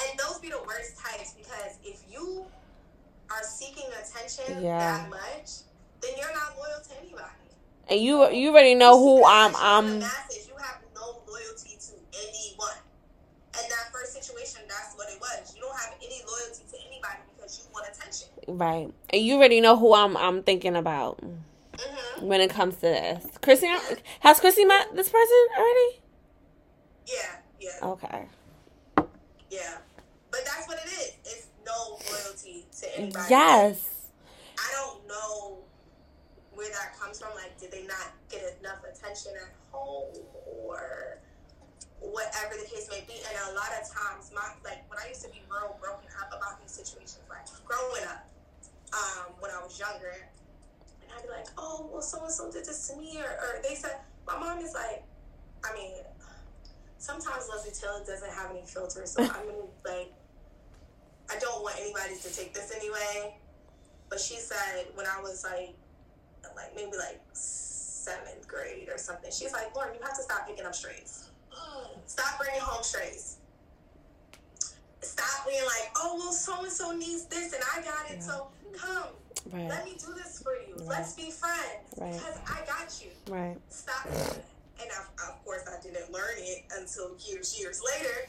And 0.00 0.18
those 0.18 0.38
be 0.38 0.48
the 0.50 0.62
worst 0.66 0.96
types 0.98 1.34
because 1.36 1.78
if 1.84 2.00
you 2.10 2.46
are 3.30 3.42
seeking 3.42 3.86
attention 4.00 4.62
that 4.62 5.08
much, 5.10 5.50
then 6.00 6.12
you're 6.16 6.32
not 6.34 6.56
loyal 6.56 6.80
to 6.88 6.98
anybody. 7.00 7.24
and 7.90 8.00
you 8.00 8.28
you 8.30 8.50
already 8.50 8.74
know 8.74 8.98
who 8.98 9.24
I'm. 9.24 9.54
I'm 9.56 9.86
the 10.00 10.06
masses, 10.06 10.46
you 10.48 10.54
have 10.56 10.78
no 10.94 11.22
loyalty 11.28 11.76
to 11.80 11.92
anyone. 12.18 12.78
And 13.54 13.70
that 13.70 13.90
first 13.92 14.12
situation, 14.12 14.57
that's 14.68 14.94
what 14.96 15.08
it 15.08 15.18
was. 15.20 15.54
You 15.54 15.62
don't 15.62 15.76
have 15.78 15.94
any 15.98 16.20
loyalty 16.26 16.64
to 16.70 16.76
anybody 16.86 17.20
because 17.36 17.58
you 17.64 17.72
want 17.72 17.86
attention. 17.94 18.28
Right, 18.48 18.92
and 19.10 19.22
you 19.22 19.36
already 19.36 19.60
know 19.60 19.76
who 19.76 19.94
I'm. 19.94 20.16
I'm 20.16 20.42
thinking 20.42 20.76
about 20.76 21.20
Mm-hmm. 21.78 22.26
when 22.26 22.40
it 22.40 22.50
comes 22.50 22.74
to 22.76 22.80
this. 22.80 23.24
Chrissy, 23.40 23.68
has 24.18 24.40
Chrissy 24.40 24.64
met 24.64 24.96
this 24.96 25.08
person 25.08 25.46
already? 25.56 26.00
Yeah, 27.06 27.14
yeah, 27.60 27.70
Okay. 27.88 28.26
yeah. 29.48 29.76
show 31.88 31.98
loyalty 32.12 32.66
to 32.80 32.98
anybody. 32.98 33.26
Yes. 33.30 33.88
I 34.58 34.72
don't 34.74 35.06
know 35.08 35.58
where 36.52 36.68
that 36.70 36.98
comes 36.98 37.20
from. 37.20 37.34
Like, 37.34 37.58
did 37.60 37.70
they 37.70 37.84
not 37.86 38.12
get 38.30 38.58
enough 38.60 38.82
attention 38.84 39.32
at 39.36 39.54
home 39.72 40.14
or 40.66 41.18
whatever 42.12 42.56
the 42.56 42.68
case 42.68 42.88
may 42.90 43.04
be? 43.06 43.16
And 43.28 43.34
a 43.50 43.54
lot 43.54 43.70
of 43.76 43.84
times, 43.88 44.32
my 44.34 44.44
like 44.64 44.82
when 44.88 44.98
I 44.98 45.08
used 45.08 45.24
to 45.24 45.30
be 45.30 45.42
real 45.50 45.76
broken 45.80 46.08
up 46.20 46.32
about 46.32 46.60
these 46.60 46.72
situations, 46.72 47.22
like 47.28 47.46
growing 47.64 48.04
up, 48.08 48.26
um, 48.92 49.34
when 49.40 49.50
I 49.50 49.60
was 49.62 49.78
younger, 49.78 50.16
and 51.02 51.08
I'd 51.12 51.22
be 51.22 51.28
like, 51.28 51.48
oh, 51.56 51.88
well, 51.92 52.02
so 52.02 52.22
and 52.22 52.32
so 52.32 52.50
did 52.50 52.64
this 52.64 52.88
to 52.88 52.96
me, 52.96 53.18
or, 53.20 53.30
or 53.30 53.62
they 53.62 53.74
said, 53.74 54.00
my 54.26 54.38
mom 54.38 54.58
is 54.58 54.74
like, 54.74 55.04
I 55.64 55.74
mean, 55.74 55.92
sometimes 56.98 57.48
Leslie 57.48 57.72
Taylor 57.72 58.04
doesn't 58.04 58.32
have 58.32 58.50
any 58.50 58.62
filters, 58.66 59.12
so 59.12 59.22
I'm 59.22 59.46
gonna 59.46 59.68
like, 59.86 60.12
I 61.30 61.38
don't 61.38 61.62
want 61.62 61.76
anybody 61.80 62.16
to 62.16 62.34
take 62.34 62.54
this 62.54 62.72
anyway. 62.74 63.36
But 64.08 64.20
she 64.20 64.36
said 64.36 64.86
when 64.94 65.06
I 65.06 65.20
was 65.20 65.44
like, 65.44 65.74
like 66.56 66.74
maybe 66.74 66.96
like 66.96 67.20
seventh 67.32 68.48
grade 68.48 68.88
or 68.88 68.98
something, 68.98 69.30
she's 69.30 69.52
like, 69.52 69.74
Lauren, 69.76 69.94
you 69.94 70.00
have 70.02 70.16
to 70.16 70.22
stop 70.22 70.46
picking 70.46 70.64
up 70.64 70.74
strays. 70.74 71.27
Stop 72.06 72.38
bringing 72.38 72.60
home 72.60 72.82
strays. 72.82 73.36
Stop 75.02 75.46
being 75.46 75.62
like, 75.64 75.90
oh 75.96 76.16
well, 76.18 76.32
so 76.32 76.62
and 76.62 76.72
so 76.72 76.92
needs 76.92 77.24
this 77.26 77.52
and 77.52 77.62
I 77.74 77.82
got 77.82 78.10
it, 78.10 78.16
Yeah. 78.16 78.20
so 78.22 78.48
come, 78.76 79.08
Right. 79.52 79.68
let 79.68 79.84
me 79.84 79.96
do 79.98 80.12
this 80.14 80.42
for 80.42 80.54
you. 80.56 80.74
Right. 80.76 80.88
Let's 80.88 81.12
be 81.14 81.30
friends 81.30 81.86
Right. 81.96 82.12
because 82.12 82.36
I 82.46 82.64
got 82.66 82.88
you. 83.02 83.10
Right. 83.32 83.56
Stop 83.70 84.04
doing. 84.04 84.44
And 84.80 84.90
of, 84.92 85.08
of 85.28 85.44
course, 85.44 85.62
I 85.68 85.80
didn't 85.82 86.10
learn 86.12 86.34
it 86.38 86.64
until 86.76 87.16
years, 87.18 87.58
years 87.58 87.80
later. 87.82 88.28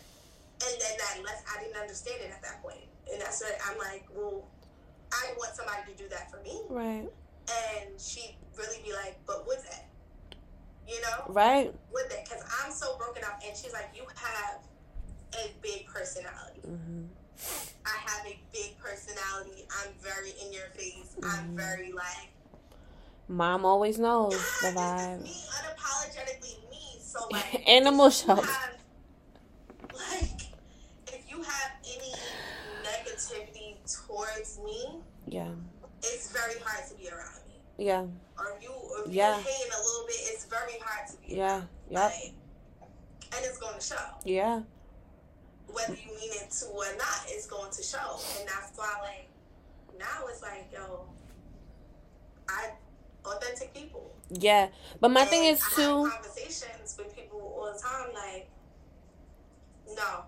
And 0.61 0.81
then 0.81 0.97
that 0.97 1.23
left, 1.23 1.45
I 1.55 1.63
didn't 1.63 1.77
understand 1.77 2.21
it 2.21 2.31
at 2.31 2.41
that 2.41 2.61
point. 2.61 2.83
And 3.11 3.21
that's 3.21 3.41
what 3.41 3.57
I'm 3.67 3.77
like, 3.77 4.05
well, 4.13 4.45
I 5.11 5.33
want 5.37 5.55
somebody 5.55 5.91
to 5.91 5.97
do 5.97 6.07
that 6.09 6.29
for 6.31 6.41
me. 6.41 6.61
Right. 6.69 7.07
And 7.49 7.99
she'd 7.99 8.35
really 8.57 8.81
be 8.83 8.93
like, 8.93 9.17
but 9.25 9.47
would 9.47 9.59
that? 9.59 9.88
You 10.89 11.01
know? 11.01 11.23
Right. 11.27 11.73
Would 11.93 12.09
that? 12.09 12.25
Because 12.25 12.43
I'm 12.63 12.71
so 12.71 12.97
broken 12.97 13.23
up. 13.23 13.39
And 13.45 13.55
she's 13.55 13.73
like, 13.73 13.89
you 13.95 14.01
have 14.15 14.59
a 15.35 15.51
big 15.61 15.85
personality. 15.85 16.61
hmm 16.65 17.03
I 17.85 17.97
have 18.09 18.25
a 18.25 18.37
big 18.51 18.77
personality. 18.79 19.65
I'm 19.81 19.93
very 20.01 20.31
in 20.45 20.51
your 20.51 20.67
face. 20.75 21.15
I'm 21.23 21.49
Mhm. 21.53 21.55
very 21.57 21.91
like, 21.93 22.29
Mom 23.27 23.63
always 23.65 23.97
knows 23.99 24.33
the 24.61 24.69
"Ah, 24.75 24.97
vibe. 24.97 25.21
Me, 25.23 25.45
unapologetically 25.57 26.69
me. 26.69 26.99
So 27.01 27.27
like, 27.31 27.67
Animal 27.67 28.07
if 28.07 28.13
you 28.21 28.25
shelter. 28.25 28.45
have- 28.47 28.75
Like, 29.93 30.41
if 31.07 31.29
you 31.29 31.41
have 31.43 31.71
any 31.85 32.13
negativity 32.83 33.77
towards 33.85 34.57
me, 34.59 35.01
Yeah. 35.27 35.51
it's 36.01 36.31
very 36.31 36.59
hard 36.59 36.87
to 36.89 36.95
be 36.95 37.09
around 37.09 37.39
me. 37.47 37.61
Yeah. 37.77 38.05
Or 38.37 38.53
if 38.57 38.63
you, 38.63 38.71
or 38.71 39.05
if 39.05 39.11
Yeah. 39.13 39.37
hating 39.39 39.71
a 39.71 39.77
little 39.81 40.05
very 40.49 40.79
hard 40.83 41.07
to 41.09 41.17
be. 41.17 41.35
Yeah. 41.35 41.61
Yep. 41.89 42.01
Like, 42.01 42.33
and 43.35 43.45
it's 43.45 43.57
going 43.57 43.75
to 43.75 43.81
show. 43.81 43.95
Yeah. 44.25 44.61
Whether 45.67 45.93
you 45.93 46.07
mean 46.19 46.31
it 46.33 46.49
to 46.59 46.65
or 46.67 46.85
not, 46.97 47.25
it's 47.27 47.45
going 47.47 47.71
to 47.71 47.83
show. 47.83 48.19
And 48.39 48.47
that's 48.47 48.75
why, 48.75 48.95
like, 49.03 49.27
now 49.99 50.25
it's 50.27 50.41
like, 50.41 50.69
yo, 50.73 51.05
I 52.47 52.71
authentic 53.25 53.73
people. 53.73 54.11
Yeah. 54.31 54.69
But 54.99 55.11
my 55.11 55.25
thing 55.25 55.45
And 55.47 55.55
is 55.57 55.63
I 55.63 55.75
too. 55.75 56.09
conversations 56.09 56.95
with 56.97 57.15
people 57.15 57.39
all 57.39 57.71
the 57.71 57.79
time, 57.79 58.07
like, 58.13 58.49
no, 59.95 60.23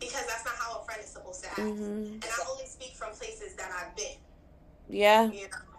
because 0.00 0.26
that's 0.26 0.44
not 0.44 0.54
how 0.56 0.80
a 0.80 0.84
friend 0.84 1.00
is 1.02 1.08
supposed 1.10 1.42
to 1.44 1.50
act. 1.50 1.58
hmm 1.58 1.72
And 1.74 2.24
I 2.24 2.44
only 2.50 2.66
speak 2.66 2.94
from 2.94 3.10
places 3.12 3.54
that 3.54 3.70
I've 3.72 3.96
been, 3.96 4.16
Yeah. 4.88 5.24
you 5.30 5.42
know. 5.48 5.77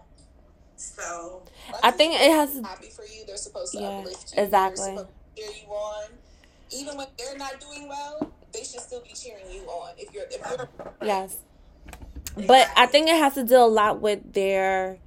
So 0.80 1.43
I 1.84 1.91
think 1.91 2.13
it 2.15 2.32
has. 2.32 2.53
happy 2.63 2.88
for 2.88 3.03
you. 3.03 3.25
They're 3.27 3.36
supposed 3.38 3.73
to 3.73 3.80
Yeah, 3.82 3.88
uplift 3.99 4.34
you. 4.36 4.43
exactly. 4.43 4.86
They're 4.86 4.95
supposed 4.97 5.09
to 5.36 5.41
cheer 5.41 5.51
you 5.65 5.71
on. 5.73 6.05
Even 6.71 6.97
when 6.97 7.07
they're 7.17 7.38
not 7.38 7.59
doing 7.59 7.89
well, 7.89 8.32
they 8.53 8.59
should 8.63 8.80
still 8.80 9.01
be 9.01 9.11
cheering 9.13 9.43
you 9.51 9.61
on. 9.63 9.91
If 9.97 10.13
you're, 10.13 10.23
if 10.32 10.39
you're, 10.49 10.69
Yes. 11.03 11.38
But 12.47 12.69
I 12.77 12.86
think 12.86 13.09
it 13.09 13.17
has 13.17 13.34
to 13.34 13.43
deal 13.43 13.65
a 13.65 13.67
lot 13.67 13.99
with 14.01 14.34
their 14.34 14.97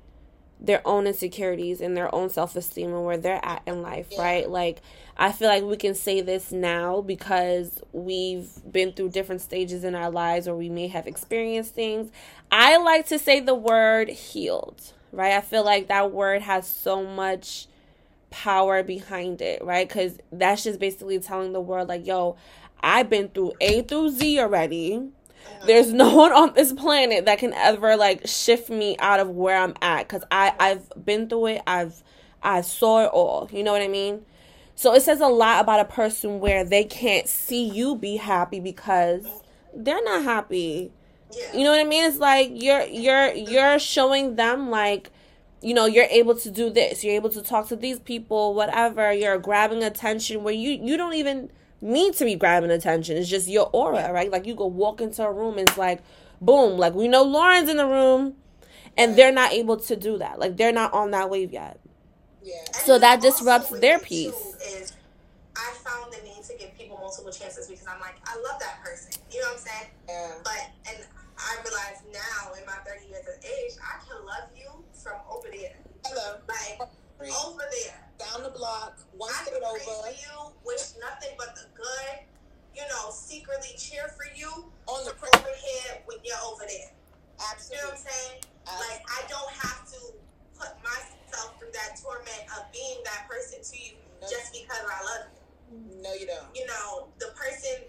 their 0.61 0.87
own 0.87 1.09
insecurities 1.09 1.81
and 1.81 1.97
their 1.97 2.15
own 2.15 2.29
self 2.31 2.55
esteem 2.55 2.93
and 2.93 3.05
where 3.05 3.17
they're 3.17 3.45
at 3.45 3.63
in 3.67 3.81
life, 3.83 4.09
Yeah. 4.11 4.23
right? 4.23 4.51
Like 4.51 4.83
I 5.17 5.33
feel 5.33 5.49
like 5.49 5.65
we 5.65 5.77
can 5.77 5.95
say 5.95 6.21
this 6.21 6.53
now 6.53 7.01
because 7.01 7.81
we've 7.93 8.49
been 8.71 8.93
through 8.93 9.09
different 9.11 9.41
stages 9.41 9.85
in 9.85 9.95
our 9.95 10.11
lives 10.11 10.47
or 10.47 10.55
we 10.55 10.69
may 10.69 10.89
have 10.89 11.07
experienced 11.07 11.75
things. 11.75 12.11
I 12.51 12.77
like 12.77 13.07
to 13.09 13.19
say 13.19 13.41
the 13.41 13.55
word 13.55 14.09
healed, 14.11 14.93
right? 15.13 15.35
I 15.35 15.41
feel 15.41 15.65
like 15.65 15.89
that 15.89 16.11
word 16.11 16.43
has 16.43 16.67
so 16.67 17.05
much 17.05 17.67
power 18.31 18.83
behind 18.83 19.41
it, 19.43 19.63
right? 19.63 19.89
Cuz 19.89 20.19
that's 20.33 20.65
just 20.65 20.81
basically 20.81 21.19
telling 21.19 21.53
the 21.53 21.61
world 21.61 21.89
like, 21.89 22.07
yo, 22.07 22.37
I've 22.81 23.09
been 23.09 23.29
through 23.29 23.53
A 23.61 23.83
through 23.83 24.11
Z 24.11 24.41
already. 24.41 25.09
There's 25.67 25.93
no 25.93 26.15
one 26.25 26.33
on 26.33 26.55
this 26.55 26.73
planet 26.73 27.27
that 27.27 27.39
can 27.39 27.53
ever 27.53 27.97
like 27.97 28.27
shift 28.27 28.71
me 28.71 28.97
out 28.99 29.21
of 29.21 29.31
where 29.31 29.59
I'm 29.59 29.75
at 29.83 30.09
cuz 30.09 30.23
I 30.31 30.55
I've 30.59 30.93
been 31.05 31.29
through 31.29 31.47
it. 31.47 31.63
I've 31.67 32.03
I 32.43 32.63
saw 32.63 33.05
it 33.05 33.11
all. 33.13 33.49
You 33.53 33.63
know 33.63 33.73
what 33.73 33.83
I 33.83 33.89
mean? 33.89 34.25
So 34.75 34.95
it 34.95 35.03
says 35.03 35.21
a 35.21 35.29
lot 35.29 35.61
about 35.61 35.81
a 35.81 35.85
person 35.85 36.41
where 36.41 36.65
they 36.65 36.85
can't 36.85 37.29
see 37.29 37.63
you 37.63 37.95
be 37.95 38.17
happy 38.17 38.59
because 38.59 39.27
they're 39.75 40.03
not 40.03 40.25
happy. 40.25 40.91
Yeah, 41.33 41.57
You 41.57 41.65
know 41.65 41.71
what 41.71 41.81
I 41.81 41.85
mean? 41.85 42.05
It's 42.05 42.19
like 42.19 42.51
you're 42.53 42.83
you're 42.85 43.33
you're 43.33 43.79
showing 43.79 44.37
them 44.37 44.71
like 44.71 45.11
you 45.61 45.75
know 45.75 45.87
you're 45.87 46.07
able 46.11 46.35
to 46.37 46.51
do 46.51 46.71
this. 46.71 47.03
You're 47.05 47.15
able 47.15 47.31
to 47.31 47.43
talk 47.43 47.69
to 47.69 47.77
these 47.77 47.99
people, 48.01 48.55
whatever. 48.55 49.13
You're 49.13 49.39
grabbing 49.39 49.83
attention 49.83 50.43
where 50.43 50.55
you 50.55 50.71
you 50.73 50.97
don't 50.97 51.15
even 51.15 51.51
need 51.81 52.15
to 52.15 52.25
be 52.25 52.35
grabbing 52.35 52.71
attention. 52.71 53.17
It's 53.17 53.29
just 53.29 53.49
your 53.49 53.69
aura, 53.73 54.13
right? 54.13 54.31
Like 54.31 54.47
you 54.47 54.55
go 54.55 54.67
walk 54.67 55.01
into 55.01 55.23
a 55.25 55.33
room 55.33 55.59
and 55.59 55.69
it's 55.69 55.79
like 55.79 56.03
boom, 56.41 56.79
like 56.79 56.95
we 56.95 57.09
know 57.09 57.23
Lauren's 57.23 57.69
in 57.69 57.77
the 57.77 57.87
room 57.87 58.35
and 58.97 59.17
they're 59.17 59.33
not 59.33 59.53
able 59.53 59.77
to 59.79 59.97
do 59.97 60.19
that. 60.19 60.39
Like 60.39 60.57
they're 60.57 60.73
not 60.73 60.93
on 60.93 61.11
that 61.13 61.31
wave 61.31 61.53
yet. 61.53 61.81
yeah, 62.43 62.55
So 62.73 62.99
that 62.99 63.21
disrupts 63.21 63.71
their 63.71 63.99
me, 63.99 64.05
peace. 64.05 64.57
Is 64.67 64.93
I 65.57 65.73
found 65.85 66.13
the 66.13 66.23
need 66.25 66.43
to 66.45 66.55
give 66.59 66.77
people 66.77 66.99
multiple 66.99 67.33
chances 67.33 67.69
because 67.69 67.87
I'm 67.87 68.01
like, 68.01 68.17
I 68.27 68.35
love 68.37 68.61
that 68.61 68.83
person. 68.83 69.13
You 69.31 69.41
know 69.41 69.49
what 69.49 69.55
I'm 69.55 69.59
saying? 69.61 69.91
yeah. 70.09 70.31
But 70.45 70.71
and 70.89 71.05
I 71.43 71.59
realize 71.67 71.99
now 72.15 72.55
in 72.55 72.63
my 72.67 72.79
30 72.87 73.11
years 73.11 73.27
of 73.27 73.37
age, 73.43 73.75
I 73.83 73.99
can 74.07 74.23
love 74.25 74.49
you 74.55 74.71
from 74.95 75.19
over 75.27 75.49
there, 75.51 75.75
Hello, 76.07 76.39
like 76.47 76.79
over 77.23 77.63
there. 77.83 77.99
down 78.19 78.43
the 78.43 78.51
block, 78.55 78.99
one 79.17 79.31
I 79.35 79.45
can 79.51 79.63
over, 79.63 79.79
for 79.79 80.11
you, 80.11 80.55
wish 80.65 80.95
nothing 81.03 81.35
but 81.39 81.55
the 81.55 81.67
good. 81.75 82.27
You 82.75 82.83
know, 82.89 83.11
secretly 83.13 83.77
cheer 83.77 84.09
for 84.17 84.25
you 84.33 84.49
on 84.89 85.05
the 85.05 85.13
over 85.13 85.53
here 85.61 86.01
when 86.07 86.19
you're 86.25 86.41
over 86.47 86.65
there. 86.65 86.89
Absolutely. 87.53 87.77
You 87.77 87.83
know 87.83 87.89
what 87.93 88.01
I'm 88.01 88.07
saying? 88.09 88.37
Like 88.65 89.03
I 89.05 89.21
don't 89.29 89.53
have 89.61 89.85
to 89.93 90.01
put 90.57 90.73
myself 90.81 91.59
through 91.59 91.75
that 91.75 92.01
torment 92.01 92.49
of 92.57 92.65
being 92.73 93.03
that 93.05 93.29
person 93.29 93.61
to 93.61 93.75
you 93.77 93.99
just 94.25 94.55
because 94.57 94.81
I 94.89 94.99
love 95.05 95.25
you. 95.35 95.43
No, 96.01 96.15
you 96.15 96.25
don't. 96.27 96.49
You 96.55 96.65
know, 96.67 97.13
the 97.19 97.35
person 97.37 97.85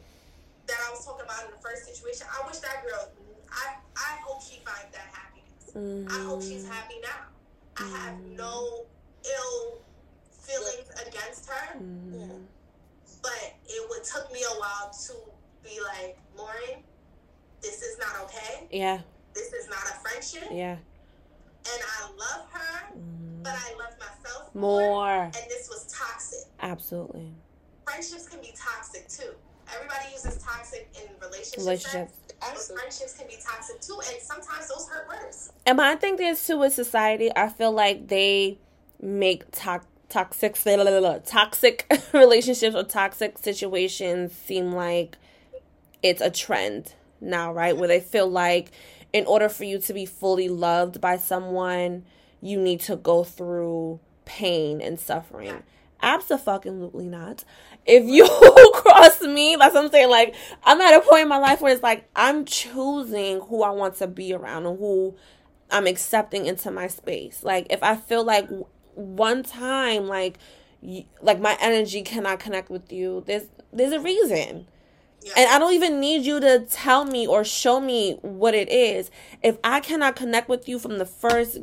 that 0.68 0.80
I 0.84 0.92
was 0.92 1.06
talking 1.06 1.24
about 1.26 1.46
in 1.48 1.52
the 1.52 1.62
first 1.64 1.88
situation, 1.88 2.28
I 2.28 2.44
wish 2.48 2.60
that 2.60 2.84
girl 2.84 3.08
I 3.54 3.76
I 3.96 4.18
hope 4.26 4.42
she 4.42 4.60
finds 4.66 4.92
that 4.94 5.10
happiness. 5.14 6.12
I 6.12 6.24
hope 6.26 6.42
she's 6.42 6.66
Mm, 6.66 6.70
happy 6.72 6.96
now. 7.02 7.28
I 7.78 7.88
have 7.98 8.20
no 8.38 8.86
ill 9.26 9.80
feelings 10.32 10.90
against 11.08 11.50
her, 11.50 11.78
mm, 11.80 12.46
but 13.22 13.54
it 13.66 13.90
would 13.90 14.04
took 14.04 14.32
me 14.32 14.44
a 14.44 14.60
while 14.60 14.92
to 15.08 15.14
be 15.64 15.80
like, 15.82 16.18
Lauren, 16.36 16.84
this 17.62 17.82
is 17.82 17.98
not 18.00 18.16
okay. 18.26 18.68
Yeah, 18.72 19.02
This 19.34 19.54
is 19.54 19.68
not 19.70 19.84
a 19.84 19.96
friendship. 20.02 20.50
yeah. 20.52 20.78
And 21.66 21.82
I 22.00 22.10
love 22.12 22.50
her, 22.52 22.94
Mm. 22.98 23.44
but 23.44 23.54
I 23.54 23.74
love 23.80 23.94
myself 24.00 24.54
More. 24.54 25.24
And 25.24 25.34
this 25.50 25.70
was 25.70 25.86
toxic. 25.92 26.48
Absolutely. 26.60 27.34
Friendships 27.86 28.28
can 28.28 28.42
be 28.42 28.54
toxic 28.56 29.08
too. 29.08 29.34
Everybody 29.74 30.12
uses 30.14 30.42
toxic 30.42 30.90
in 30.96 31.10
relationships. 31.22 32.14
But 32.40 32.60
friendships 32.60 33.18
can 33.18 33.28
be 33.28 33.38
toxic 33.44 33.80
too, 33.82 34.00
and 34.06 34.22
sometimes 34.22 34.68
those 34.68 34.88
hurt 34.88 35.08
worse. 35.08 35.52
And 35.66 35.78
my 35.78 35.96
thing 35.96 36.20
is 36.20 36.46
too 36.46 36.60
with 36.60 36.74
society, 36.74 37.32
I 37.36 37.50
feel 37.50 37.72
like 37.72 38.08
they 38.08 38.58
make 39.02 39.50
to- 39.52 39.82
toxic 40.10 40.56
toxic 41.26 41.92
relationships 42.14 42.76
or 42.76 42.84
toxic 42.84 43.38
situations 43.38 44.34
seem 44.34 44.72
like 44.74 45.18
it's 46.02 46.22
a 46.22 46.30
trend 46.30 46.94
now, 47.22 47.54
right? 47.54 47.76
Where 47.76 47.88
they 47.88 48.00
feel 48.00 48.28
like 48.28 48.72
in 49.14 49.26
order 49.26 49.48
for 49.50 49.64
you 49.64 49.80
to 49.80 49.94
be 49.94 50.06
fully 50.06 50.50
loved 50.50 51.00
by 51.00 51.18
someone, 51.18 52.06
you 52.42 52.60
need 52.60 52.82
to 52.82 52.96
go 52.96 53.24
through 53.24 54.00
pain 54.26 54.82
and 54.82 55.00
suffering. 55.00 55.64
Absolutely 56.04 57.08
not. 57.08 57.46
If 57.86 58.04
you 58.06 58.28
cross 58.74 59.22
me, 59.22 59.56
that's 59.56 59.74
what 59.74 59.86
I'm 59.86 59.92
saying. 59.92 60.10
Like, 60.10 60.36
I'm 60.66 60.80
at 60.82 60.94
a 60.94 61.02
point 61.02 61.24
in 61.24 61.28
my 61.30 61.38
life 61.38 61.62
where 61.62 61.74
it's 61.74 61.82
like 61.82 62.08
I'm 62.16 62.44
choosing 62.44 63.40
who 63.40 63.64
I 63.64 63.70
want 63.72 63.96
to 63.96 64.08
be 64.08 64.34
around 64.34 64.66
and 64.66 64.78
who 64.78 65.16
I'm 65.72 65.88
accepting 65.88 66.46
into 66.46 66.70
my 66.72 66.88
space. 66.88 67.42
Like, 67.42 67.68
if 67.70 67.82
I 67.82 67.96
feel 67.96 68.26
like 68.26 68.50
one 68.96 69.44
time, 69.44 70.08
like, 70.08 70.38
like 71.22 71.40
my 71.40 71.58
energy 71.62 72.02
cannot 72.02 72.40
connect 72.40 72.70
with 72.70 72.92
you, 72.92 73.24
there's 73.26 73.46
there's 73.72 73.94
a 73.94 74.00
reason. 74.02 74.68
Yeah. 75.22 75.34
And 75.38 75.50
I 75.50 75.58
don't 75.58 75.74
even 75.74 76.02
need 76.02 76.26
you 76.26 76.42
to 76.42 76.66
tell 76.70 77.06
me 77.06 77.26
or 77.26 77.46
show 77.46 77.80
me 77.80 78.18
what 78.22 78.54
it 78.54 78.70
is. 78.70 79.10
If 79.42 79.58
I 79.64 79.80
cannot 79.80 80.18
connect 80.18 80.50
with 80.50 80.68
you 80.68 80.80
from 80.80 80.98
the 80.98 81.06
first 81.06 81.60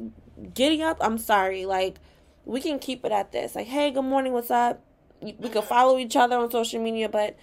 giddy 0.54 0.82
up, 0.82 0.96
I'm 1.02 1.18
sorry. 1.18 1.66
Like, 1.66 1.96
we 2.44 2.60
can 2.60 2.78
keep 2.78 3.04
it 3.04 3.12
at 3.12 3.32
this. 3.32 3.54
Like, 3.54 3.66
hey, 3.66 3.90
good 3.90 4.02
morning, 4.02 4.32
what's 4.32 4.50
up? 4.50 4.82
We 5.20 5.32
can 5.32 5.62
follow 5.62 5.98
each 5.98 6.16
other 6.16 6.36
on 6.36 6.50
social 6.50 6.80
media, 6.80 7.08
but 7.08 7.36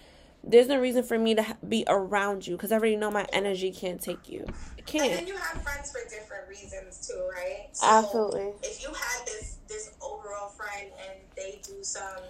there's 0.44 0.68
no 0.68 0.78
reason 0.78 1.02
for 1.02 1.18
me 1.18 1.34
to 1.34 1.56
be 1.66 1.84
around 1.86 2.46
you 2.46 2.56
because 2.56 2.72
I 2.72 2.76
already 2.76 2.96
know 2.96 3.10
my 3.10 3.26
energy 3.32 3.70
can't 3.70 4.00
take 4.00 4.28
you. 4.28 4.46
It 4.76 4.86
can't. 4.86 5.06
And 5.06 5.18
then 5.20 5.26
you 5.26 5.36
have 5.36 5.62
friends 5.62 5.92
for 5.92 6.00
different 6.08 6.48
reasons 6.48 7.06
too, 7.06 7.28
right? 7.34 7.68
So 7.72 7.86
Absolutely. 7.86 8.52
If 8.62 8.82
you 8.82 8.88
had 8.88 9.26
this 9.26 9.58
this 9.68 9.92
overall 10.00 10.48
friend 10.48 10.90
and 11.06 11.18
they 11.36 11.60
do 11.62 11.82
some 11.82 12.22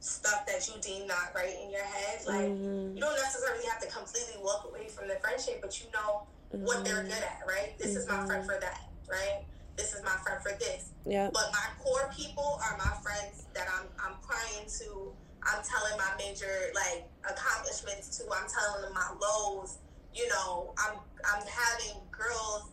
stuff 0.00 0.46
that 0.46 0.68
you 0.68 0.80
deem 0.80 1.06
not 1.06 1.32
right 1.34 1.54
in 1.62 1.70
your 1.70 1.84
head, 1.84 2.20
like 2.26 2.46
mm-hmm. 2.46 2.94
you 2.94 3.00
don't 3.00 3.16
necessarily 3.16 3.64
have 3.66 3.80
to 3.80 3.88
completely 3.88 4.42
walk 4.42 4.68
away 4.70 4.88
from 4.88 5.08
the 5.08 5.16
friendship, 5.16 5.60
but 5.60 5.80
you 5.80 5.86
know 5.92 6.22
mm-hmm. 6.54 6.64
what 6.64 6.84
they're 6.84 6.96
mm-hmm. 6.96 7.08
good 7.08 7.22
at, 7.22 7.42
right? 7.46 7.76
This 7.78 7.88
mm-hmm. 7.88 7.98
is 7.98 8.08
my 8.08 8.26
friend 8.26 8.42
mm-hmm. 8.42 8.50
for 8.50 8.60
that, 8.60 8.88
right? 9.10 9.44
This 9.76 9.94
is 9.94 10.02
my 10.02 10.16
friend 10.24 10.42
for 10.42 10.52
this. 10.58 10.90
Yeah. 11.04 11.30
But 11.32 11.50
my 11.52 11.68
core 11.82 12.10
people 12.16 12.58
are 12.64 12.76
my 12.78 12.96
friends 13.02 13.46
that 13.54 13.66
I'm 13.68 13.86
I'm 14.00 14.16
crying 14.22 14.66
to. 14.80 15.12
I'm 15.42 15.62
telling 15.62 15.96
my 15.98 16.10
major 16.18 16.72
like 16.74 17.08
accomplishments 17.28 18.18
to. 18.18 18.24
I'm 18.32 18.48
telling 18.48 18.82
them 18.82 18.94
my 18.94 19.10
lows. 19.20 19.78
You 20.14 20.28
know, 20.28 20.72
I'm 20.78 20.98
I'm 21.24 21.42
having 21.46 22.00
girls 22.10 22.70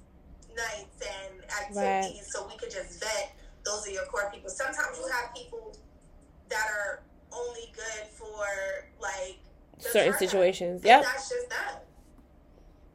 nights 0.55 1.01
and 1.01 1.43
activities 1.51 1.75
right. 1.75 2.25
so 2.25 2.47
we 2.47 2.57
could 2.57 2.71
just 2.71 2.99
vet. 3.01 3.35
Those 3.65 3.87
are 3.87 3.91
your 3.91 4.05
core 4.05 4.29
people. 4.33 4.49
Sometimes 4.49 4.97
you 4.97 5.07
have 5.11 5.33
people 5.35 5.75
that 6.49 6.67
are 6.69 7.03
only 7.31 7.71
good 7.75 8.07
for 8.07 8.45
like 9.01 9.39
certain 9.79 10.13
situations. 10.13 10.83
Yep. 10.83 11.03
That's 11.03 11.29
just 11.29 11.49
them. 11.49 11.79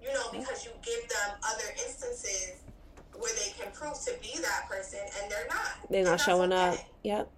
You 0.01 0.13
know, 0.15 0.31
because 0.33 0.65
you 0.65 0.71
give 0.83 1.09
them 1.09 1.37
other 1.43 1.69
instances 1.85 2.63
where 3.19 3.35
they 3.35 3.51
can 3.59 3.73
prove 3.73 3.99
to 4.07 4.15
be 4.23 4.41
that 4.41 4.69
person 4.69 5.01
and 5.03 5.31
they're 5.31 5.49
not. 5.49 5.91
They're 5.91 6.05
not 6.05 6.21
showing 6.21 6.53
okay. 6.53 6.71
up. 6.71 6.79
Yep. 7.03 7.31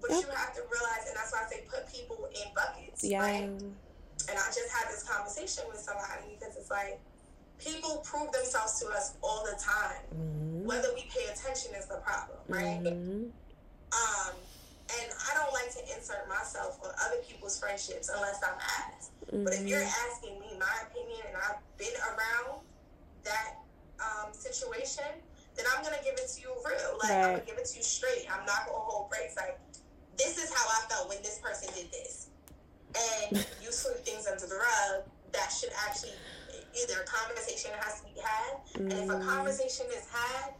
But 0.00 0.10
yep. 0.10 0.20
you 0.20 0.28
have 0.36 0.54
to 0.54 0.62
realize, 0.70 1.08
and 1.08 1.16
that's 1.16 1.32
why 1.32 1.44
I 1.44 1.50
say 1.50 1.64
put 1.68 1.90
people 1.92 2.28
in 2.30 2.52
buckets. 2.54 3.02
Yeah. 3.02 3.20
Right? 3.20 3.48
And 4.28 4.36
I 4.36 4.46
just 4.52 4.70
had 4.70 4.88
this 4.92 5.02
conversation 5.02 5.64
with 5.68 5.78
somebody 5.78 6.36
because 6.38 6.56
it's 6.56 6.70
like 6.70 7.00
people 7.58 8.02
prove 8.04 8.30
themselves 8.32 8.78
to 8.80 8.88
us 8.88 9.14
all 9.22 9.44
the 9.44 9.56
time. 9.58 10.04
Mm-hmm. 10.14 10.66
Whether 10.66 10.88
we 10.94 11.08
pay 11.08 11.24
attention 11.32 11.72
is 11.74 11.86
the 11.86 11.96
problem, 12.04 12.38
right? 12.48 12.82
Mm-hmm. 12.82 13.30
Um, 13.94 14.34
and 14.86 15.08
I 15.10 15.34
don't 15.34 15.52
like 15.52 15.72
to 15.74 15.82
insert 15.96 16.28
myself 16.28 16.78
on 16.84 16.90
other 17.06 17.22
people's 17.26 17.58
friendships 17.58 18.10
unless 18.12 18.40
I'm 18.42 18.58
asked. 18.58 19.12
Mm-hmm. 19.26 19.44
But 19.44 19.54
if 19.54 19.66
you're 19.66 19.80
mm-hmm. 19.80 20.12
asking 20.12 20.40
me 20.40 20.58
my 20.58 20.74
opinion 20.90 21.20
and 21.28 21.36
I've 21.36 21.62
been 21.78 21.94
around 22.02 22.60
that 23.24 23.65
um, 24.00 24.32
situation, 24.32 25.04
then 25.56 25.66
I'm 25.74 25.82
gonna 25.82 26.02
give 26.04 26.14
it 26.14 26.28
to 26.36 26.40
you 26.40 26.52
real. 26.64 26.98
Like 27.00 27.10
right. 27.10 27.24
I'm 27.24 27.30
gonna 27.40 27.46
give 27.46 27.58
it 27.58 27.66
to 27.66 27.76
you 27.76 27.82
straight. 27.82 28.26
I'm 28.30 28.44
not 28.46 28.66
gonna 28.66 28.78
hold 28.78 29.10
breaks. 29.10 29.36
Like 29.36 29.58
this 30.16 30.38
is 30.38 30.52
how 30.52 30.64
I 30.68 30.86
felt 30.88 31.08
when 31.08 31.18
this 31.22 31.38
person 31.38 31.72
did 31.74 31.90
this, 31.92 32.28
and 32.94 33.36
you 33.62 33.72
sweep 33.72 34.04
things 34.04 34.26
under 34.26 34.46
the 34.46 34.56
rug. 34.56 35.04
That 35.32 35.48
should 35.48 35.72
actually 35.86 36.16
either 36.76 37.02
a 37.02 37.06
conversation 37.06 37.70
has 37.80 38.00
to 38.00 38.06
be 38.12 38.20
had, 38.20 38.56
mm-hmm. 38.74 38.90
and 38.90 38.92
if 38.92 39.08
a 39.08 39.14
mm-hmm. 39.14 39.28
conversation 39.28 39.86
is 39.90 40.06
had, 40.08 40.52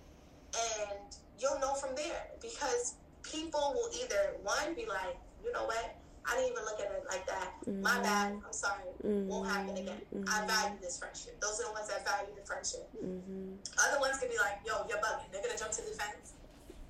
and 0.57 1.01
you'll 1.39 1.61
know 1.61 1.74
from 1.74 1.95
there 1.95 2.32
because 2.41 2.95
people 3.22 3.72
will 3.74 3.91
either 4.01 4.37
one 4.43 4.74
be 4.74 4.87
like, 4.87 5.16
you 5.45 5.53
know 5.53 5.64
what, 5.64 5.97
I 6.27 6.35
didn't 6.35 6.53
even 6.53 6.64
look 6.64 6.81
at 6.81 6.91
it 6.91 7.05
like 7.09 7.27
that. 7.27 7.55
Mm-hmm. 7.62 7.83
My 7.83 8.03
bad. 8.03 8.35
I'm 8.35 8.53
sorry. 8.53 8.91
Mm-hmm. 9.07 9.29
Won't 9.29 9.49
happen 9.49 9.77
again. 9.77 10.03
Mm-hmm. 10.11 10.27
I 10.27 10.47
value 10.47 10.77
this 10.83 10.99
friendship. 10.99 11.41
Those 11.41 11.61
are 11.61 11.70
the 11.70 11.72
ones 11.72 11.89
that 11.89 12.03
value 12.03 12.35
the 12.35 12.45
friendship. 12.45 12.91
Mm-hmm. 12.99 13.62
Other 13.79 14.01
ones 14.01 14.18
could 14.18 14.31
be 14.31 14.39
like, 14.39 14.59
yo, 14.66 14.83
you're 14.89 14.99
bugging. 14.99 15.31
They're 15.31 15.43
gonna 15.43 15.59
jump 15.59 15.70
to 15.79 15.83
the 15.87 15.95
fence, 15.95 16.35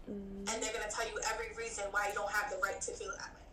mm-hmm. 0.09 0.49
and 0.49 0.57
they're 0.63 0.73
gonna 0.73 0.91
tell 0.91 1.05
you 1.05 1.21
every 1.29 1.53
reason 1.53 1.85
why 1.93 2.09
you 2.09 2.15
don't 2.15 2.33
have 2.33 2.51
the 2.51 2.57
right 2.65 2.81
to 2.81 2.91
feel 2.97 3.13
that 3.13 3.31
way. 3.37 3.45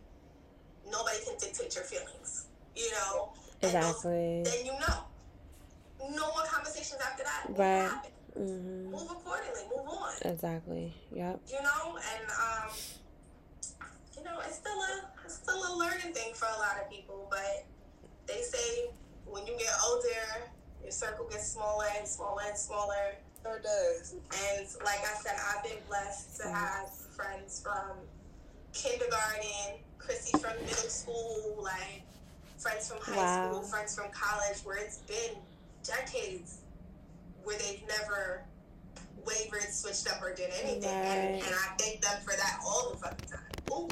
Nobody 0.90 1.18
can 1.20 1.36
dictate 1.36 1.74
your 1.74 1.84
feelings. 1.84 2.48
You 2.74 2.90
know. 2.92 3.32
Exactly. 3.60 4.42
Those, 4.44 4.52
then 4.52 4.66
you 4.66 4.72
know. 4.80 5.04
No 6.10 6.32
more 6.32 6.44
conversations 6.48 7.00
after 7.00 7.24
that. 7.24 7.44
Right. 7.56 8.12
Mm-hmm. 8.38 8.90
Move 8.90 9.10
accordingly. 9.10 9.62
Move 9.74 9.88
on. 9.88 10.12
Exactly. 10.22 10.92
Yep. 11.14 11.40
You 11.48 11.62
know, 11.62 11.96
and 11.96 12.28
um, 12.30 12.68
you 14.24 14.30
know, 14.30 14.40
it's 14.40 14.56
still 14.56 14.72
a 14.72 15.08
it's 15.24 15.34
still 15.34 15.58
a 15.58 15.72
learning 15.76 16.14
thing 16.14 16.34
for 16.34 16.46
a 16.46 16.58
lot 16.58 16.76
of 16.82 16.90
people. 16.90 17.26
But 17.30 17.64
they 18.26 18.40
say 18.42 18.90
when 19.26 19.46
you 19.46 19.54
get 19.58 19.72
older, 19.86 20.50
your 20.82 20.92
circle 20.92 21.26
gets 21.30 21.52
smaller 21.52 21.86
and 21.98 22.06
smaller 22.06 22.42
and 22.48 22.56
smaller. 22.56 23.16
Sure 23.42 23.60
does. 23.60 24.14
And 24.14 24.66
like 24.84 25.00
I 25.00 25.14
said, 25.22 25.36
I've 25.36 25.62
been 25.62 25.82
blessed 25.88 26.36
to 26.38 26.42
mm-hmm. 26.44 26.54
have 26.54 26.90
friends 27.14 27.60
from 27.62 27.98
kindergarten, 28.72 29.80
Chrissy 29.98 30.38
from 30.38 30.56
middle 30.62 30.88
school, 30.88 31.58
like 31.62 32.02
friends 32.56 32.88
from 32.88 32.98
high 33.02 33.16
wow. 33.16 33.50
school, 33.50 33.62
friends 33.62 33.94
from 33.94 34.10
college, 34.10 34.58
where 34.64 34.78
it's 34.78 34.98
been 34.98 35.36
decades 35.82 36.58
where 37.42 37.58
they've 37.58 37.82
never 37.86 38.42
wavered, 39.26 39.70
switched 39.70 40.10
up, 40.10 40.22
or 40.22 40.34
did 40.34 40.50
anything. 40.62 40.90
Right. 40.90 41.06
And, 41.06 41.34
and, 41.36 41.54
I 41.54 41.74
thank 41.78 42.00
them 42.00 42.20
for 42.24 42.36
that 42.36 42.60
all 42.66 42.90
the 42.90 42.96
fucking 42.96 43.28
time. 43.28 43.40
Ooh, 43.70 43.88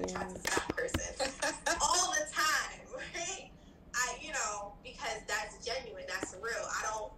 yeah. 0.00 0.06
tried 0.06 0.34
to 0.34 0.40
stop 0.40 0.76
person. 0.76 1.00
all 1.80 2.12
the 2.12 2.26
time, 2.32 2.80
right? 2.94 3.50
I, 3.94 4.16
you 4.20 4.32
know, 4.32 4.72
because 4.84 5.20
that's 5.26 5.64
genuine, 5.64 6.04
that's 6.08 6.34
real. 6.42 6.64
I 6.68 6.82
don't, 6.86 7.12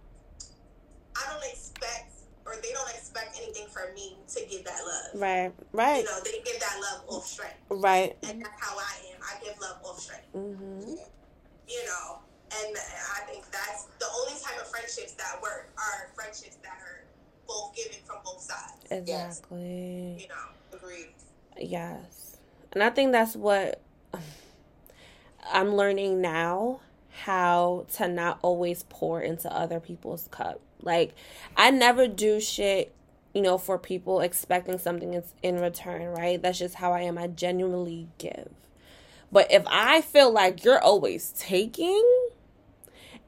I 1.15 1.33
don't 1.33 1.43
expect, 1.51 2.13
or 2.45 2.55
they 2.63 2.71
don't 2.71 2.89
expect 2.89 3.37
anything 3.41 3.67
from 3.67 3.93
me 3.95 4.17
to 4.35 4.41
give 4.49 4.63
that 4.65 4.79
love. 4.85 5.21
Right, 5.21 5.51
right. 5.73 5.99
You 5.99 6.05
know, 6.05 6.19
they 6.23 6.41
give 6.45 6.59
that 6.59 6.77
love 6.79 7.03
off 7.09 7.25
strength. 7.25 7.59
Right. 7.69 8.15
And 8.23 8.41
that's 8.41 8.61
how 8.61 8.77
I 8.77 9.13
am. 9.13 9.19
I 9.21 9.43
give 9.43 9.59
love 9.59 9.77
off 9.83 9.99
strength. 9.99 10.27
Mm-hmm. 10.35 10.95
You 11.67 11.85
know, 11.85 12.19
and 12.51 12.75
I 12.75 13.21
think 13.29 13.45
that's 13.51 13.85
the 13.99 14.07
only 14.21 14.39
type 14.41 14.59
of 14.59 14.67
friendships 14.67 15.13
that 15.13 15.39
work 15.41 15.69
are 15.77 16.09
friendships 16.15 16.57
that 16.63 16.77
are 16.81 17.03
both 17.47 17.75
given 17.75 17.99
from 18.05 18.17
both 18.23 18.41
sides. 18.41 18.85
Exactly. 18.89 20.13
Yes. 20.17 20.21
You 20.21 20.27
know, 20.29 20.77
agreed. 20.77 21.13
Yes. 21.57 22.18
And 22.71 22.83
I 22.83 22.89
think 22.89 23.11
that's 23.11 23.35
what 23.35 23.81
I'm 25.51 25.75
learning 25.75 26.21
now 26.21 26.81
how 27.23 27.85
to 27.93 28.07
not 28.07 28.39
always 28.41 28.83
pour 28.89 29.21
into 29.21 29.53
other 29.53 29.79
people's 29.79 30.27
cup. 30.31 30.61
Like, 30.81 31.13
I 31.57 31.71
never 31.71 32.07
do 32.07 32.39
shit, 32.39 32.93
you 33.33 33.41
know, 33.41 33.57
for 33.57 33.77
people 33.77 34.21
expecting 34.21 34.77
something 34.77 35.21
in 35.43 35.59
return, 35.59 36.05
right? 36.07 36.41
That's 36.41 36.59
just 36.59 36.75
how 36.75 36.93
I 36.93 37.01
am. 37.01 37.17
I 37.17 37.27
genuinely 37.27 38.07
give. 38.17 38.49
But 39.31 39.51
if 39.51 39.63
I 39.67 40.01
feel 40.01 40.31
like 40.31 40.63
you're 40.63 40.79
always 40.79 41.33
taking, 41.37 42.03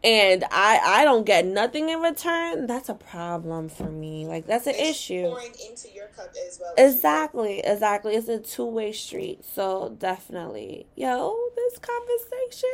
and 0.03 0.43
I 0.51 0.79
I 0.83 1.03
don't 1.05 1.25
get 1.25 1.45
nothing 1.45 1.89
in 1.89 1.99
return, 1.99 2.67
that's 2.67 2.89
a 2.89 2.93
problem 2.95 3.69
for 3.69 3.89
me. 3.89 4.25
Like 4.25 4.47
that's 4.47 4.67
an 4.67 4.75
it's 4.77 4.89
issue. 4.89 5.29
Pouring 5.29 5.53
into 5.69 5.89
your 5.93 6.07
cup 6.07 6.29
as 6.47 6.59
well. 6.59 6.73
Exactly, 6.77 7.59
exactly. 7.59 8.15
It's 8.15 8.27
a 8.27 8.39
two 8.39 8.65
way 8.65 8.91
street. 8.91 9.45
So 9.45 9.95
definitely, 9.99 10.87
yo, 10.95 11.35
this 11.55 11.79
conversation, 11.79 12.69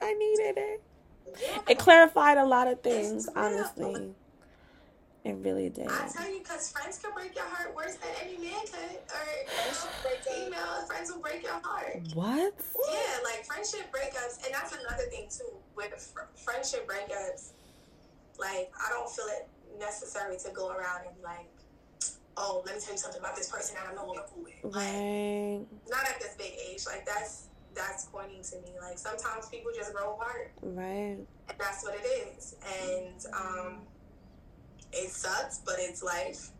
I 0.00 0.14
needed 0.14 0.54
it. 0.56 0.82
Yeah. 1.40 1.58
It 1.68 1.78
clarified 1.78 2.38
a 2.38 2.44
lot 2.44 2.68
of 2.68 2.82
things, 2.82 3.28
honestly. 3.34 4.14
It 5.24 5.36
really 5.40 5.70
did. 5.70 5.88
I 5.88 6.06
tell 6.12 6.30
you, 6.30 6.40
because 6.40 6.70
friends 6.70 6.98
can 6.98 7.12
break 7.14 7.34
your 7.34 7.46
heart 7.46 7.74
worse 7.74 7.94
than 7.96 8.10
any 8.22 8.36
man 8.36 8.60
could. 8.66 9.00
Or 9.08 10.10
female 10.20 10.84
friends 10.86 11.10
will 11.10 11.22
break 11.22 11.42
your 11.42 11.58
heart. 11.62 12.02
What? 12.12 12.52
Yeah, 12.92 12.98
like 13.24 13.46
friendship 13.46 13.90
breakups. 13.90 14.44
And 14.44 14.52
that's 14.52 14.72
another 14.72 15.04
thing, 15.10 15.28
too. 15.30 15.56
With 15.76 15.94
fr- 15.94 16.28
friendship 16.36 16.86
breakups, 16.86 17.52
like, 18.38 18.70
I 18.78 18.90
don't 18.90 19.08
feel 19.08 19.24
it 19.28 19.48
necessary 19.78 20.36
to 20.44 20.50
go 20.50 20.68
around 20.68 21.06
and 21.06 21.16
like, 21.22 21.48
oh, 22.36 22.62
let 22.66 22.74
me 22.74 22.80
tell 22.82 22.92
you 22.92 22.98
something 22.98 23.20
about 23.20 23.34
this 23.34 23.48
person 23.50 23.76
that 23.76 23.88
I'm 23.88 23.96
no 23.96 24.06
longer 24.06 24.24
cool 24.32 24.44
with. 24.44 24.74
Right. 24.74 25.60
Like, 25.60 25.88
not 25.88 26.06
at 26.06 26.20
this 26.20 26.34
big 26.36 26.52
age. 26.68 26.84
Like, 26.86 27.06
that's 27.06 27.46
that's 27.74 28.04
corny 28.08 28.40
to 28.50 28.56
me. 28.56 28.76
Like, 28.80 28.98
sometimes 28.98 29.48
people 29.48 29.72
just 29.74 29.94
grow 29.94 30.12
apart. 30.14 30.52
Right. 30.62 31.16
And 31.48 31.58
that's 31.58 31.82
what 31.82 31.94
it 31.94 32.06
is. 32.06 32.56
And, 32.84 33.26
um, 33.34 33.78
it 34.94 35.10
sucks, 35.10 35.58
but 35.58 35.76
it's 35.78 36.02
life. 36.02 36.50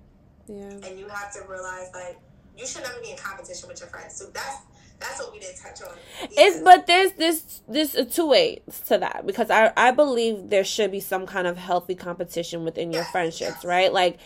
Yeah. 0.46 0.68
And 0.84 0.98
you 0.98 1.08
have 1.08 1.32
to 1.34 1.40
realize, 1.48 1.88
like, 1.94 2.18
you 2.58 2.66
should 2.66 2.82
never 2.82 3.00
be 3.00 3.10
in 3.10 3.16
competition 3.16 3.68
with 3.68 3.80
your 3.80 3.88
friends. 3.88 4.14
So 4.16 4.26
that's 4.26 4.58
that's 5.00 5.18
what 5.18 5.32
we 5.32 5.38
didn't 5.40 5.56
touch 5.60 5.82
on. 5.82 5.96
It's 6.30 6.60
but 6.60 6.86
there's 6.86 7.12
this 7.12 7.62
this 7.68 7.96
uh, 7.96 8.04
two 8.04 8.28
ways 8.28 8.60
to 8.86 8.98
that 8.98 9.26
because 9.26 9.50
I 9.50 9.72
I 9.76 9.90
believe 9.90 10.50
there 10.50 10.64
should 10.64 10.92
be 10.92 11.00
some 11.00 11.26
kind 11.26 11.46
of 11.46 11.56
healthy 11.56 11.94
competition 11.94 12.64
within 12.64 12.92
your 12.92 13.02
Yes, 13.02 13.10
friendships, 13.10 13.56
yes. 13.56 13.64
right? 13.64 13.92
Like 13.92 14.18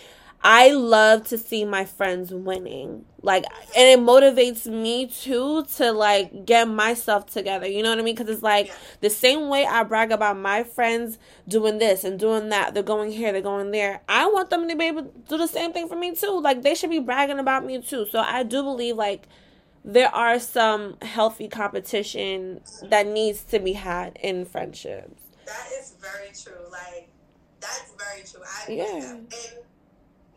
I 0.43 0.70
love 0.70 1.24
to 1.28 1.39
see 1.39 1.64
my 1.64 1.84
friends 1.84 2.32
winning. 2.32 3.05
Like 3.22 3.45
and 3.76 3.89
it 3.89 3.99
motivates 3.99 4.66
me 4.66 5.07
too 5.07 5.64
to 5.76 5.93
like 5.93 6.47
get 6.47 6.68
myself 6.68 7.26
together. 7.26 7.66
You 7.66 7.82
know 7.82 7.91
what 7.91 7.99
I 7.99 8.03
mean? 8.03 8.14
Cuz 8.16 8.28
it's 8.28 8.43
like 8.43 8.72
the 9.01 9.11
same 9.11 9.49
way 9.49 9.66
I 9.66 9.82
brag 9.82 10.12
about 10.12 10.39
my 10.39 10.62
friends 10.62 11.18
doing 11.49 11.78
this 11.78 12.05
and 12.05 12.18
doing 12.18 12.51
that. 12.51 12.74
They're 12.74 12.84
going 12.84 13.11
here, 13.11 13.32
they're 13.32 13.43
going 13.43 13.72
there. 13.72 14.03
I 14.09 14.26
want 14.26 14.51
them 14.51 14.68
to 14.68 14.76
be 14.76 14.84
able 14.84 15.05
to 15.05 15.12
do 15.28 15.36
the 15.39 15.49
same 15.49 15.72
thing 15.72 15.89
for 15.89 15.97
me 15.97 16.14
too. 16.14 16.41
Like 16.41 16.62
they 16.62 16.74
should 16.76 16.91
be 16.91 17.01
bragging 17.01 17.41
about 17.41 17.64
me 17.64 17.82
too. 17.82 18.07
So 18.07 18.20
I 18.20 18.45
do 18.45 18.62
believe 18.62 18.97
like 18.97 19.26
there 19.84 20.14
are 20.14 20.39
some 20.39 20.97
healthy 21.03 21.49
competition 21.49 22.61
that 22.84 23.07
needs 23.07 23.43
to 23.45 23.59
be 23.59 23.72
had 23.72 24.16
in 24.22 24.45
friendships. 24.45 25.22
That 25.47 25.66
is 25.80 25.95
very 26.01 26.30
true. 26.41 26.70
Like 26.70 27.09
that's 27.61 27.93
very 27.99 28.22
true. 28.22 28.43
I 28.47 28.62
agree 28.64 28.76
Yeah. 28.76 29.12
And 29.14 29.32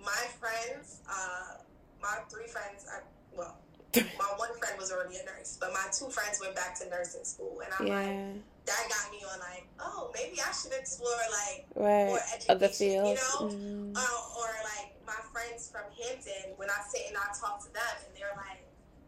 my 0.04 0.24
friends, 0.40 1.02
uh, 1.10 1.62
my 2.02 2.18
three 2.30 2.48
friends, 2.48 2.86
I, 2.92 3.02
well, 3.36 3.58
my 3.96 4.30
one 4.38 4.50
friend 4.60 4.76
was 4.80 4.92
already 4.92 5.18
a 5.18 5.26
nurse, 5.26 5.58
but 5.60 5.72
my 5.74 5.86
two 5.92 6.10
friends 6.10 6.40
went 6.42 6.56
back 6.56 6.78
to 6.80 6.90
nursing 6.90 7.24
school, 7.26 7.62
and 7.64 7.72
I'm 7.80 7.86
like, 7.88 8.42
that 8.66 8.84
got 8.90 9.12
me 9.12 9.20
on 9.26 9.40
like, 9.40 9.68
oh, 9.80 10.12
maybe 10.14 10.40
I 10.40 10.52
should 10.54 10.72
explore 10.74 11.12
like 11.34 11.66
right. 11.76 12.08
more 12.08 12.20
Other 12.50 12.66
education, 12.68 13.06
you 13.06 13.16
fields. 13.18 13.22
know? 13.42 13.48
Mhm. 13.50 13.98
Uh, 13.98 14.40
or 14.40 14.50
like 14.64 14.94
my 15.06 15.18
friends 15.34 15.70
from 15.70 15.84
Hampton, 15.98 16.54
when 16.58 16.70
I 16.70 16.80
sit 16.90 17.02
and 17.10 17.18
I 17.18 17.26
talk 17.36 17.60
to 17.66 17.74
them, 17.74 17.96
and 18.08 18.16
they're 18.16 18.34
like, 18.38 18.64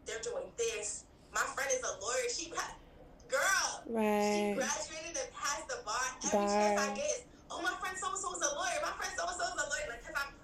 they're 0.06 0.20
doing 0.22 0.50
this. 0.58 1.04
My 1.32 1.40
friend 1.56 1.70
is 1.72 1.80
a 1.82 1.94
lawyer. 2.02 2.28
She, 2.28 2.52
girl, 3.30 3.66
she 3.88 4.54
graduated 4.54 5.16
and 5.16 5.30
passed 5.32 5.66
the 5.66 5.80
bar. 5.86 6.02
Every 6.28 6.38
Bar. 6.38 6.48
chance 6.48 6.80
I 6.80 6.94
get 6.94 7.06
is, 7.08 7.22
oh, 7.50 7.62
my 7.62 7.72
friend 7.80 7.96
so 7.96 8.10
and 8.12 8.18
so 8.20 8.30
is 8.36 8.42
a 8.44 8.52
lawyer. 8.54 8.78
My 8.84 8.92
friend 9.00 9.12
so 9.16 9.24
and 9.26 9.34
so 9.38 9.44
is 9.48 9.58
a 9.58 9.66
lawyer. 9.66 9.86
Like, 9.90 10.02
cause 10.04 10.12
I'm 10.14 10.28
proud 10.28 10.28
of 10.28 10.43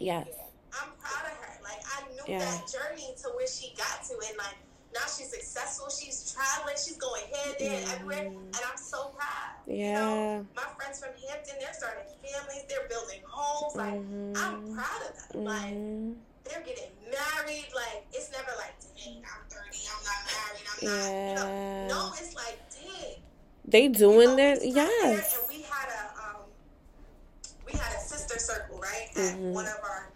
Yes. 0.00 0.26
I'm 0.72 0.90
proud 0.98 1.30
of 1.30 1.36
her. 1.38 1.60
Like, 1.62 1.82
I 1.86 2.08
knew 2.12 2.24
Yeah. 2.26 2.38
that 2.40 2.66
journey 2.66 3.14
to 3.22 3.28
where 3.36 3.46
she 3.46 3.74
got 3.76 4.02
to, 4.08 4.14
and 4.28 4.36
like 4.38 4.56
now 4.94 5.06
she's 5.06 5.30
successful. 5.30 5.88
She's 5.90 6.32
traveling. 6.32 6.74
She's 6.76 6.96
going 6.96 7.22
hand 7.32 7.56
in 7.60 7.88
everywhere, 7.90 8.24
Mhm. 8.30 8.46
and 8.56 8.60
I'm 8.64 8.76
so 8.78 9.08
proud. 9.10 9.54
You 9.66 9.92
know, 9.92 10.14
Yeah. 10.14 10.42
my 10.56 10.68
friends 10.74 10.98
from 10.98 11.10
Hampton, 11.28 11.56
they're 11.60 11.74
starting 11.74 12.06
families. 12.24 12.64
They're 12.68 12.88
building 12.88 13.22
homes. 13.28 13.76
Like, 13.76 13.92
I'm 13.94 14.34
Mhm. 14.34 14.74
proud 14.74 15.02
of 15.02 15.28
them. 15.28 15.44
Like, 15.44 15.74
Mhm. 15.74 16.16
they're 16.44 16.62
getting 16.62 16.90
married. 17.10 17.68
Like, 17.74 18.06
it's 18.12 18.30
never 18.32 18.50
like, 18.56 18.74
dang, 18.96 19.22
I'm 19.24 19.44
30. 19.48 19.86
I'm 19.92 20.04
not 20.04 20.20
married. 20.26 20.66
I'm 20.66 20.74
not. 20.74 20.82
You 20.82 21.34
know, 21.34 21.46
Yeah. 21.46 21.86
no, 21.88 22.12
it's 22.18 22.34
like, 22.34 22.58
dang. 22.70 23.22
They 23.64 23.88
doing 23.88 24.20
You 24.20 24.26
know, 24.28 24.36
their 24.36 24.56
we 24.58 24.72
sat 24.72 24.74
there 24.74 25.12
yes. 25.12 25.38
And 25.38 25.48
we 25.48 25.62
had 25.62 25.88
a 25.90 26.20
um, 26.20 26.36
we 27.66 27.72
sister 28.30 28.54
circle, 28.54 28.78
right? 28.78 29.10
Mhm. 29.14 29.32
At 29.32 29.38
one 29.54 29.66
of 29.66 29.78
our, 29.82 30.10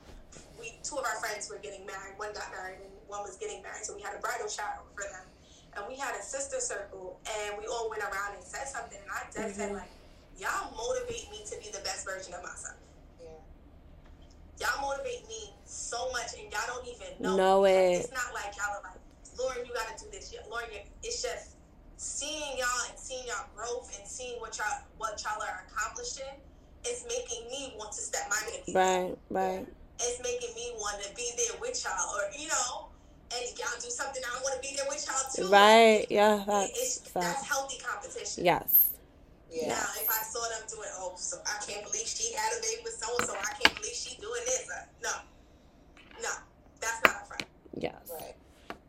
we 0.58 0.78
two 0.82 0.96
of 0.98 1.04
our 1.04 1.18
friends 1.20 1.48
were 1.50 1.58
getting 1.58 1.84
married. 1.86 2.16
One 2.16 2.32
got 2.32 2.50
married, 2.52 2.78
and 2.80 2.90
one 3.08 3.22
was 3.22 3.36
getting 3.36 3.62
married. 3.62 3.84
So 3.84 3.94
we 3.96 4.02
had 4.02 4.14
a 4.14 4.18
bridal 4.18 4.48
shower 4.48 4.82
for 4.94 5.02
them, 5.02 5.26
and 5.76 5.86
we 5.88 5.96
had 5.96 6.14
a 6.14 6.22
sister 6.22 6.60
circle, 6.60 7.20
and 7.26 7.58
we 7.58 7.66
all 7.66 7.90
went 7.90 8.02
around 8.02 8.34
and 8.36 8.44
said 8.44 8.68
something. 8.68 8.98
And 8.98 9.10
I 9.10 9.24
just 9.32 9.56
said 9.56 9.70
Mhm. 9.70 9.78
like, 9.80 9.90
y'all 10.36 10.70
motivate 10.76 11.30
me 11.30 11.44
to 11.44 11.56
be 11.58 11.70
the 11.70 11.80
best 11.80 12.04
version 12.04 12.34
of 12.34 12.42
myself. 12.42 12.76
Yeah. 13.20 13.30
Y'all 14.60 14.80
motivate 14.88 15.26
me 15.28 15.54
so 15.64 16.10
much, 16.12 16.34
and 16.38 16.50
y'all 16.52 16.66
don't 16.66 16.86
even 16.86 17.14
know. 17.20 17.62
Because 17.62 17.98
it. 17.98 18.04
It's 18.04 18.12
not 18.12 18.32
like 18.34 18.56
y'all 18.56 18.76
are 18.78 18.82
like, 18.82 19.00
Lauren, 19.38 19.66
you 19.66 19.74
got 19.74 19.96
to 19.96 20.04
do 20.04 20.10
this. 20.10 20.32
Yeah, 20.32 20.40
Lauren, 20.48 20.68
it's 21.02 21.20
just 21.22 21.50
seeing 21.96 22.58
y'all 22.58 22.68
and 22.88 22.98
seeing 22.98 23.26
y'all 23.26 23.46
growth 23.56 23.90
and 23.98 24.08
seeing 24.08 24.40
what 24.40 24.56
y'all 24.58 24.82
what 24.98 25.20
y'all 25.22 25.42
are 25.42 25.66
accomplishing. 25.68 26.40
It's 26.84 27.04
making 27.08 27.48
me 27.48 27.74
want 27.78 27.92
to 27.92 28.00
step 28.00 28.28
my 28.28 28.40
game. 28.50 28.74
Right, 28.74 29.16
right. 29.30 29.66
It's 30.00 30.20
making 30.22 30.54
me 30.54 30.72
want 30.76 31.02
to 31.02 31.14
be 31.14 31.30
there 31.36 31.58
with 31.60 31.82
y'all, 31.84 32.16
or 32.16 32.22
you 32.38 32.48
know, 32.48 32.88
and 33.32 33.58
y'all 33.58 33.80
do 33.80 33.90
something, 33.90 34.22
I 34.22 34.42
want 34.42 34.62
to 34.62 34.68
be 34.68 34.76
there 34.76 34.86
with 34.88 35.04
y'all 35.06 35.30
too. 35.32 35.50
Right. 35.50 36.06
Yeah, 36.10 36.44
It's, 36.70 36.98
that's 36.98 37.10
that's 37.12 37.48
healthy 37.48 37.78
competition. 37.78 38.44
Yes. 38.44 38.90
Yeah. 39.50 39.68
Now, 39.68 39.86
if 40.02 40.10
I 40.10 40.22
saw 40.26 40.42
them 40.50 40.66
doing, 40.68 40.88
oh, 40.98 41.14
so 41.16 41.38
I 41.46 41.62
can't 41.64 41.84
believe 41.86 42.06
she 42.06 42.34
had 42.34 42.58
a 42.58 42.60
baby 42.60 42.82
with 42.82 42.94
so 42.94 43.06
and 43.18 43.26
so. 43.28 43.34
I 43.34 43.54
can't 43.54 43.74
believe 43.76 43.94
she 43.94 44.16
doing 44.20 44.42
this. 44.46 44.66
Uh, 44.68 44.84
no, 45.02 45.10
no, 46.22 46.30
that's 46.80 47.00
not 47.04 47.22
a 47.22 47.26
friend. 47.26 47.44
Yes. 47.78 48.10
Right. 48.12 48.34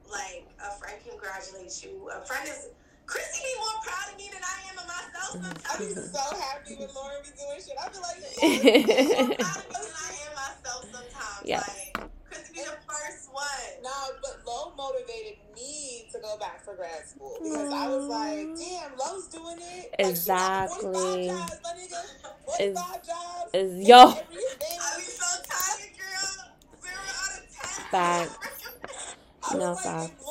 Like 0.10 0.48
a 0.60 0.72
friend 0.78 0.98
congratulates 1.08 1.84
you. 1.84 2.10
A 2.10 2.26
friend 2.26 2.48
is 2.50 2.70
Chrissy 3.06 3.40
be 3.44 3.54
more 3.60 3.80
proud 3.84 4.08
of 4.12 4.18
me 4.18 4.30
than 4.34 4.42
I 4.44 4.58
am 4.72 4.78
of 4.80 4.88
myself 4.88 5.32
oh 5.36 5.74
I 5.74 5.78
be 5.80 5.94
so 5.94 6.26
happy 6.38 6.76
when 6.76 6.90
Lauren 6.96 7.22
be 7.24 7.32
doing 7.38 7.60
shit. 7.62 7.76
I 7.80 7.90
be 7.90 8.00
like, 8.02 8.20
more 9.30 9.36
proud 9.38 9.58
of 9.58 9.70
me 9.70 9.78
than 9.78 9.96
I 9.96 10.12
am 10.26 10.34
myself 10.36 10.82
sometimes. 10.92 11.44
Yeah. 11.46 11.60
Like 11.60 12.10
Chrissy 12.30 12.54
be 12.54 12.60
the 12.62 12.78
first 12.88 13.32
one. 13.32 13.70
no, 13.84 13.92
but 14.22 14.42
Lo 14.48 14.74
motivated 14.78 15.38
me 15.56 16.08
to 16.12 16.20
go 16.20 16.38
back 16.40 16.64
for 16.66 16.76
grad 16.76 17.06
school 17.08 17.38
because 17.42 17.72
I 17.74 17.88
was 17.88 18.08
like, 18.08 18.48
mm. 18.48 18.58
damn, 18.60 18.98
Lo's 18.98 19.28
doing 19.28 19.58
it. 19.60 19.94
Like, 20.02 20.16
she 20.16 20.28
got 20.28 20.66
Exactly. 20.66 21.30
45 21.30 21.50
jobs, 21.50 21.60
my 21.64 21.74
nigga. 21.78 22.02
45 22.46 23.06
jobs. 23.06 23.50
is- 23.54 23.88
yo. 23.88 24.02
every 24.12 24.36
thing. 24.60 24.80
I 24.82 24.98
be 24.98 25.04
so 25.04 25.30
tired, 25.46 25.92
girl. 25.98 26.34
Zero 26.82 27.02
out 27.22 27.40
of 27.40 27.46
ten. 27.54 27.86
Fact. 27.92 28.32
I 29.44 29.56
was 29.56 29.60
No, 29.60 29.72
like, 29.74 29.84
facts. 29.84 30.12
if 30.12 30.26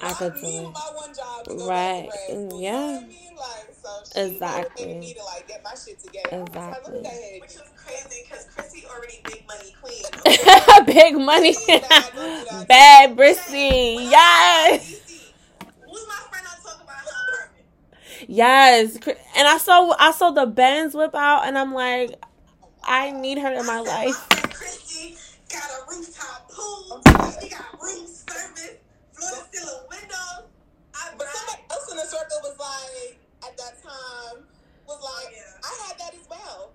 Mm, 0.00 0.74
well, 0.74 0.74
opportunity. 1.52 1.64
right. 1.68 2.08
yeah. 2.54 3.00
I 3.02 3.06
mean? 3.06 3.36
like, 3.36 3.74
so 3.82 4.20
exactly. 4.22 4.94
Me 4.98 5.14
to, 5.14 5.24
like, 5.24 5.50
exactly. 6.30 7.00
Which 7.40 7.50
is 7.50 7.62
crazy 7.76 8.22
because 8.28 8.46
Chrissy 8.54 8.84
already 8.86 9.20
big 9.24 9.44
money 9.46 9.74
queen. 9.82 10.04
Big 10.86 11.16
money. 11.18 11.56
Bad 12.68 13.16
Brissy. 13.16 14.10
Yes. 14.10 15.00
Yes, 18.26 18.96
and 19.36 19.46
I 19.48 19.58
saw 19.58 19.94
I 19.98 20.10
saw 20.12 20.30
the 20.30 20.46
Benz 20.46 20.94
whip 20.94 21.14
out, 21.14 21.46
and 21.46 21.56
I'm 21.56 21.72
like, 21.72 22.14
I 22.82 23.10
need 23.12 23.38
her 23.38 23.52
in 23.52 23.66
my 23.66 23.80
life. 23.80 24.28
Got 25.48 25.70
a 25.70 25.90
rooftop 25.90 26.50
pool. 26.50 27.00
She 27.40 27.48
got 27.48 27.80
room 27.80 28.06
service 28.06 28.76
circle 32.08 32.38
was 32.42 32.58
like, 32.58 33.18
at 33.44 33.56
that 33.56 33.82
time, 33.82 34.44
was 34.86 35.00
like, 35.02 35.34
Yeah. 35.34 35.42
I 35.64 35.86
had 35.88 35.98
that 35.98 36.14
as 36.14 36.28
well. 36.28 36.72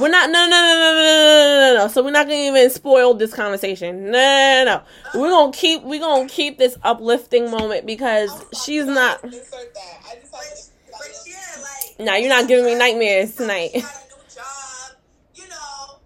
We're 0.00 0.08
not 0.08 0.30
no 0.30 0.48
no 0.48 0.50
no 0.50 0.74
no 0.78 0.92
no 0.94 1.74
no 1.74 1.74
no 1.74 1.82
no. 1.82 1.88
So 1.88 2.02
we're 2.02 2.10
not 2.10 2.26
gonna 2.26 2.38
even 2.38 2.70
spoil 2.70 3.14
this 3.14 3.34
conversation. 3.34 4.10
No 4.10 4.12
no 4.12 4.64
no. 4.64 4.82
no. 5.14 5.20
We're 5.20 5.30
gonna 5.30 5.52
keep 5.52 5.82
we're 5.82 6.00
gonna 6.00 6.28
keep 6.28 6.58
this 6.58 6.76
uplifting 6.82 7.50
moment 7.50 7.86
because 7.86 8.30
she's 8.64 8.86
not. 8.86 9.22
just 9.22 9.34
Insert 9.52 9.74
that. 9.74 10.00
I 10.08 10.14
just 10.16 10.32
But, 10.32 11.00
like, 11.00 11.96
but. 11.98 12.04
Nah, 12.06 12.14
you're 12.16 12.28
not 12.28 12.48
giving 12.48 12.64
me 12.64 12.74
nightmares 12.76 13.36
tonight. 13.36 13.70
She 13.74 13.80
got 13.82 13.94
a 13.94 14.08
new 14.08 14.34
job. 14.34 14.96
You 15.34 15.48
know, 15.48 15.98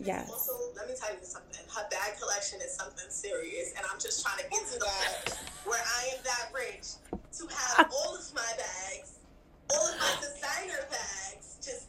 Yes. 0.00 0.30
Also, 0.30 0.52
let 0.76 0.88
me 0.88 0.94
tell 0.98 1.10
you 1.12 1.18
something. 1.22 1.60
Her 1.74 1.88
bag 1.90 2.18
collection 2.20 2.60
is 2.60 2.74
something 2.74 3.06
serious, 3.08 3.72
and 3.76 3.86
I'm 3.90 3.98
just 3.98 4.24
trying 4.24 4.38
to 4.44 4.50
get 4.50 4.66
to 4.66 4.78
the 4.78 4.84
that. 4.84 5.41
Point 5.64 5.68
where 5.70 5.82
I 5.82 6.16
am 6.16 6.22
that 6.24 6.50
rich 6.54 6.86
to 7.38 7.46
have 7.54 7.90
all 8.04 8.14
of 8.16 8.34
my 8.34 8.52
bags, 8.56 9.18
all 9.74 9.86
of 9.88 9.98
my 9.98 10.14
designer 10.20 10.86
bags, 10.90 11.56
just 11.64 11.86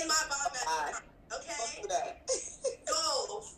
in 0.00 0.08
my 0.08 0.22
bomb 0.28 0.52
bag. 0.52 0.64
Ah, 0.66 1.00
don't 1.30 1.40
Okay, 1.40 1.82
do 1.82 1.88
that. 1.88 2.20
goals, 2.86 3.56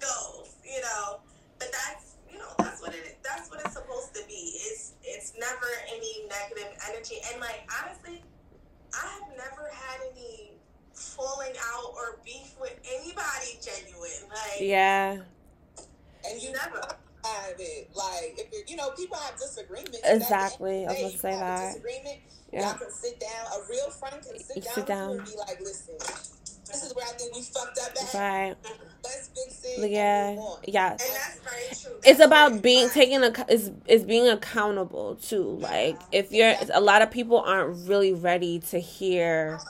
goals. 0.00 0.54
You 0.64 0.80
know, 0.82 1.20
but 1.58 1.68
that's 1.72 2.16
you 2.30 2.38
know 2.38 2.48
that's 2.58 2.82
what 2.82 2.94
it 2.94 3.16
that's 3.22 3.50
what 3.50 3.60
it's 3.60 3.74
supposed 3.74 4.14
to 4.14 4.22
be. 4.26 4.58
It's 4.66 4.92
it's 5.02 5.32
never 5.38 5.66
any 5.88 6.26
negative 6.28 6.76
energy, 6.88 7.16
and 7.32 7.40
like 7.40 7.68
honestly, 7.82 8.22
I 8.92 9.06
have 9.06 9.36
never 9.36 9.70
had 9.72 10.00
any 10.12 10.52
falling 10.94 11.52
out 11.74 11.92
or 11.94 12.18
beef 12.24 12.54
with 12.60 12.78
anybody 12.92 13.58
genuine. 13.62 14.28
Like 14.28 14.60
Yeah. 14.60 15.18
and 16.28 16.42
you 16.42 16.52
never. 16.52 16.80
Have 17.24 17.54
it. 17.58 17.90
Like, 17.94 18.48
if 18.52 18.70
you 18.70 18.76
know, 18.76 18.90
people 18.90 19.16
have 19.16 19.38
disagreements. 19.38 20.00
Exactly. 20.04 20.86
I 20.86 20.88
was 20.88 21.12
to 21.12 21.18
say 21.18 21.32
you 21.32 21.38
have 21.38 21.58
a 21.58 21.60
that. 21.60 21.74
Disagreement. 21.74 22.20
Yeah. 22.52 22.60
Y'all 22.60 22.78
can 22.78 22.90
sit 22.90 23.20
down. 23.20 23.46
A 23.46 23.70
real 23.70 23.90
friend 23.90 24.16
can 24.22 24.38
sit 24.38 24.56
You 24.56 24.62
down, 24.62 24.74
sit 24.74 24.86
down. 24.86 25.10
and 25.10 25.24
be 25.24 25.32
like, 25.36 25.60
listen, 25.60 25.94
this 25.98 26.84
is 26.84 26.94
where 26.94 27.04
I 27.04 27.12
think 27.12 27.34
we 27.34 27.42
fucked 27.42 27.78
up 27.78 27.90
at. 27.90 28.14
Right. 28.14 28.54
Let's 29.02 29.28
fix 29.28 29.62
it. 29.64 29.90
Yeah. 29.90 30.30
move 30.30 30.38
on. 30.38 30.58
Yes. 30.66 31.02
And 31.02 31.16
that's 31.16 31.40
very 31.40 31.92
true. 31.94 32.00
it's 32.04 32.20
about 32.20 32.62
being 32.62 32.88
taking 32.90 33.22
a 33.22 33.32
is 33.48 33.70
is 33.86 34.04
being 34.04 34.28
accountable 34.28 35.16
too 35.16 35.58
like 35.60 36.00
if 36.10 36.32
you're 36.32 36.54
a 36.72 36.80
lot 36.80 37.02
of 37.02 37.10
people 37.10 37.38
aren't 37.40 37.86
really 37.86 38.14
ready 38.14 38.60
to 38.60 38.78
hear 38.78 39.60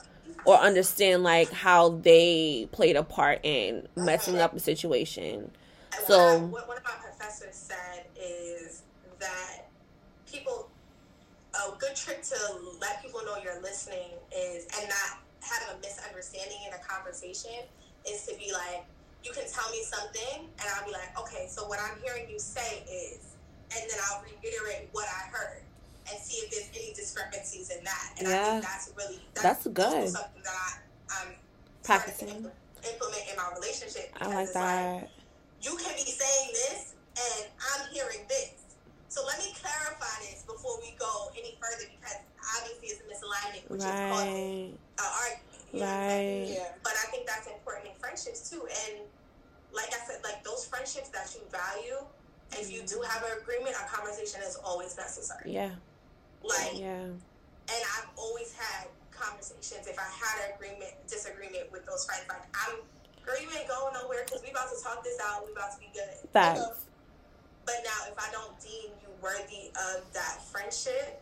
or 0.45 0.57
understand 0.57 1.23
like 1.23 1.51
how 1.51 1.89
they 1.89 2.69
played 2.71 2.95
a 2.95 3.03
part 3.03 3.39
in 3.43 3.87
messing 3.95 4.35
uh-huh. 4.35 4.45
up 4.45 4.55
a 4.55 4.59
situation. 4.59 5.51
So- 6.07 6.39
what, 6.47 6.67
one 6.67 6.77
of 6.77 6.83
my 6.83 6.91
professors 7.01 7.55
said 7.55 8.05
is 8.19 8.83
that 9.19 9.67
people, 10.31 10.69
a 11.53 11.71
good 11.77 11.95
trick 11.95 12.21
to 12.23 12.37
let 12.81 13.01
people 13.01 13.21
know 13.25 13.37
you're 13.43 13.61
listening 13.61 14.11
is, 14.35 14.67
and 14.79 14.89
not 14.89 15.19
having 15.41 15.75
a 15.75 15.79
misunderstanding 15.81 16.57
in 16.67 16.73
a 16.73 16.79
conversation, 16.83 17.51
is 18.09 18.25
to 18.25 18.35
be 18.35 18.51
like, 18.51 18.83
you 19.23 19.31
can 19.31 19.43
tell 19.49 19.69
me 19.71 19.81
something, 19.83 20.45
and 20.59 20.67
I'll 20.75 20.85
be 20.85 20.91
like, 20.91 21.17
okay, 21.19 21.47
so 21.49 21.67
what 21.67 21.79
I'm 21.79 21.99
hearing 22.03 22.29
you 22.29 22.37
say 22.39 22.83
is, 22.91 23.19
and 23.75 23.89
then 23.89 23.99
I'll 24.09 24.21
reiterate 24.23 24.89
what 24.91 25.07
I 25.07 25.27
heard. 25.35 25.61
And 26.07 26.19
see 26.19 26.37
if 26.45 26.51
there's 26.51 26.69
any 26.75 26.93
discrepancies 26.93 27.71
in 27.71 27.83
that. 27.83 28.13
And 28.19 28.27
I 28.27 28.43
think 28.43 28.63
that's 28.63 28.91
really 28.95 29.19
That's 29.33 29.65
also 29.65 29.69
good. 29.71 30.09
something 30.09 30.43
that 30.43 30.53
I, 31.09 31.21
I'm 31.23 31.33
Practicing. 31.83 32.27
implement- 32.29 32.53
in 33.31 33.35
my 33.37 33.51
relationship. 33.55 34.11
I 34.21 34.27
like 34.27 34.43
it's 34.43 34.53
that. 34.53 35.09
You 35.65 35.73
can 35.81 35.93
be 35.97 36.05
saying 36.05 36.49
this 36.53 36.93
and 37.17 37.49
I'm 37.57 37.89
hearing 37.89 38.21
this. 38.29 38.53
So 39.09 39.25
let 39.25 39.39
me 39.39 39.49
clarify 39.57 40.21
this 40.29 40.43
before 40.45 40.77
we 40.81 40.93
go 40.99 41.31
any 41.33 41.57
further 41.57 41.89
because 41.89 42.21
obviously 42.59 42.93
it's 42.93 43.01
a 43.01 43.07
misalignment, 43.09 43.65
which 43.71 43.79
is 43.81 43.85
causing 43.85 44.77
Right. 44.77 44.77
an 45.01 45.09
argument. 45.09 45.41
you 45.73 45.79
know 45.81 45.85
what 45.85 45.95
I'm 45.95 46.09
saying? 46.09 46.41
Right. 46.45 46.57
Yeah. 46.61 46.71
But 46.83 46.93
I 47.01 47.05
think 47.09 47.25
that's 47.25 47.47
important 47.47 47.87
in 47.89 47.95
friendships 47.97 48.49
too. 48.49 48.61
And 48.85 49.01
like 49.73 49.89
I 49.89 50.05
said, 50.05 50.21
like 50.23 50.43
those 50.43 50.65
friendships 50.67 51.09
that 51.09 51.33
you 51.33 51.41
value, 51.49 51.97
if 52.59 52.69
you 52.71 52.83
do 52.85 53.01
have 53.01 53.23
an 53.23 53.39
agreement, 53.41 53.75
a 53.81 53.87
conversation 53.89 54.41
is 54.45 54.55
always 54.63 54.95
necessary. 54.97 55.51
Yeah. 55.51 55.71
Like, 56.43 56.77
Yeah. 56.77 57.09
and 57.09 57.81
I've 57.97 58.09
always 58.17 58.53
had 58.53 58.87
conversations 59.11 59.87
if 59.87 59.97
I 59.97 60.03
had 60.05 60.45
an 60.45 60.55
agreement, 60.55 60.91
disagreement 61.07 61.71
with 61.71 61.85
those 61.87 62.05
friends. 62.05 62.23
Like, 62.29 62.43
I'm, 62.53 62.75
girl, 63.25 63.35
you 63.41 63.49
ain't 63.57 63.67
going 63.67 63.93
nowhere 63.93 64.23
because 64.25 64.41
we 64.43 64.51
about 64.51 64.69
to 64.69 64.77
talk 64.83 65.03
this 65.03 65.17
out. 65.23 65.45
We 65.45 65.51
about 65.51 65.73
to 65.73 65.79
be 65.79 65.89
good. 65.93 66.29
Facts. 66.31 66.85
But 67.65 67.75
now, 67.83 68.11
if 68.11 68.17
I 68.19 68.31
don't 68.31 68.53
deem 68.61 68.91
you 69.01 69.09
worthy 69.21 69.69
of 69.89 70.05
that 70.13 70.41
friendship, 70.51 71.21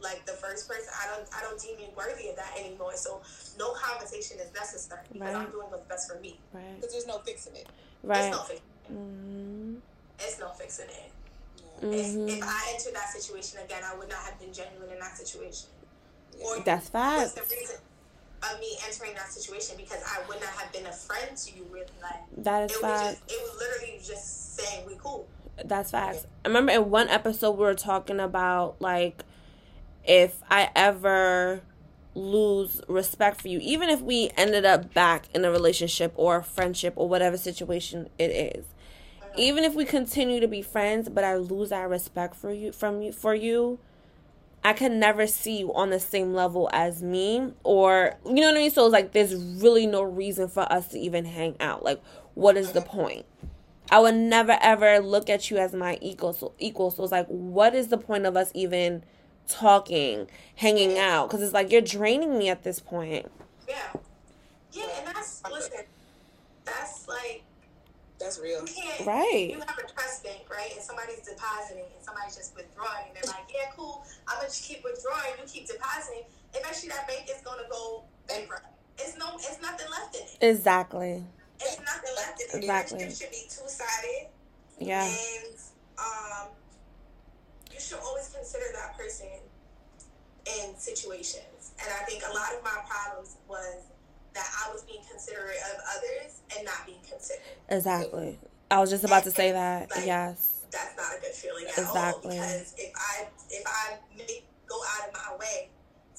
like 0.00 0.24
the 0.26 0.32
first 0.32 0.68
person, 0.68 0.88
I 1.02 1.06
don't, 1.14 1.28
I 1.36 1.42
don't 1.42 1.60
deem 1.60 1.78
you 1.78 1.88
worthy 1.96 2.28
of 2.28 2.36
that 2.36 2.52
anymore. 2.58 2.96
So 2.96 3.20
no 3.58 3.72
conversation 3.72 4.38
is 4.40 4.52
necessary 4.54 5.02
because 5.12 5.34
Right. 5.34 5.36
I'm 5.46 5.50
doing 5.50 5.66
what's 5.68 5.86
best 5.86 6.10
for 6.10 6.18
me. 6.20 6.38
Right. 6.52 6.76
Because 6.76 6.92
there's 6.92 7.06
no 7.06 7.18
fixing 7.18 7.56
it. 7.56 7.66
Right. 8.02 8.24
It's 8.24 8.36
no 8.36 8.42
fixing. 8.42 8.66
hmm 8.88 9.74
It's 10.18 10.38
no 10.40 10.48
fixing 10.50 10.86
it. 10.88 11.12
Yeah. 11.82 11.88
If, 11.90 12.38
if 12.38 12.42
I 12.42 12.72
entered 12.74 12.94
that 12.94 13.10
situation 13.10 13.60
again, 13.64 13.82
I 13.84 13.94
would 13.96 14.08
not 14.08 14.18
have 14.20 14.38
been 14.40 14.52
genuine 14.52 14.90
in 14.90 14.98
that 15.00 15.16
situation. 15.18 15.68
Or 16.44 16.58
That's 16.60 16.88
what's 16.92 17.32
the 17.32 17.42
reason 17.42 17.76
of 18.52 18.60
me 18.60 18.76
entering 18.86 19.14
that 19.14 19.30
situation 19.30 19.76
because 19.76 20.02
I 20.04 20.26
would 20.28 20.40
not 20.40 20.50
have 20.50 20.72
been 20.72 20.86
a 20.86 20.92
friend 20.92 21.36
to 21.36 21.56
you. 21.56 21.66
Really, 21.70 21.86
like 22.02 22.44
That 22.44 22.70
is 22.70 22.76
it 22.76 22.82
was 22.82 23.00
just, 23.00 23.22
it 23.28 23.42
was 23.42 23.60
literally 23.60 24.00
just 24.04 24.56
saying 24.56 24.86
we 24.86 24.94
cool. 24.98 25.26
That's 25.64 25.90
facts. 25.90 26.26
I 26.44 26.48
remember 26.48 26.72
in 26.72 26.90
one 26.90 27.08
episode 27.08 27.52
we 27.52 27.64
were 27.64 27.74
talking 27.74 28.20
about 28.20 28.76
like 28.80 29.24
if 30.04 30.42
I 30.50 30.70
ever 30.74 31.62
lose 32.14 32.80
respect 32.88 33.42
for 33.42 33.48
you, 33.48 33.58
even 33.62 33.88
if 33.88 34.00
we 34.00 34.30
ended 34.36 34.64
up 34.64 34.94
back 34.94 35.28
in 35.34 35.44
a 35.44 35.50
relationship 35.50 36.12
or 36.16 36.36
a 36.36 36.44
friendship 36.44 36.94
or 36.96 37.08
whatever 37.08 37.36
situation 37.36 38.08
it 38.18 38.30
is. 38.30 38.64
Uh-huh. 39.20 39.28
Even 39.36 39.64
if 39.64 39.74
we 39.74 39.84
continue 39.84 40.40
to 40.40 40.48
be 40.48 40.62
friends, 40.62 41.08
but 41.08 41.24
I 41.24 41.36
lose 41.36 41.70
that 41.70 41.88
respect 41.88 42.36
for 42.36 42.52
you 42.52 42.72
from 42.72 43.02
you 43.02 43.12
for 43.12 43.34
you, 43.34 43.78
I 44.66 44.72
can 44.72 44.98
never 44.98 45.28
see 45.28 45.60
you 45.60 45.72
on 45.74 45.90
the 45.90 46.00
same 46.00 46.34
level 46.34 46.68
as 46.72 47.00
me 47.00 47.52
or 47.62 48.16
you 48.26 48.34
know 48.34 48.48
what 48.48 48.56
I 48.56 48.58
mean? 48.58 48.70
So 48.72 48.86
it's 48.86 48.92
like 48.92 49.12
there's 49.12 49.32
really 49.62 49.86
no 49.86 50.02
reason 50.02 50.48
for 50.48 50.70
us 50.72 50.88
to 50.88 50.98
even 50.98 51.24
hang 51.24 51.54
out. 51.60 51.84
Like 51.84 52.02
what 52.34 52.56
is 52.56 52.72
the 52.72 52.80
point? 52.80 53.26
I 53.92 54.00
would 54.00 54.16
never 54.16 54.58
ever 54.60 54.98
look 54.98 55.30
at 55.30 55.52
you 55.52 55.58
as 55.58 55.72
my 55.72 55.98
equal. 56.02 56.32
So 56.32 56.52
equal. 56.58 56.90
So 56.90 57.04
it's 57.04 57.12
like, 57.12 57.28
what 57.28 57.76
is 57.76 57.88
the 57.88 57.96
point 57.96 58.26
of 58.26 58.36
us 58.36 58.50
even 58.54 59.04
talking, 59.46 60.26
hanging 60.56 60.98
out? 60.98 61.28
Because 61.28 61.42
it's 61.42 61.54
like 61.54 61.70
you're 61.70 61.80
draining 61.80 62.36
me 62.36 62.48
at 62.48 62.64
this 62.64 62.80
point. 62.80 63.30
Yeah, 63.68 63.76
yeah, 64.72 64.86
and 64.98 65.06
that's 65.06 65.44
listen. 65.48 65.84
That's 66.64 67.06
like 67.06 67.44
That's 68.18 68.38
real. 68.40 68.60
you 68.60 68.72
can't. 68.72 69.06
Right. 69.06 69.50
You 69.50 69.60
have 69.60 69.78
a 69.78 69.92
trust 69.92 70.24
bank, 70.24 70.48
right? 70.50 70.72
And 70.72 70.82
somebody's 70.82 71.20
depositing, 71.20 71.84
and 71.84 72.02
somebody's 72.04 72.36
just 72.36 72.56
withdrawing, 72.56 73.08
and 73.08 73.16
they're 73.16 73.30
like, 73.30 73.44
"Yeah, 73.52 73.70
cool. 73.76 74.04
I'm 74.26 74.36
gonna 74.36 74.48
just 74.48 74.64
keep 74.64 74.82
withdrawing. 74.84 75.36
You 75.38 75.44
keep 75.46 75.66
depositing. 75.66 76.24
Eventually, 76.54 76.88
that 76.88 77.06
bank 77.06 77.28
is 77.28 77.42
gonna 77.42 77.68
go 77.70 78.04
bankrupt. 78.26 78.66
It's 78.98 79.16
no. 79.18 79.36
It's 79.36 79.60
nothing 79.60 79.90
left 79.90 80.16
in 80.16 80.22
it. 80.22 80.38
Exactly. 80.40 81.24
It's 81.60 81.78
nothing 81.78 82.14
left 82.16 82.40
in 82.40 82.48
it. 82.48 82.54
Exactly. 82.64 83.02
It 83.04 83.16
should 83.16 83.30
be 83.30 83.44
two 83.48 83.68
sided. 83.68 84.28
Yeah. 84.78 85.04
And 85.04 85.54
um, 85.98 86.48
you 87.72 87.80
should 87.80 87.98
always 87.98 88.28
consider 88.28 88.64
that 88.74 88.96
person 88.96 89.28
in 90.46 90.76
situations. 90.76 91.72
And 91.80 91.88
I 91.92 92.04
think 92.04 92.22
a 92.28 92.32
lot 92.32 92.54
of 92.54 92.62
my 92.64 92.78
problems 92.86 93.36
was 93.48 93.76
that 94.36 94.48
I 94.66 94.72
was 94.72 94.82
being 94.82 95.00
considerate 95.10 95.56
of 95.74 95.80
others 95.96 96.40
and 96.56 96.64
not 96.64 96.86
being 96.86 97.00
considered. 97.08 97.42
Exactly. 97.68 98.38
I 98.70 98.80
was 98.80 98.90
just 98.90 99.04
about 99.04 99.24
to 99.24 99.30
say 99.30 99.52
that. 99.52 99.90
Like- 99.90 100.06
Yes. 100.06 100.52
That's 100.70 100.96
not 100.96 101.16
a 101.16 101.20
good 101.20 101.32
feeling 101.32 101.64
at 101.64 101.78
Exactly. 101.78 102.38
all. 102.38 102.44
Because 102.44 102.74
if 102.76 102.92
I 102.96 103.26
if 103.50 103.62
I 103.66 103.96
make, 104.18 104.46
go 104.66 104.76
out 105.00 105.08
of 105.08 105.14
my 105.14 105.36
way 105.38 105.70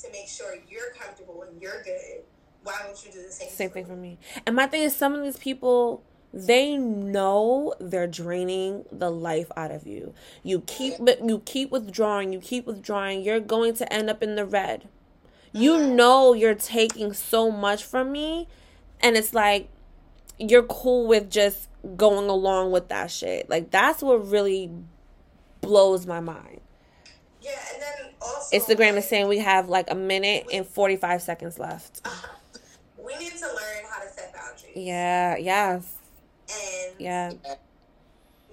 to 0.01 0.11
make 0.11 0.27
sure 0.27 0.55
you're 0.69 0.91
comfortable 0.97 1.43
and 1.43 1.61
you're 1.61 1.83
good, 1.83 2.23
why 2.63 2.73
won't 2.85 3.05
you 3.05 3.11
do 3.11 3.21
the 3.21 3.31
same? 3.31 3.49
Same 3.49 3.69
thing 3.69 3.85
for 3.85 3.95
me. 3.95 4.17
And 4.47 4.55
my 4.55 4.65
thing 4.67 4.81
is, 4.83 4.95
some 4.95 5.13
of 5.13 5.21
these 5.21 5.37
people, 5.37 6.01
they 6.33 6.77
know 6.77 7.73
they're 7.79 8.07
draining 8.07 8.85
the 8.91 9.11
life 9.11 9.51
out 9.57 9.71
of 9.71 9.85
you. 9.85 10.13
You 10.43 10.61
keep, 10.61 10.93
you 10.99 11.41
keep 11.45 11.69
withdrawing. 11.71 12.31
You 12.33 12.39
keep 12.39 12.65
withdrawing. 12.65 13.21
You're 13.23 13.39
going 13.41 13.73
to 13.75 13.93
end 13.93 14.09
up 14.09 14.23
in 14.23 14.35
the 14.35 14.45
red. 14.45 14.87
You 15.53 15.87
know 15.87 16.33
you're 16.33 16.55
taking 16.55 17.13
so 17.13 17.51
much 17.51 17.83
from 17.83 18.11
me, 18.11 18.47
and 19.01 19.15
it's 19.15 19.33
like 19.33 19.69
you're 20.39 20.63
cool 20.63 21.07
with 21.07 21.29
just 21.29 21.69
going 21.95 22.29
along 22.29 22.71
with 22.71 22.89
that 22.89 23.11
shit. 23.11 23.49
Like 23.49 23.71
that's 23.71 24.01
what 24.01 24.27
really 24.29 24.71
blows 25.61 26.05
my 26.05 26.19
mind. 26.19 26.61
Yeah, 27.41 27.51
and 27.73 27.81
then 27.81 28.13
also 28.21 28.57
Instagram 28.57 28.91
like, 28.91 28.99
is 28.99 29.07
saying 29.07 29.27
we 29.27 29.39
have 29.39 29.69
like 29.69 29.89
a 29.89 29.95
minute 29.95 30.47
and 30.51 30.65
45 30.65 31.21
seconds 31.21 31.59
left. 31.59 32.05
we 32.97 33.15
need 33.17 33.33
to 33.33 33.45
learn 33.45 33.85
how 33.89 34.01
to 34.03 34.09
set 34.09 34.33
boundaries. 34.33 34.71
Yeah, 34.75 35.37
yes. 35.37 35.93
And 36.49 36.95
Yeah. 36.99 37.33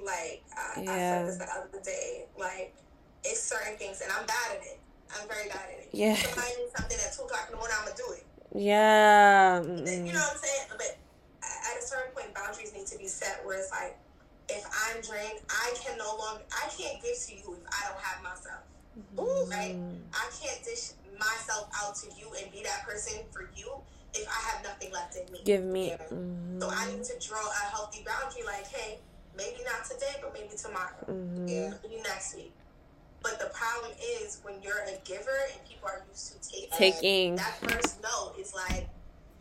like 0.03 0.42
I, 0.57 0.80
I 0.80 0.84
said 0.84 1.28
this 1.28 1.36
the 1.38 1.45
other 1.45 1.84
day, 1.84 2.24
like 2.38 2.74
it's 3.24 3.42
certain 3.42 3.76
things, 3.76 4.01
and 4.01 4.12
I'm 4.12 4.26
bad 4.26 4.57
at 4.57 4.62
it. 4.62 4.78
I'm 5.14 5.28
very 5.28 5.48
bad 5.48 5.66
at 5.72 5.78
it. 5.80 5.88
Yeah. 5.92 6.14
Somebody 6.16 6.54
needs 6.58 6.72
something 6.76 6.98
at 6.98 7.12
two 7.14 7.22
o'clock 7.22 7.46
in 7.48 7.52
the 7.52 7.58
morning, 7.58 7.76
I'm 7.78 7.84
gonna 7.86 7.96
do 7.96 8.12
it. 8.14 8.24
Yeah. 8.54 9.62
You 9.62 10.12
know 10.12 10.18
what 10.20 10.32
I'm 10.32 10.38
saying? 10.38 10.66
But 10.70 10.96
at 11.42 11.78
a 11.78 11.82
certain 11.82 12.12
point, 12.14 12.34
boundaries 12.34 12.72
need 12.74 12.86
to 12.86 12.98
be 12.98 13.06
set 13.06 13.40
where 13.44 13.58
it's 13.58 13.70
like, 13.70 13.96
if 14.48 14.64
I'm 14.66 15.00
drained, 15.00 15.40
I 15.48 15.74
can 15.80 15.96
no 15.98 16.16
longer, 16.18 16.42
I 16.52 16.68
can't 16.68 17.02
give 17.02 17.16
to 17.18 17.32
you 17.34 17.56
if 17.58 17.64
I 17.72 17.88
don't 17.88 18.00
have 18.02 18.22
myself. 18.22 18.62
Mm-hmm. 19.16 19.50
Right? 19.50 19.76
I 20.14 20.30
can't 20.40 20.62
dish 20.64 20.92
myself 21.18 21.68
out 21.82 21.96
to 21.96 22.06
you 22.18 22.26
and 22.40 22.52
be 22.52 22.62
that 22.62 22.84
person 22.86 23.22
for 23.32 23.48
you 23.56 23.70
if 24.14 24.28
I 24.28 24.50
have 24.54 24.62
nothing 24.62 24.92
left 24.92 25.16
in 25.16 25.32
me. 25.32 25.40
Give 25.44 25.64
me. 25.64 25.90
Mhm, 26.10 26.60
So 26.60 26.68
I 26.70 26.86
need 26.92 27.02
to 27.04 27.18
draw 27.18 27.40
a 27.40 27.64
healthy 27.70 28.04
boundary, 28.06 28.44
like, 28.44 28.66
hey, 28.68 28.98
maybe 29.36 29.64
not 29.64 29.84
today, 29.88 30.14
but 30.22 30.32
maybe 30.32 30.54
tomorrow, 30.56 30.94
mhm. 31.08 31.48
Yeah. 31.48 31.72
maybe 31.82 32.02
next 32.02 32.36
week. 32.36 32.52
But 33.24 33.40
the 33.40 33.46
problem 33.46 33.90
is 34.22 34.38
when 34.44 34.62
you're 34.62 34.82
a 34.86 34.98
giver 35.04 35.30
and 35.52 35.66
people 35.68 35.88
are 35.88 36.04
used 36.12 36.40
to 36.40 36.48
taking, 36.48 36.70
Taking. 36.78 37.36
that 37.36 37.56
first 37.62 38.00
no 38.02 38.32
is 38.38 38.54
like, 38.54 38.88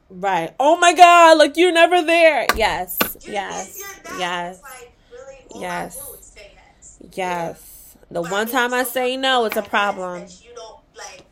Right. 0.10 0.54
Oh 0.60 0.78
my 0.78 0.94
God! 0.94 1.38
Like 1.38 1.58
you're 1.58 1.72
never 1.74 2.02
there. 2.02 2.48
Yes. 2.56 2.98
you, 3.26 3.34
Yes. 3.34 3.78
you're. 4.08 4.20
Yes. 4.20 4.62
Like, 4.64 4.94
really, 5.12 5.62
Yes. 5.62 6.00
I 6.02 6.06
do 6.06 6.14
is 6.18 6.26
say 6.26 6.52
yes. 6.56 6.98
Yes. 7.14 7.96
The 8.10 8.22
But 8.22 8.32
one 8.32 8.46
mean, 8.46 8.54
time 8.54 8.74
I 8.74 8.84
say 8.84 9.18
no, 9.18 9.46
it's 9.46 9.58
a 9.58 9.62
problem. 9.64 10.22
You 10.42 10.52
don't, 10.56 10.80
like, 10.96 11.24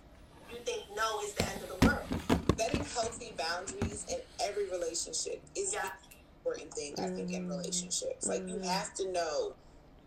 you 0.52 0.58
think 0.66 0.84
no 0.96 1.20
is 1.22 1.34
the 1.34 1.44
end 1.46 1.62
of 1.64 1.80
the 1.80 1.88
world. 1.88 2.06
Setting 2.58 2.86
healthy 2.86 3.34
boundaries 3.38 4.06
in 4.10 4.18
every 4.44 4.68
relationship 4.70 5.42
is 5.56 5.74
Yeah. 5.74 5.84
the 5.84 6.18
important 6.50 6.74
thing, 6.74 6.94
I 7.00 7.08
think, 7.16 7.32
in 7.32 7.48
Mm. 7.48 7.50
relationships. 7.50 8.26
Like, 8.28 8.48
you 8.48 8.56
Mm. 8.56 8.66
have 8.66 8.94
to 8.96 9.12
know 9.12 9.54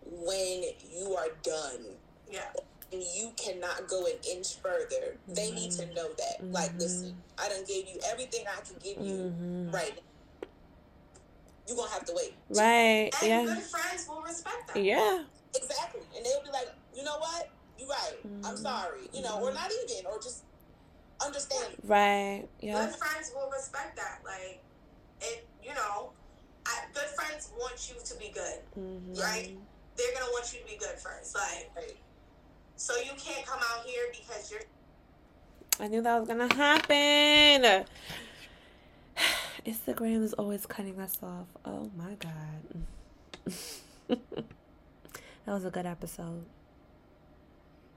when 0.05 0.65
you 0.91 1.17
are 1.17 1.29
done 1.43 1.97
Yeah. 2.35 2.51
and 2.93 3.03
you 3.03 3.33
cannot 3.37 3.89
go 3.89 4.07
an 4.07 4.13
inch 4.31 4.55
further. 4.63 5.19
They 5.27 5.51
need 5.51 5.73
to 5.73 5.87
know 5.95 6.09
that. 6.15 6.45
Like, 6.53 6.71
Mhm. 6.75 6.81
listen, 6.81 7.23
I 7.37 7.49
done 7.49 7.65
gave 7.65 7.89
you 7.89 7.99
everything 8.05 8.45
I 8.47 8.61
can 8.61 8.77
give 8.79 8.99
you 8.99 9.15
Mhm. 9.35 9.73
right 9.75 9.97
now. 9.97 10.49
You're 11.67 11.77
going 11.77 11.89
to 11.89 11.95
have 11.95 12.05
to 12.05 12.13
wait. 12.15 12.35
Right. 12.51 13.11
And 13.21 13.27
Yeah. 13.29 13.45
good 13.55 13.65
friends 13.65 14.07
will 14.07 14.23
respect 14.23 14.69
that. 14.69 14.77
Yeah. 14.77 15.25
Exactly. 15.57 16.03
And 16.15 16.25
they'll 16.25 16.43
be 16.43 16.51
like, 16.51 16.69
you 16.95 17.03
know 17.03 17.19
what? 17.19 17.49
You're 17.79 17.89
right. 17.89 18.19
I'm 18.45 18.55
Mhm. 18.55 18.63
sorry. 18.63 19.09
You 19.13 19.23
know, 19.23 19.41
or 19.43 19.53
not 19.53 19.73
even, 19.73 20.07
or 20.07 20.21
just 20.21 20.45
understand. 21.21 21.77
Right. 21.83 22.49
Yeah. 22.61 22.87
Good 22.87 22.97
friends 22.97 23.33
will 23.35 23.51
respect 23.51 23.97
that. 23.97 24.21
Like, 24.25 24.63
it, 25.21 25.49
you 25.63 25.75
know, 25.75 26.13
I, 26.67 26.85
good 26.93 27.09
friends 27.17 27.49
want 27.59 27.89
you 27.89 27.97
to 28.05 28.15
be 28.17 28.29
good, 28.29 28.61
Mhm. 28.77 29.21
right? 29.21 29.59
They're 29.97 30.13
gonna 30.13 30.31
want 30.33 30.53
you 30.53 30.61
to 30.61 30.67
be 30.67 30.77
good 30.77 30.99
first. 31.01 31.35
Like, 31.35 31.71
Right. 31.75 31.97
So 32.77 32.97
you 32.97 33.13
can't 33.17 33.47
come 33.47 33.61
out 33.61 33.85
here 33.87 34.05
because 34.11 34.51
you're 34.51 34.61
I 35.81 35.89
knew 35.89 36.03
that 36.03 36.19
was 36.19 36.29
gonna 36.29 36.55
happen. 36.55 37.85
Instagram 39.67 40.23
is 40.23 40.33
always 40.35 40.67
cutting 40.67 41.01
us 41.01 41.19
off. 41.23 41.49
Oh 41.65 41.91
my 41.97 42.15
god. 42.15 43.55
that 44.09 44.19
was 45.47 45.65
a 45.65 45.71
good 45.71 45.87
episode. 45.87 46.45